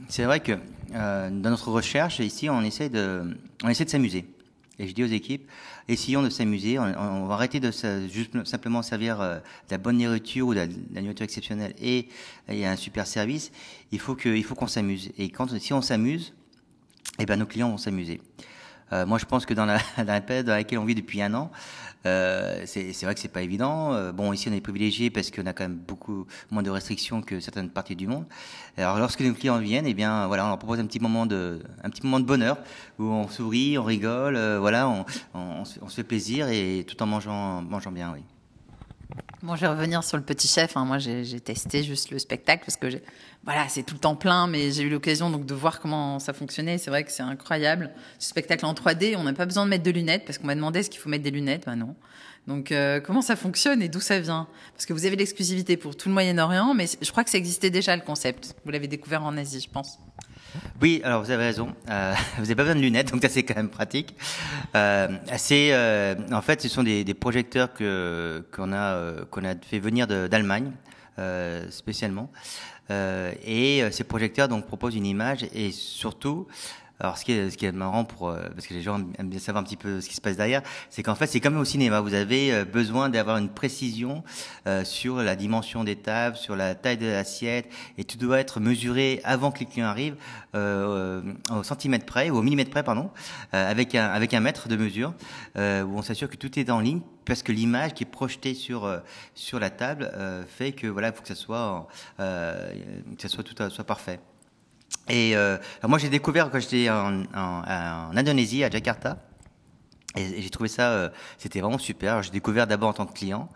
c'est 0.09 0.25
vrai 0.25 0.41
que 0.41 0.53
euh, 0.95 1.31
dans 1.31 1.51
notre 1.51 1.71
recherche, 1.71 2.21
ici, 2.21 2.49
on 2.51 2.63
essaie 2.63 2.89
de, 2.89 3.37
on 3.65 3.69
essaie 3.69 3.85
de 3.85 3.91
s'amuser. 3.91 4.27
Et 4.79 4.89
je 4.89 4.95
dis 4.95 5.05
aux 5.05 5.09
équipes, 5.09 5.49
essayons 5.93 6.23
de 6.23 6.31
s'amuser. 6.31 6.79
On, 6.79 6.85
on, 6.85 7.27
va 7.27 7.35
arrêter 7.35 7.61
de 7.61 7.71
simplement 7.71 8.83
servir 8.83 9.21
euh, 9.21 9.37
de 9.37 9.73
la 9.73 9.79
bonne 9.79 9.99
nourriture 9.99 10.47
ou 10.47 10.55
de 10.55 10.61
la, 10.93 11.01
nourriture 11.03 11.25
exceptionnelle 11.25 11.75
et, 11.81 12.09
et 12.49 12.67
un 12.67 12.77
super 12.77 13.07
service. 13.07 13.51
Il 13.93 13.99
faut 13.99 14.15
qu'on 14.15 14.67
s'amuse. 14.67 15.11
Et 15.19 15.31
quand, 15.31 15.59
si 15.59 15.73
on 15.73 15.83
s'amuse, 15.83 16.33
eh 17.19 17.27
ben 17.27 17.37
nos 17.37 17.47
clients 17.47 17.71
vont 17.71 17.79
s'amuser. 17.79 18.21
Euh, 18.93 19.07
moi, 19.07 19.19
je 19.19 19.25
pense 19.25 19.47
que 19.47 19.55
dans 19.55 19.67
la 19.67 20.21
période 20.21 20.47
dans 20.47 20.55
laquelle 20.55 20.79
on 20.79 20.85
vit 20.85 20.95
depuis 20.95 21.23
un 21.23 21.35
an, 21.35 21.51
euh, 22.07 22.63
c'est 22.67 23.03
vrai 23.03 23.15
que 23.15 23.21
c'est 23.21 23.29
pas 23.29 23.43
évident. 23.43 23.93
Euh, 23.93 24.13
bon, 24.13 24.33
ici 24.33 24.49
on 24.49 24.53
est 24.53 24.61
privilégié 24.61 25.11
parce 25.11 25.31
qu'on 25.31 25.47
a 25.47 25.53
quand 25.53 25.65
même 25.65 25.77
beaucoup 25.77 26.27
moins 26.51 26.63
de 26.63 26.71
restrictions 26.71 27.21
que 27.21 27.41
certaines 27.41 27.71
parties 27.71 27.97
du 27.97 28.07
monde. 28.07 28.25
Alors, 28.77 28.99
lorsque 28.99 29.21
nos 29.21 29.35
clients 29.35 29.59
viennent, 29.59 29.87
eh 29.87 29.95
bien, 29.95 30.27
voilà, 30.27 30.47
on 30.47 30.49
leur 30.49 30.59
propose 30.59 30.81
un 30.81 30.87
petit 30.87 31.01
moment 31.01 31.27
de, 31.27 31.61
un 31.85 31.91
petit 31.91 32.03
moment 32.03 32.21
de 32.21 32.25
bonheur 32.25 32.59
où 32.99 33.05
on 33.05 33.29
sourit, 33.29 33.77
on 33.79 33.85
rigole, 33.85 34.37
euh, 34.37 34.59
voilà, 34.59 34.89
on, 35.35 35.65
se 35.65 35.95
fait 35.95 36.05
plaisir 36.05 36.49
et 36.49 36.85
tout 36.87 37.01
en 37.03 37.07
mangeant, 37.07 37.63
mangeant 37.63 37.93
bien, 37.93 38.13
oui. 38.15 38.23
Bon, 39.43 39.57
je 39.57 39.63
vais 39.63 39.69
revenir 39.69 40.05
sur 40.05 40.19
le 40.19 40.23
petit 40.23 40.49
chef. 40.49 40.77
Hein. 40.77 40.85
Moi, 40.85 40.99
j'ai 40.99 41.41
testé 41.41 41.83
juste 41.83 42.11
le 42.11 42.19
spectacle 42.19 42.65
parce 42.65 42.77
que 42.77 42.89
voilà, 43.45 43.69
c'est 43.69 43.83
tout 43.83 43.95
le 43.95 44.01
temps 44.01 44.17
plein, 44.17 44.47
mais 44.47 44.71
j'ai 44.71 44.83
eu 44.83 44.91
l'occasion 44.91 45.31
donc 45.31 45.47
de 45.47 45.55
voir 45.55 45.81
comment 45.81 46.19
ça 46.19 46.33
fonctionnait. 46.33 46.79
C'est 46.79 46.91
vrai 46.91 47.05
que 47.05 47.11
c'est 47.11 47.23
incroyable. 47.23 47.91
Ce 48.19 48.29
spectacle 48.29 48.67
en 48.67 48.75
3D, 48.75 49.17
on 49.17 49.25
n'a 49.25 49.33
pas 49.33 49.47
besoin 49.47 49.65
de 49.65 49.71
mettre 49.71 49.85
de 49.85 49.91
lunettes 49.91 50.25
parce 50.27 50.39
qu'on 50.39 50.47
m'a 50.47 50.55
demandé 50.55 50.81
est-ce 50.81 50.91
qu'il 50.91 51.01
faut 51.01 51.09
mettre 51.09 51.25
des 51.25 51.31
lunettes? 51.31 51.65
Ben 51.65 51.77
non. 51.77 51.97
Donc, 52.47 52.73
euh, 52.73 53.01
comment 53.01 53.23
ça 53.23 53.37
fonctionne 53.37 53.83
et 53.83 53.89
d'où 53.89 54.01
ça 54.01 54.19
vient? 54.19 54.47
Parce 54.73 54.87
que 54.87 54.93
vous 54.93 55.05
avez 55.07 55.17
l'exclusivité 55.17 55.77
pour 55.77 55.97
tout 55.97 56.09
le 56.09 56.15
Moyen-Orient, 56.15 56.75
mais 56.75 56.87
je 57.01 57.11
crois 57.11 57.25
que 57.25 57.31
ça 57.31 57.39
existait 57.39 57.71
déjà 57.71 57.95
le 57.97 58.03
concept. 58.03 58.55
Vous 58.65 58.71
l'avez 58.71 58.89
découvert 58.89 59.23
en 59.25 59.37
Asie, 59.37 59.61
je 59.61 59.71
pense. 59.71 59.99
Oui, 60.81 61.01
alors 61.05 61.23
vous 61.23 61.31
avez 61.31 61.45
raison. 61.45 61.75
Euh, 61.89 62.15
vous 62.37 62.43
n'avez 62.43 62.55
pas 62.55 62.63
besoin 62.63 62.77
de 62.77 62.81
lunettes, 62.81 63.11
donc 63.13 63.23
ça 63.23 63.29
c'est 63.29 63.43
quand 63.43 63.57
même 63.57 63.71
pratique. 63.71 64.17
Euh, 64.75 65.09
c'est, 65.37 65.73
euh, 65.73 66.15
en 66.33 66.43
fait, 66.43 66.61
ce 66.61 66.69
sont 66.69 66.83
des, 66.83 67.05
des 67.05 67.15
projecteurs 67.15 67.73
que 67.73 68.45
qu'on 68.53 68.73
a 68.73 68.95
euh, 68.95 69.25
qu'on 69.31 69.45
a 69.45 69.55
fait 69.55 69.79
venir 69.79 70.07
d'Allemagne 70.07 70.73
euh, 71.19 71.71
spécialement. 71.71 72.31
Et 72.91 73.83
ces 73.91 74.05
projecteurs 74.05 74.49
donc 74.49 74.67
proposent 74.67 74.97
une 74.97 75.07
image 75.07 75.47
et 75.55 75.71
surtout 75.71 76.47
alors, 77.01 77.17
ce 77.17 77.25
qui 77.25 77.33
est, 77.33 77.49
ce 77.49 77.57
qui 77.57 77.65
est 77.65 77.73
marrant 77.73 78.05
pour, 78.05 78.29
euh, 78.29 78.43
parce 78.55 78.67
que 78.67 78.75
les 78.75 78.83
gens 78.83 79.01
aiment 79.19 79.31
bien 79.31 79.39
savoir 79.39 79.63
un 79.63 79.65
petit 79.65 79.79
peu 79.79 80.03
ce 80.03 80.09
qui 80.09 80.15
se 80.15 80.21
passe 80.21 80.37
derrière, 80.37 80.63
c'est 80.91 81.03
qu'en 81.03 81.15
fait, 81.15 81.27
c'est 81.27 81.41
comme 81.41 81.57
au 81.57 81.65
cinéma. 81.65 82.01
Vous 82.01 82.13
avez 82.13 82.53
euh, 82.53 82.65
besoin 82.67 83.09
d'avoir 83.09 83.39
une 83.39 83.49
précision 83.49 84.23
euh, 84.67 84.85
sur 84.85 85.17
la 85.17 85.35
dimension 85.35 85.83
des 85.83 85.97
tables, 85.97 86.37
sur 86.37 86.57
la 86.57 86.75
taille 86.75 86.99
de 86.99 87.07
l'assiette, 87.07 87.73
et 87.97 88.05
tout 88.05 88.19
doit 88.19 88.39
être 88.39 88.61
mesuré 88.61 89.23
avant 89.25 89.51
que 89.51 89.61
les 89.61 89.67
clients 89.67 89.87
arrivent 89.87 90.17
euh, 90.55 91.23
au 91.51 91.63
centimètre 91.63 92.05
près, 92.05 92.29
ou 92.29 92.37
au 92.37 92.43
millimètre 92.43 92.71
près, 92.71 92.83
pardon, 92.83 93.11
avec 93.53 93.95
un 93.95 94.07
avec 94.07 94.35
un 94.35 94.41
mètre 94.41 94.69
de 94.69 94.77
mesure, 94.77 95.15
où 95.57 95.59
on 95.61 96.03
s'assure 96.03 96.29
que 96.29 96.37
tout 96.37 96.59
est 96.59 96.71
en 96.71 96.81
ligne, 96.81 97.01
parce 97.25 97.43
que 97.43 97.53
l'image 97.53 97.95
qui 97.95 98.05
est 98.05 98.07
projetée 98.11 98.55
sur 98.55 99.01
sur 99.35 99.59
la 99.61 99.71
table 99.71 100.11
fait 100.49 100.73
que 100.73 100.87
voilà, 100.87 101.09
il 101.09 101.15
faut 101.15 101.23
que 101.23 101.29
ça 101.29 101.35
soit 101.35 101.89
que 102.19 103.23
ça 103.23 103.29
soit 103.29 103.45
tout 103.45 103.55
soit 103.71 103.85
parfait. 103.85 104.21
Et 105.09 105.37
euh, 105.37 105.57
moi, 105.83 105.99
j'ai 105.99 106.09
découvert 106.09 106.51
quand 106.51 106.61
j'étais 106.61 106.89
en, 106.89 107.25
Indonésie, 108.17 108.65
à 108.65 108.71
Jakarta. 108.71 109.19
Et, 110.17 110.43
j'ai 110.43 110.51
trouvé 110.51 110.69
ça, 110.69 110.91
euh, 110.91 111.09
c'était 111.39 111.61
vraiment 111.61 111.79
super. 111.79 112.23
J'ai 112.23 112.31
découvert 112.31 112.67
d'abord 112.67 112.91
en 112.91 112.93
tant 112.93 113.07
que 113.07 113.13
client. 113.13 113.49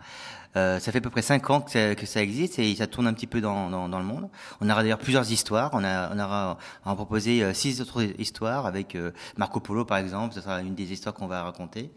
Euh, 0.55 0.79
ça 0.79 0.91
fait 0.91 0.99
à 0.99 1.01
peu 1.01 1.09
près 1.09 1.21
cinq 1.21 1.49
ans 1.49 1.61
que 1.61 1.71
ça, 1.71 1.95
que 1.95 2.05
ça, 2.05 2.21
existe 2.21 2.59
et 2.59 2.75
ça 2.75 2.87
tourne 2.87 3.07
un 3.07 3.13
petit 3.13 3.27
peu 3.27 3.41
dans, 3.41 3.69
dans, 3.69 3.89
dans 3.89 3.99
le 3.99 4.05
monde. 4.05 4.29
On 4.61 4.69
aura 4.69 4.83
d'ailleurs 4.83 4.99
plusieurs 4.99 5.29
histoires. 5.31 5.71
On, 5.73 5.83
a, 5.83 6.13
on 6.13 6.19
aura 6.19 6.57
on 6.85 6.95
proposé 6.95 7.43
euh, 7.43 7.53
six 7.53 7.81
autres 7.81 8.03
histoires 8.19 8.65
avec 8.65 8.95
euh, 8.95 9.11
Marco 9.37 9.59
Polo 9.59 9.83
par 9.83 9.97
exemple. 9.97 10.33
Ce 10.33 10.41
sera 10.41 10.61
une 10.61 10.75
des 10.75 10.93
histoires 10.93 11.13
qu'on 11.13 11.27
va 11.27 11.43
raconter. 11.43 11.91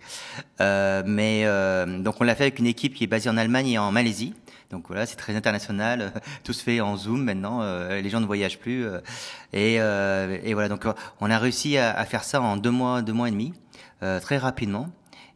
Mais 0.59 1.45
donc 2.03 2.21
on 2.21 2.25
l'a 2.25 2.35
fait 2.35 2.45
avec 2.45 2.59
une 2.59 2.67
équipe 2.67 2.95
qui 2.95 3.05
est 3.05 3.09
basée 3.09 3.31
en 3.31 3.37
Allemagne 3.37 3.69
et 3.69 3.79
en 3.79 3.93
Malaisie. 3.93 4.35
Donc 4.71 4.89
voilà, 4.89 5.07
c'est 5.07 5.17
très 5.17 5.35
international. 5.35 6.13
Tout 6.45 6.53
se 6.53 6.63
fait 6.63 6.81
en 6.81 6.97
Zoom 6.97 7.23
maintenant. 7.23 7.61
Les 7.91 8.11
gens 8.11 8.21
ne 8.21 8.27
voyagent 8.27 8.59
plus. 8.59 8.87
Et, 9.53 9.75
et, 9.75 10.55
voilà, 10.55 10.69
donc 10.69 10.85
on 11.21 11.31
a 11.31 11.39
réussi 11.39 11.79
à, 11.79 11.97
à, 11.97 12.05
faire 12.05 12.25
ça 12.25 12.41
en 12.41 12.57
deux 12.57 12.71
mois, 12.71 13.03
deux 13.03 13.13
mois 13.13 13.29
et 13.29 13.33
demi, 13.33 13.55
très 14.01 14.39
rapidement. 14.39 14.91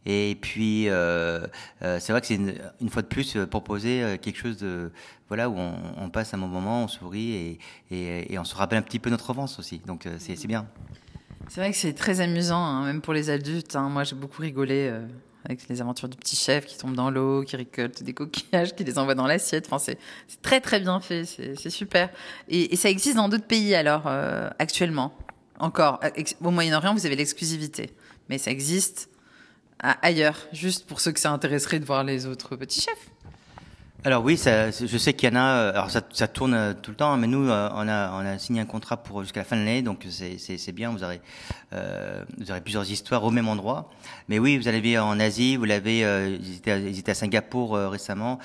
Et 0.05 0.37
puis, 0.41 0.89
euh, 0.89 1.47
c'est 1.81 2.09
vrai 2.09 2.21
que 2.21 2.27
c'est 2.27 2.35
une, 2.35 2.55
une, 2.81 2.89
fois 2.89 3.01
de 3.01 3.07
plus 3.07 3.37
proposer 3.49 4.19
quelque 4.21 4.37
chose 4.37 4.57
de 4.57 4.91
voilà 5.29 5.49
où 5.49 5.57
on, 5.57 5.73
on, 5.97 6.09
passe 6.09 6.33
un 6.33 6.37
bon 6.37 6.47
moment, 6.47 6.83
on 6.83 6.87
sourit 6.87 7.31
et, 7.31 7.59
et, 7.91 8.33
et, 8.33 8.39
on 8.39 8.43
se 8.43 8.55
rappelle 8.55 8.79
un 8.79 8.83
petit 8.83 8.99
peu 8.99 9.09
notre 9.09 9.29
enfance 9.29 9.59
aussi. 9.59 9.81
Donc 9.85 10.07
c'est 10.19 10.47
bien. 10.47 10.67
C'est 11.47 11.61
vrai 11.61 11.71
que 11.71 11.77
c'est 11.77 11.93
très 11.93 12.19
amusant, 12.19 12.57
hein, 12.57 12.85
même 12.85 13.01
pour 13.01 13.13
les 13.13 13.29
adultes. 13.29 13.75
Hein. 13.75 13.89
Moi, 13.89 14.03
j'ai 14.03 14.15
beaucoup 14.15 14.41
rigolé 14.41 14.91
avec 15.45 15.67
les 15.67 15.81
aventures 15.81 16.09
du 16.09 16.17
petit 16.17 16.35
chef 16.35 16.65
qui 16.65 16.77
tombe 16.77 16.95
dans 16.95 17.09
l'eau, 17.09 17.43
qui 17.43 17.55
récolte 17.55 18.03
des 18.03 18.13
coquillages, 18.13 18.75
qui 18.75 18.83
les 18.83 18.97
envoie 18.97 19.15
dans 19.15 19.27
l'assiette. 19.27 19.67
Enfin, 19.67 19.79
c'est 19.79 19.97
très 20.41 20.61
très 20.61 20.79
bien 20.79 20.99
fait, 20.99 21.25
c'est 21.25 21.69
super. 21.69 22.09
Et, 22.47 22.73
et, 22.73 22.75
ça 22.75 22.89
existe 22.89 23.15
dans 23.15 23.29
d'autres 23.29 23.47
pays 23.47 23.75
alors 23.75 24.03
euh, 24.07 24.49
actuellement 24.59 25.13
encore. 25.59 25.99
Au 26.41 26.51
Moyen-Orient, 26.51 26.93
vous 26.93 27.05
avez 27.05 27.15
l'exclusivité, 27.15 27.91
mais 28.29 28.37
ça 28.37 28.51
existe 28.51 29.09
ailleurs, 29.83 30.37
juste 30.51 30.87
pour 30.87 30.99
ceux 30.99 31.11
que 31.11 31.19
ça 31.19 31.31
intéresserait 31.31 31.79
de 31.79 31.85
voir 31.85 32.03
les 32.03 32.25
autres 32.25 32.55
petits 32.55 32.81
chefs. 32.81 33.09
Alors 34.05 34.21
oui, 34.21 34.35
je 34.37 34.97
sais 34.97 35.13
qu'il 35.13 35.29
y 35.29 35.31
en 35.31 35.37
a. 35.37 35.45
Euh, 35.45 35.71
alors 35.71 35.89
ça, 35.89 36.27
tourne 36.27 36.53
euh, 36.53 36.73
tout 36.73 36.91
le 36.91 36.97
temps, 36.97 37.15
mais 37.15 37.27
nous, 37.27 37.47
euh, 37.47 37.69
on 37.73 37.87
a, 37.87 38.37
signé 38.37 38.59
un 38.59 38.65
contrat 38.65 38.97
pour 38.97 39.21
jusqu'à 39.23 39.39
la 39.39 39.45
fin 39.45 39.55
de 39.55 39.61
l'année, 39.61 39.81
donc 39.81 40.05
c'est 40.09 40.71
bien. 40.73 40.91
Vous 40.91 41.03
aurez, 41.05 41.21
plusieurs 42.61 42.91
histoires 42.91 43.23
au 43.23 43.31
même 43.31 43.47
endroit. 43.47 43.89
Mais 44.27 44.39
oui, 44.39 44.57
vous 44.57 44.65
l'avez 44.65 44.99
en 44.99 45.21
Asie, 45.21 45.55
vous 45.55 45.63
l'avez. 45.63 45.99
Ils, 45.99 46.57
étaient, 46.57 47.11
à 47.11 47.15
Singapour 47.15 47.77
récemment. 47.77 48.39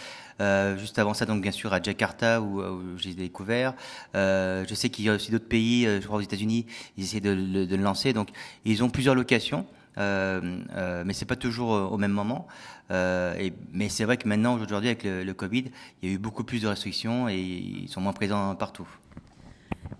juste 0.77 1.01
avant 1.01 1.12
ça, 1.12 1.27
donc 1.27 1.42
bien 1.42 1.51
sûr 1.51 1.72
à 1.72 1.83
Jakarta 1.83 2.40
où, 2.40 2.62
j'ai 2.96 3.14
découvert. 3.14 3.74
je 4.14 4.74
sais 4.74 4.90
qu'il 4.90 5.07
y 5.07 5.09
a 5.09 5.14
aussi 5.14 5.33
d'autres 5.33 5.48
pays. 5.48 5.87
je 5.87 6.07
crois 6.07 6.18
aux 6.18 6.22
États-Unis, 6.22 6.66
ils 6.96 7.03
essaient 7.03 7.20
de, 7.20 7.35
de, 7.64 7.77
le 7.77 7.83
lancer. 7.83 8.12
Donc 8.12 8.29
ils 8.64 8.85
ont 8.85 8.90
plusieurs 8.90 9.16
locations. 9.16 9.66
Euh, 9.98 10.61
euh, 10.76 11.02
mais 11.04 11.12
c'est 11.12 11.24
pas 11.24 11.37
toujours 11.37 11.70
au 11.70 11.98
même 11.98 12.12
moment. 12.12 12.46
Euh, 12.90 13.34
et, 13.38 13.52
mais 13.72 13.88
c'est 13.88 14.04
vrai 14.04 14.16
que 14.16 14.28
maintenant, 14.28 14.58
aujourd'hui, 14.58 14.88
avec 14.88 15.04
le, 15.04 15.24
le, 15.24 15.34
Covid, 15.34 15.64
il 16.02 16.08
y 16.08 16.12
a 16.12 16.14
eu 16.14 16.18
beaucoup 16.18 16.44
plus 16.44 16.62
de 16.62 16.68
restrictions 16.68 17.28
et 17.28 17.38
ils 17.38 17.88
sont 17.88 18.00
moins 18.00 18.12
présents 18.12 18.54
partout. 18.54 18.88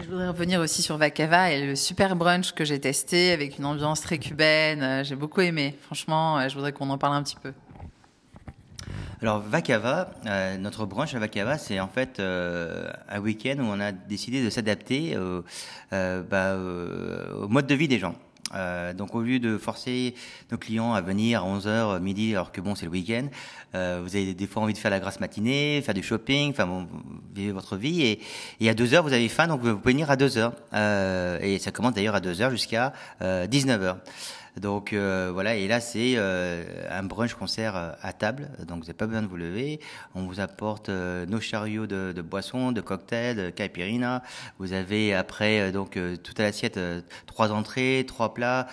Je 0.01 0.07
voudrais 0.07 0.29
revenir 0.29 0.61
aussi 0.61 0.83
sur 0.83 0.97
Vacava 0.97 1.51
et 1.51 1.67
le 1.67 1.75
super 1.75 2.15
brunch 2.15 2.53
que 2.53 2.65
j'ai 2.65 2.81
testé 2.81 3.33
avec 3.33 3.59
une 3.59 3.65
ambiance 3.65 4.01
très 4.01 4.19
cubaine. 4.19 5.05
J'ai 5.05 5.17
beaucoup 5.17 5.41
aimé. 5.41 5.77
Franchement, 5.83 6.49
je 6.49 6.55
voudrais 6.55 6.73
qu'on 6.73 6.91
en 6.91 6.99
parle 6.99 7.15
un 7.15 7.23
petit 7.23 7.37
peu. 7.37 7.53
Alors 9.21 9.41
Vacava, 9.41 10.11
euh, 10.27 10.57
notre 10.59 10.87
brunch 10.87 11.13
à 11.15 11.19
Vacava, 11.19 11.59
c'est 11.59 11.81
en 11.81 11.89
fait 11.89 12.21
euh, 12.21 12.89
un 13.09 13.19
week-end 13.19 13.57
où 13.59 13.65
on 13.65 13.81
a 13.81 13.91
décidé 13.91 14.45
de 14.45 14.49
s'adapter 14.49 15.17
euh, 15.17 16.23
bah, 16.23 16.57
au 17.43 17.49
mode 17.49 17.67
de 17.67 17.75
vie 17.75 17.89
des 17.89 17.99
gens. 17.99 18.15
Euh, 18.55 18.93
donc 18.95 19.15
au 19.15 19.21
lieu 19.21 19.39
de 19.39 19.59
forcer 19.59 20.15
nos 20.51 20.59
clients 20.59 20.95
à 20.95 21.01
venir 21.01 21.45
à 21.45 21.47
11h 21.47 22.01
midi 22.01 22.33
alors 22.35 22.53
que 22.53 22.61
bon 22.61 22.75
c'est 22.75 22.87
le 22.87 22.93
week-end, 22.93 23.27
euh, 23.75 24.01
vous 24.03 24.17
avez 24.17 24.35
des 24.35 24.47
fois 24.47 24.63
envie 24.63 24.73
de 24.73 24.79
faire 24.79 24.91
la 24.91 25.01
grasse 25.01 25.21
matinée, 25.21 25.83
faire 25.85 25.95
du 25.95 26.03
shopping, 26.03 26.51
enfin 26.51 26.67
bon, 26.67 26.87
vivez 27.35 27.53
votre 27.53 27.77
vie 27.77 28.03
et, 28.03 28.21
et 28.61 28.71
à 28.71 28.75
2h 28.75 29.03
vous 29.03 29.13
avez 29.13 29.29
faim 29.29 29.47
donc 29.49 29.61
vous 29.61 29.77
pouvez 29.79 29.93
venir 29.93 30.11
à 30.11 30.17
2h 30.17 30.53
euh, 30.73 31.39
et 31.43 31.59
ça 31.59 31.71
commence 31.71 31.95
d'ailleurs 31.95 32.15
à 32.15 32.21
2h 32.21 32.51
jusqu'à 32.51 32.93
19h. 33.21 33.97
Donc 34.61 34.93
euh, 34.93 35.31
voilà, 35.33 35.55
et 35.55 35.69
là 35.69 35.81
c'est 35.81 36.15
euh, 36.17 36.65
un 36.91 37.03
brunch 37.03 37.35
concert 37.35 37.77
euh, 37.77 37.93
à 38.03 38.13
table, 38.13 38.49
donc 38.67 38.79
vous 38.79 38.85
n'avez 38.85 38.95
pas 38.95 39.07
besoin 39.07 39.23
de 39.23 39.27
vous 39.27 39.37
lever. 39.37 39.81
On 40.15 40.27
vous 40.27 40.41
apporte 40.41 40.89
nos 40.89 41.41
chariots 41.41 41.87
de, 41.87 42.23
boissons, 42.23 42.73
de 42.73 42.81
cocktails, 42.81 43.37
de. 43.37 44.21
Vous 44.59 44.73
avez 44.73 45.15
après 45.15 45.73
donc 45.73 45.99
toute 46.23 46.39
l'assiette, 46.39 46.79
trois 47.27 47.53
entrées, 47.53 48.05
trois 48.07 48.35
plats, 48.35 48.67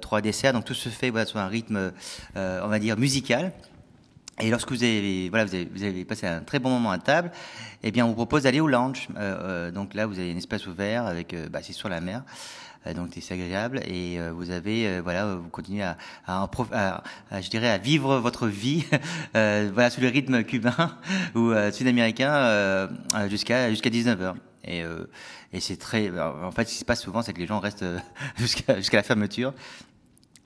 trois 0.00 0.20
desserts. 0.20 0.52
Donc 0.52 0.64
tout 0.64 0.74
se 0.74 0.88
fait 0.88 1.10
voilà, 1.10 1.26
sur 1.26 1.38
un 1.38 1.48
rythme, 1.48 1.92
on 2.34 2.68
va 2.68 2.78
dire 2.78 2.96
musical. 2.96 3.52
Et 4.38 4.50
lorsque 4.50 4.70
vous 4.70 4.84
avez, 4.84 5.28
voilà, 5.30 5.44
vous 5.44 5.54
avez, 5.54 5.64
vous 5.64 5.82
avez, 5.82 6.04
passé 6.04 6.26
un 6.26 6.40
très 6.40 6.58
bon 6.58 6.70
moment 6.70 6.90
à 6.90 6.98
table, 6.98 7.30
eh 7.82 7.90
bien, 7.90 8.04
on 8.04 8.08
vous 8.08 8.14
propose 8.14 8.42
d'aller 8.42 8.60
au 8.60 8.68
lounge. 8.68 9.08
donc 9.72 9.94
là, 9.94 10.06
vous 10.06 10.18
avez 10.18 10.32
un 10.32 10.36
espace 10.36 10.66
ouvert 10.66 11.06
avec, 11.06 11.34
bah, 11.50 11.60
c'est 11.62 11.72
sur 11.72 11.88
la 11.88 12.00
mer. 12.00 12.22
Euh, 12.86 12.94
donc 12.94 13.10
c'est 13.20 13.34
agréable 13.34 13.80
et 13.86 14.18
euh, 14.18 14.32
vous 14.32 14.50
avez 14.50 14.86
euh, 14.86 15.00
voilà 15.02 15.36
vous 15.36 15.48
continuez 15.48 15.82
à, 15.82 15.96
à, 16.26 16.48
à, 16.72 17.40
je 17.40 17.50
dirais 17.50 17.68
à 17.68 17.78
vivre 17.78 18.18
votre 18.18 18.46
vie 18.46 18.84
voilà 19.32 19.90
sous 19.90 20.00
le 20.00 20.08
rythme 20.08 20.42
cubain 20.44 20.96
ou 21.34 21.52
sud-américain 21.72 22.88
jusqu'à 23.28 23.70
jusqu'à 23.70 23.90
19h 23.90 24.34
et, 24.64 24.82
et 25.52 25.60
c'est 25.60 25.76
très 25.76 26.10
en 26.20 26.50
fait 26.50 26.64
ce 26.64 26.72
qui 26.72 26.78
se 26.78 26.84
passe 26.84 27.02
souvent 27.02 27.22
c'est 27.22 27.32
que 27.32 27.38
les 27.38 27.46
gens 27.46 27.60
restent 27.60 27.84
jusqu'à 28.36 28.76
jusqu'à 28.76 28.98
la 28.98 29.02
fermeture 29.02 29.52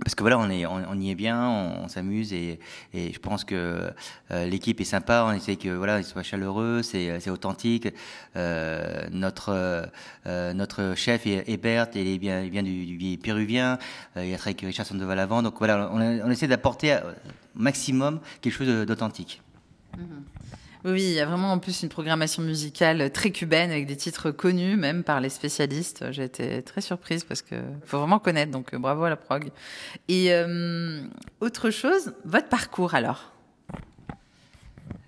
parce 0.05 0.15
que 0.15 0.23
voilà, 0.23 0.39
on, 0.39 0.49
est, 0.51 0.67
on, 0.67 0.99
y 0.99 1.11
est 1.11 1.15
bien, 1.15 1.49
on, 1.49 1.89
s'amuse 1.89 2.33
et, 2.33 2.59
et, 2.95 3.13
je 3.13 3.19
pense 3.19 3.45
que 3.45 3.93
euh, 4.31 4.47
l'équipe 4.47 4.81
est 4.81 4.85
sympa. 4.85 5.25
On 5.29 5.33
essaie 5.33 5.57
que 5.57 5.69
voilà, 5.69 5.99
il 5.99 6.05
soit 6.05 6.23
chaleureux, 6.23 6.83
c'est, 6.83 7.29
authentique. 7.31 7.89
Euh, 8.37 9.07
notre 9.11 9.91
euh, 10.27 10.53
notre 10.53 10.95
chef 10.97 11.27
Hébert, 11.27 11.89
il 11.95 12.07
est 12.07 12.19
bien, 12.19 12.43
il 12.43 12.51
vient 12.51 12.63
du, 12.63 12.97
du 12.97 13.19
péruvien. 13.19 13.79
Euh, 14.17 14.25
il 14.25 14.35
a 14.35 14.37
travaillé 14.37 14.57
avec 14.57 14.61
Richard 14.63 14.87
Sandoval 14.87 15.19
avant, 15.19 15.43
donc 15.43 15.55
voilà, 15.59 15.91
on, 15.93 16.01
on 16.01 16.31
essaie 16.31 16.49
d'apporter 16.49 16.97
au 16.97 17.61
maximum 17.61 18.21
quelque 18.41 18.53
chose 18.55 18.87
d'authentique. 18.87 19.43
Mm-hmm. 19.97 20.60
Oui, 20.85 21.03
il 21.03 21.13
y 21.13 21.21
a 21.21 21.27
vraiment 21.27 21.53
en 21.53 21.59
plus 21.59 21.83
une 21.83 21.91
programmation 21.91 22.43
musicale 22.43 23.11
très 23.11 23.31
cubaine 23.33 23.71
avec 23.71 23.87
des 23.87 23.97
titres 23.97 24.31
connus 24.31 24.77
même 24.77 25.05
par 25.05 25.21
les 25.21 25.29
spécialistes. 25.29 26.11
J'ai 26.11 26.25
été 26.25 26.63
très 26.63 26.81
surprise 26.81 27.23
parce 27.25 27.43
que 27.43 27.57
faut 27.85 27.99
vraiment 27.99 28.19
connaître, 28.19 28.51
donc 28.51 28.73
euh, 28.73 28.79
bravo 28.79 29.05
à 29.05 29.11
la 29.11 29.17
prog. 29.17 29.51
Et 30.09 30.33
euh, 30.33 31.03
autre 31.41 31.71
chose, 31.71 32.15
votre 32.25 32.49
parcours 32.49 32.95
alors? 32.95 33.33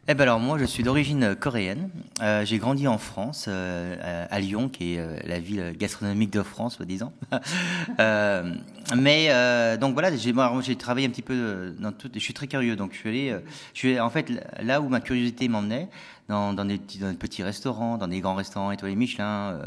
Eh 0.09 0.15
ben 0.15 0.23
alors 0.25 0.41
moi 0.41 0.59
je 0.59 0.65
suis 0.65 0.83
d'origine 0.83 1.37
coréenne. 1.37 1.89
Euh, 2.23 2.45
j'ai 2.45 2.59
grandi 2.59 2.89
en 2.89 2.99
France, 2.99 3.45
euh, 3.47 4.27
à 4.29 4.41
Lyon, 4.41 4.69
qui 4.69 4.95
est 4.95 4.99
euh, 4.99 5.17
la 5.25 5.39
ville 5.39 5.77
gastronomique 5.79 6.31
de 6.31 6.43
France, 6.43 6.75
soi-disant. 6.75 7.13
euh, 8.01 8.53
mais 8.97 9.27
euh, 9.31 9.77
donc 9.77 9.93
voilà, 9.93 10.11
j'ai 10.17 10.35
j'ai 10.63 10.77
travaillé 10.77 11.07
un 11.07 11.11
petit 11.11 11.23
peu 11.23 11.73
dans 11.79 11.93
tout. 11.93 12.11
Je 12.13 12.19
suis 12.19 12.35
très 12.35 12.49
curieux, 12.49 12.75
donc 12.75 12.95
je 12.95 12.99
suis 12.99 13.09
allé. 13.11 13.37
je 13.75 13.79
suis 13.79 14.01
en 14.01 14.11
fait 14.11 14.33
là 14.61 14.81
où 14.81 14.89
ma 14.89 14.99
curiosité 15.01 15.47
m'emmenait, 15.47 15.89
dans, 16.29 16.53
dans, 16.53 16.65
des 16.65 16.81
dans 17.01 17.13
des 17.13 17.17
petits 17.17 17.45
restaurants, 17.45 17.97
dans 17.97 18.09
des 18.09 18.19
grands 18.19 18.35
restaurants 18.35 18.73
étoilés 18.73 18.97
Michelin, 18.97 19.61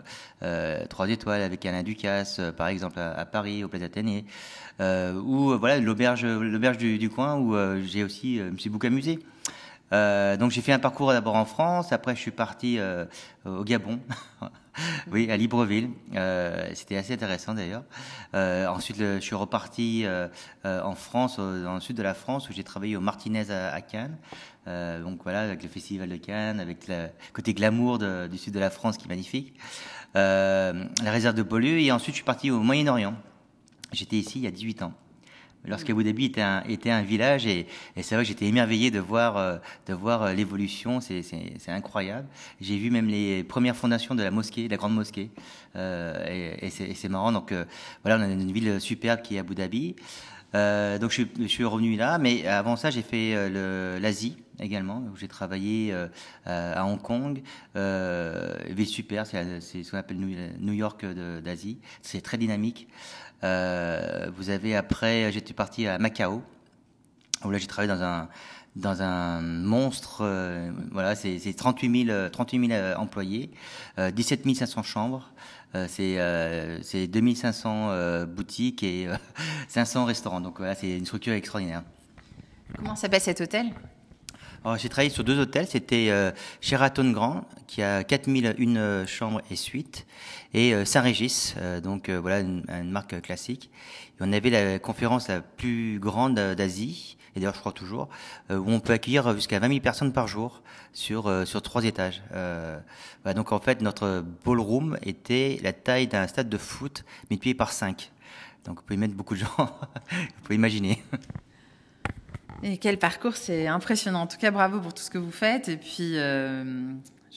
trois 0.89 1.09
étoiles 1.09 1.43
avec 1.43 1.65
Alain 1.65 1.83
Ducasse, 1.83 2.41
par 2.57 2.67
exemple 2.67 2.99
à, 2.99 3.25
Paris, 3.25 3.63
au 3.63 3.69
Place 3.69 3.83
Athénée, 3.83 4.25
ou 4.81 5.57
voilà 5.57 5.79
l'auberge 5.79 6.25
l'auberge 6.25 6.77
du, 6.77 6.97
du, 6.97 7.09
coin 7.09 7.37
où 7.37 7.55
j'ai 7.85 8.03
aussi 8.03 8.41
me 8.41 8.57
suis 8.57 8.69
beaucoup 8.69 8.87
amusé. 8.87 9.19
Euh, 9.93 10.35
donc 10.37 10.51
j'ai 10.51 10.61
fait 10.61 10.71
un 10.71 10.79
parcours 10.79 11.11
d'abord 11.11 11.35
en 11.35 11.45
France, 11.45 11.91
après 11.91 12.15
je 12.15 12.21
suis 12.21 12.31
parti 12.31 12.79
euh, 12.79 13.05
au 13.45 13.63
Gabon, 13.63 13.99
oui, 15.11 15.29
à 15.29 15.37
Libreville. 15.37 15.89
Euh, 16.15 16.67
C'était 16.73 16.97
assez 16.97 17.13
intéressant 17.13 17.53
d'ailleurs. 17.53 17.83
Ensuite, 18.33 18.97
je 18.97 19.19
suis 19.19 19.35
reparti 19.35 20.05
en 20.63 20.95
France, 20.95 21.37
dans 21.37 21.75
le 21.75 21.79
sud 21.79 21.95
de 21.95 22.03
la 22.03 22.13
France, 22.13 22.49
où 22.49 22.53
j'ai 22.53 22.63
travaillé 22.63 22.97
au 22.97 23.01
Martinez 23.01 23.49
à, 23.51 23.79
Cannes. 23.81 24.17
donc 24.65 25.23
voilà, 25.23 25.41
avec 25.41 25.63
le 25.63 25.69
festival 25.69 26.09
de 26.09 26.17
Cannes, 26.17 26.59
avec 26.59 26.87
le 26.87 27.07
côté 27.33 27.53
glamour 27.53 27.99
du 27.99 28.37
sud 28.37 28.53
de 28.53 28.59
la 28.59 28.69
France 28.69 28.97
qui 28.97 29.05
est 29.05 29.09
magnifique. 29.09 29.53
la 30.13 30.73
réserve 31.03 31.35
de 31.35 31.43
Beaulieu, 31.43 31.79
et 31.79 31.91
ensuite 31.91 32.15
je 32.15 32.17
suis 32.17 32.25
parti 32.25 32.51
au 32.51 32.59
Moyen-Orient. 32.59 33.15
J'étais 33.93 34.17
ici 34.17 34.39
il 34.39 34.43
y 34.43 34.47
a 34.47 34.51
18 34.51 34.81
ans 34.81 34.93
lorsqu'Abu 35.67 36.03
Dhabi 36.03 36.25
était 36.25 36.41
un, 36.41 36.63
était 36.67 36.91
un 36.91 37.01
village 37.01 37.45
et, 37.47 37.67
et 37.95 38.03
c'est 38.03 38.15
vrai 38.15 38.23
que 38.23 38.27
j'étais 38.27 38.45
émerveillé 38.45 38.91
de 38.91 38.99
voir 38.99 39.37
euh, 39.37 39.57
de 39.87 39.93
voir 39.93 40.23
euh, 40.23 40.33
l'évolution. 40.33 40.99
C'est 41.01 41.23
incroyable. 41.67 42.27
J'ai 42.61 42.77
vu 42.77 42.91
même 42.91 43.07
les 43.07 43.43
premières 43.43 43.75
fondations 43.75 44.15
de 44.15 44.23
la 44.23 44.31
mosquée 44.31 44.67
la 44.67 44.77
grande 44.77 44.93
mosquée. 44.93 45.29
Euh, 45.75 46.55
et, 46.61 46.67
et 46.67 46.93
c'est 46.93 47.09
marrant. 47.09 47.31
Donc 47.31 47.51
euh, 47.51 47.65
voilà 48.03 48.23
on 48.23 48.27
a 48.27 48.31
une 48.31 48.51
ville 48.51 48.79
superbe 48.79 49.21
qui 49.21 49.35
est 49.35 49.39
Abu 49.39 49.55
Dhabi. 49.55 49.95
Euh, 50.53 50.97
donc 50.99 51.11
je, 51.11 51.23
je, 51.39 51.47
suis 51.47 51.65
revenu 51.65 51.95
là. 51.95 52.17
Mais 52.17 52.47
avant 52.47 52.75
ça 52.75 52.89
j'ai 52.89 53.01
fait 53.01 53.49
l'Asie 53.99 54.37
également 54.59 55.03
où 55.11 55.17
j'ai 55.17 55.27
travaillé 55.27 55.93
à 56.45 56.85
Hong 56.85 57.01
Kong. 57.01 57.41
Ville 57.75 58.87
super 58.87 59.25
c'est 59.25 59.59
ce 59.61 59.91
qu'on 59.91 59.97
appelle 59.97 60.17
New 60.17 60.73
York 60.73 61.05
d'Asie. 61.43 61.79
C'est 62.01 62.21
très 62.21 62.37
dynamique 62.37 62.87
vous 63.41 64.49
avez 64.49 64.75
après, 64.75 65.31
j'étais 65.31 65.53
parti 65.53 65.87
à 65.87 65.97
Macao, 65.97 66.41
où 67.43 67.51
là 67.51 67.57
j'ai 67.57 67.67
travaillé 67.67 67.93
dans 67.93 68.03
un 68.03 68.27
dans 68.75 69.01
un 69.01 69.41
monstre, 69.41 70.19
euh, 70.21 70.69
voilà, 70.91 71.15
c'est 71.15 71.39
38 71.55 72.05
000, 72.07 72.29
38 72.29 72.67
000 72.67 72.99
employés, 72.99 73.51
euh, 73.99 74.11
17 74.11 74.53
500 74.53 74.83
chambres, 74.83 75.31
euh, 75.75 75.85
c'est 75.89 76.15
euh, 76.17 77.07
2500 77.07 77.89
euh, 77.89 78.25
boutiques 78.25 78.83
et 78.83 79.07
500 79.69 80.05
restaurants. 80.05 80.41
Donc 80.41 80.57
voilà, 80.57 80.75
c'est 80.75 80.97
une 80.97 81.05
structure 81.05 81.33
extraordinaire. 81.33 81.83
Comment 82.75 82.95
s'appelle 82.95 83.21
cet 83.21 83.41
hôtel? 83.41 83.67
J'ai 84.77 84.89
travaillé 84.89 85.09
sur 85.09 85.23
deux 85.23 85.39
hôtels. 85.39 85.67
C'était 85.67 86.07
euh, 86.09 86.31
Sheraton 86.61 87.11
Grand, 87.11 87.47
qui 87.67 87.81
a 87.81 88.03
4001 88.03 89.05
chambres 89.05 89.41
et 89.51 89.55
suites, 89.55 90.05
et 90.53 90.73
euh, 90.73 90.85
Saint-Régis, 90.85 91.55
euh, 91.57 91.81
donc 91.81 92.09
euh, 92.09 92.19
voilà 92.19 92.39
une, 92.39 92.63
marque 92.89 93.21
classique. 93.21 93.69
On 94.19 94.33
avait 94.33 94.49
la 94.49 94.79
conférence 94.79 95.27
la 95.27 95.41
plus 95.41 95.99
grande 95.99 96.35
d'Asie, 96.35 97.17
et 97.35 97.39
d'ailleurs 97.39 97.53
je 97.53 97.59
crois 97.59 97.73
toujours, 97.73 98.09
euh, 98.49 98.57
où 98.57 98.69
on 98.69 98.79
peut 98.79 98.93
accueillir 98.93 99.33
jusqu'à 99.35 99.59
20 99.59 99.67
000 99.67 99.79
personnes 99.81 100.13
par 100.13 100.27
jour 100.27 100.63
sur 100.93 101.45
sur 101.45 101.61
trois 101.61 101.83
étages. 101.83 102.23
Donc 103.25 103.51
en 103.51 103.59
fait 103.59 103.81
notre 103.81 104.23
ballroom 104.45 104.97
était 105.03 105.59
la 105.61 105.73
taille 105.73 106.07
d'un 106.07 106.27
stade 106.27 106.47
de 106.47 106.57
foot 106.57 107.03
multiplié 107.29 107.53
par 107.53 107.71
5. 107.71 108.11
Donc 108.63 108.77
vous 108.77 108.83
pouvez 108.83 108.97
mettre 108.97 109.13
beaucoup 109.13 109.35
de 109.35 109.39
gens, 109.39 109.55
vous 109.57 110.41
pouvez 110.43 110.55
imaginer. 110.55 111.03
Et 112.63 112.77
quel 112.77 112.97
parcours, 112.97 113.35
c'est 113.35 113.67
impressionnant. 113.67 114.21
En 114.21 114.27
tout 114.27 114.37
cas, 114.37 114.51
bravo 114.51 114.79
pour 114.79 114.93
tout 114.93 115.03
ce 115.03 115.09
que 115.09 115.17
vous 115.17 115.31
faites. 115.31 115.69
Et 115.69 115.77
puis, 115.77 116.17
euh, 116.17 116.63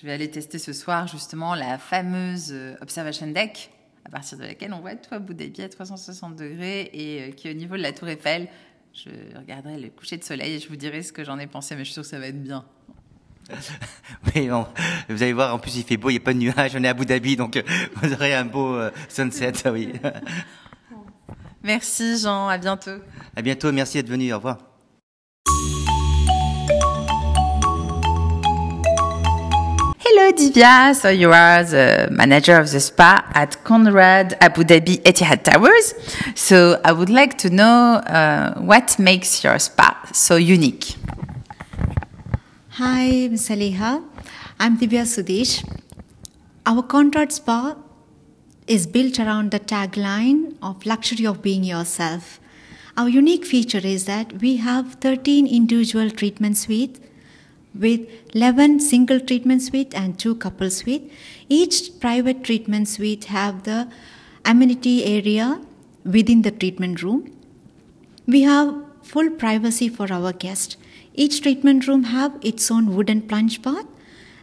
je 0.00 0.06
vais 0.06 0.12
aller 0.12 0.30
tester 0.30 0.58
ce 0.58 0.72
soir 0.72 1.08
justement 1.08 1.54
la 1.54 1.76
fameuse 1.78 2.50
euh, 2.52 2.76
Observation 2.80 3.26
Deck, 3.26 3.70
à 4.04 4.10
partir 4.10 4.38
de 4.38 4.44
laquelle 4.44 4.72
on 4.72 4.80
voit 4.80 4.94
tout 4.94 5.12
Abu 5.12 5.34
Dhabi 5.34 5.62
à 5.62 5.68
360 5.68 6.36
degrés 6.36 6.88
et 6.92 7.22
euh, 7.22 7.30
qui 7.32 7.48
est 7.48 7.50
au 7.50 7.54
niveau 7.54 7.76
de 7.76 7.82
la 7.82 7.92
Tour 7.92 8.08
Eiffel. 8.08 8.48
Je 8.94 9.10
regarderai 9.36 9.78
le 9.78 9.88
coucher 9.90 10.16
de 10.16 10.24
soleil 10.24 10.54
et 10.54 10.60
je 10.60 10.68
vous 10.68 10.76
dirai 10.76 11.02
ce 11.02 11.12
que 11.12 11.24
j'en 11.24 11.38
ai 11.38 11.46
pensé, 11.46 11.74
mais 11.74 11.80
je 11.80 11.86
suis 11.86 11.94
sûre 11.94 12.02
que 12.04 12.08
ça 12.08 12.18
va 12.18 12.28
être 12.28 12.42
bien. 12.42 12.64
Oui, 14.34 14.48
vous 15.08 15.22
allez 15.22 15.32
voir, 15.32 15.54
en 15.54 15.58
plus 15.58 15.76
il 15.76 15.84
fait 15.84 15.96
beau, 15.96 16.10
il 16.10 16.14
n'y 16.14 16.18
a 16.18 16.22
pas 16.22 16.34
de 16.34 16.38
nuages, 16.38 16.76
on 16.76 16.84
est 16.84 16.88
à 16.88 16.90
Abu 16.90 17.06
Dhabi, 17.06 17.36
donc 17.36 17.62
vous 17.96 18.12
aurez 18.12 18.34
un 18.34 18.44
beau 18.44 18.74
euh, 18.74 18.90
sunset, 19.08 19.52
oui. 19.72 19.92
Merci 21.62 22.18
Jean, 22.18 22.48
à 22.48 22.58
bientôt. 22.58 22.98
À 23.34 23.42
bientôt, 23.42 23.72
merci 23.72 23.96
d'être 23.96 24.10
venu, 24.10 24.32
au 24.32 24.36
revoir. 24.36 24.58
Hello, 30.11 30.32
Divya. 30.32 30.94
So 30.94 31.11
you 31.11 31.32
are 31.32 31.62
the 31.62 32.09
manager 32.11 32.56
of 32.56 32.70
the 32.70 32.80
spa 32.80 33.30
at 33.34 33.62
Conrad 33.62 34.38
Abu 34.40 34.64
Dhabi 34.64 35.02
Etihad 35.02 35.42
Towers. 35.44 35.92
So 36.34 36.80
I 36.82 36.92
would 36.92 37.11
like 37.11 37.36
to 37.44 37.50
know 37.50 37.96
uh, 37.96 38.54
what 38.59 38.98
makes 38.98 39.44
your 39.44 39.59
spa 39.59 40.00
so 40.14 40.36
unique. 40.36 40.96
Hi, 42.80 43.28
Ms. 43.28 43.50
Aliha. 43.50 44.02
I'm 44.59 44.78
Divya 44.78 45.04
Sudesh. 45.04 45.62
Our 46.64 46.82
Conrad 46.84 47.30
Spa 47.30 47.76
is 48.66 48.86
built 48.86 49.20
around 49.20 49.50
the 49.50 49.61
tagline 49.61 50.56
of 50.62 50.86
luxury 50.86 51.26
of 51.26 51.42
being 51.42 51.64
yourself. 51.64 52.40
Our 52.96 53.11
unique 53.11 53.44
feature 53.44 53.86
is 53.86 54.06
that 54.06 54.40
we 54.40 54.56
have 54.56 54.94
13 55.02 55.46
individual 55.46 56.11
treatment 56.11 56.56
suites 56.56 56.98
with 57.74 58.08
11 58.34 58.80
single 58.80 59.20
treatment 59.20 59.62
suite 59.62 59.94
and 59.94 60.18
two 60.18 60.34
couple 60.34 60.70
suite. 60.70 61.12
Each 61.48 61.98
private 62.00 62.44
treatment 62.44 62.88
suite 62.88 63.26
have 63.26 63.64
the 63.64 63.88
amenity 64.44 65.04
area 65.04 65.60
within 66.04 66.42
the 66.42 66.50
treatment 66.50 67.02
room. 67.02 67.34
We 68.26 68.42
have 68.42 68.74
full 69.02 69.30
privacy 69.30 69.88
for 69.88 70.12
our 70.12 70.32
guest. 70.32 70.76
Each 71.14 71.40
treatment 71.40 71.86
room 71.86 72.04
have 72.04 72.38
its 72.42 72.70
own 72.70 72.94
wooden 72.94 73.22
plunge 73.22 73.60
bath 73.62 73.86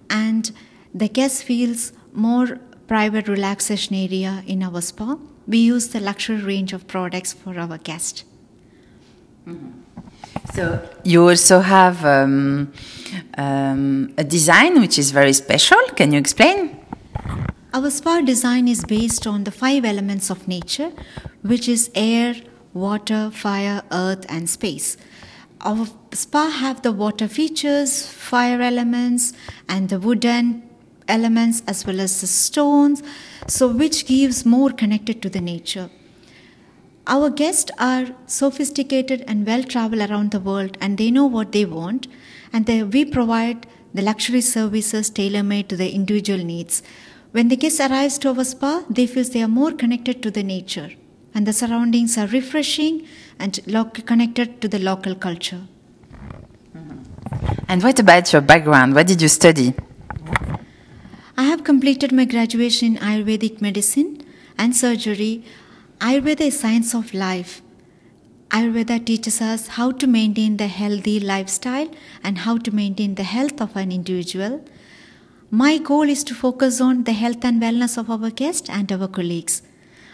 and 0.09 0.51
the 0.93 1.07
guest 1.07 1.43
feels 1.43 1.93
more 2.13 2.59
private 2.87 3.27
relaxation 3.27 3.95
area 3.95 4.43
in 4.45 4.63
our 4.63 4.81
spa. 4.81 5.17
We 5.47 5.59
use 5.59 5.89
the 5.89 5.99
luxury 5.99 6.37
range 6.37 6.73
of 6.73 6.87
products 6.87 7.33
for 7.33 7.57
our 7.59 7.77
guest. 7.77 8.23
Mm-hmm. 9.47 9.84
So 10.53 10.87
you 11.03 11.27
also 11.29 11.59
have 11.59 12.05
um, 12.05 12.71
um, 13.37 14.13
a 14.17 14.23
design 14.23 14.79
which 14.79 14.97
is 14.97 15.11
very 15.11 15.33
special. 15.33 15.79
Can 15.95 16.11
you 16.11 16.19
explain? 16.19 16.79
Our 17.73 17.89
spa 17.89 18.21
design 18.21 18.67
is 18.67 18.85
based 18.85 19.27
on 19.27 19.43
the 19.43 19.51
five 19.51 19.83
elements 19.83 20.29
of 20.29 20.47
nature, 20.47 20.91
which 21.41 21.67
is 21.67 21.91
air, 21.93 22.35
water, 22.73 23.31
fire, 23.31 23.81
earth, 23.91 24.25
and 24.29 24.49
space. 24.49 24.95
Our 25.61 25.87
spa 26.13 26.49
have 26.49 26.83
the 26.83 26.91
water 26.93 27.27
features, 27.27 28.05
fire 28.07 28.61
elements, 28.61 29.33
and 29.67 29.89
the 29.89 29.99
wooden 29.99 30.63
elements 31.07 31.63
as 31.67 31.85
well 31.85 31.99
as 31.99 32.21
the 32.21 32.27
stones, 32.27 33.03
so 33.47 33.67
which 33.67 34.05
gives 34.05 34.45
more 34.45 34.69
connected 34.71 35.21
to 35.21 35.29
the 35.29 35.41
nature. 35.41 35.89
Our 37.07 37.29
guests 37.29 37.71
are 37.77 38.07
sophisticated 38.25 39.23
and 39.27 39.45
well 39.45 39.63
traveled 39.63 40.09
around 40.09 40.31
the 40.31 40.39
world 40.39 40.75
and 40.81 40.97
they 40.97 41.11
know 41.11 41.27
what 41.27 41.51
they 41.51 41.63
want 41.63 42.07
and 42.51 42.65
they, 42.65 42.81
we 42.81 43.05
provide 43.05 43.67
the 43.93 44.01
luxury 44.01 44.41
services 44.41 45.11
tailor 45.11 45.43
made 45.43 45.69
to 45.69 45.77
their 45.77 45.89
individual 45.89 46.43
needs. 46.43 46.81
When 47.31 47.49
the 47.49 47.57
guest 47.57 47.79
arrives 47.79 48.17
to 48.19 48.29
our 48.29 48.43
spa, 48.43 48.83
they 48.89 49.05
feel 49.05 49.23
they 49.23 49.43
are 49.43 49.47
more 49.47 49.71
connected 49.71 50.23
to 50.23 50.31
the 50.31 50.41
nature 50.41 50.91
and 51.35 51.45
the 51.45 51.53
surroundings 51.53 52.17
are 52.17 52.27
refreshing 52.27 53.07
and 53.37 53.59
connected 54.05 54.59
to 54.61 54.67
the 54.67 54.79
local 54.79 55.13
culture. 55.13 55.61
And 57.67 57.83
what 57.83 57.99
about 57.99 58.33
your 58.33 58.41
background? 58.41 58.95
What 58.95 59.05
did 59.05 59.21
you 59.21 59.27
study? 59.27 59.75
I 61.37 61.43
have 61.43 61.63
completed 61.63 62.11
my 62.11 62.25
graduation 62.25 62.95
in 62.95 63.01
Ayurvedic 63.03 63.61
medicine 63.61 64.25
and 64.57 64.75
surgery 64.75 65.43
Ayurveda 65.99 66.41
is 66.41 66.59
science 66.59 66.93
of 66.93 67.13
life. 67.13 67.61
Ayurveda 68.49 69.05
teaches 69.05 69.41
us 69.41 69.67
how 69.67 69.91
to 69.91 70.05
maintain 70.05 70.57
the 70.57 70.67
healthy 70.67 71.21
lifestyle 71.21 71.89
and 72.21 72.39
how 72.39 72.57
to 72.57 72.71
maintain 72.75 73.15
the 73.15 73.23
health 73.23 73.61
of 73.61 73.77
an 73.77 73.93
individual. 73.93 74.63
My 75.49 75.77
goal 75.77 76.03
is 76.03 76.25
to 76.25 76.33
focus 76.33 76.81
on 76.81 77.05
the 77.05 77.13
health 77.13 77.45
and 77.45 77.61
wellness 77.61 77.97
of 77.97 78.11
our 78.11 78.29
guests 78.29 78.69
and 78.69 78.91
our 78.91 79.07
colleagues. 79.07 79.61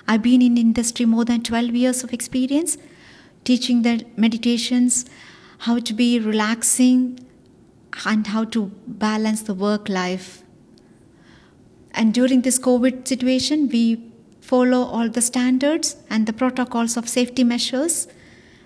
I've 0.07 0.21
been 0.21 0.43
in 0.43 0.55
industry 0.55 1.05
more 1.05 1.25
than 1.25 1.41
12 1.41 1.75
years 1.75 2.03
of 2.03 2.13
experience 2.13 2.77
teaching 3.43 3.81
the 3.81 4.05
meditations, 4.15 5.05
how 5.59 5.79
to 5.79 5.93
be 5.93 6.19
relaxing 6.19 7.19
and 8.05 8.27
how 8.27 8.43
to 8.43 8.71
balance 8.85 9.41
the 9.41 9.55
work 9.55 9.89
life. 9.89 10.43
And 11.93 12.13
during 12.13 12.43
this 12.43 12.59
COVID 12.59 13.07
situation, 13.07 13.67
we 13.67 14.10
follow 14.51 14.83
all 14.95 15.09
the 15.17 15.21
standards 15.21 15.95
and 16.09 16.25
the 16.27 16.33
protocols 16.33 16.97
of 16.97 17.07
safety 17.07 17.43
measures, 17.43 18.07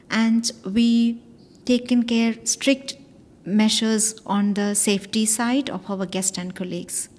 and 0.09 0.51
we 0.77 1.21
taken 1.65 2.03
care 2.03 2.33
strict 2.43 2.95
measures 3.45 4.05
on 4.25 4.55
the 4.55 4.73
safety 4.73 5.25
side 5.25 5.69
of 5.69 5.89
our 5.89 6.07
guests 6.07 6.39
and 6.39 6.55
colleagues. 6.55 7.09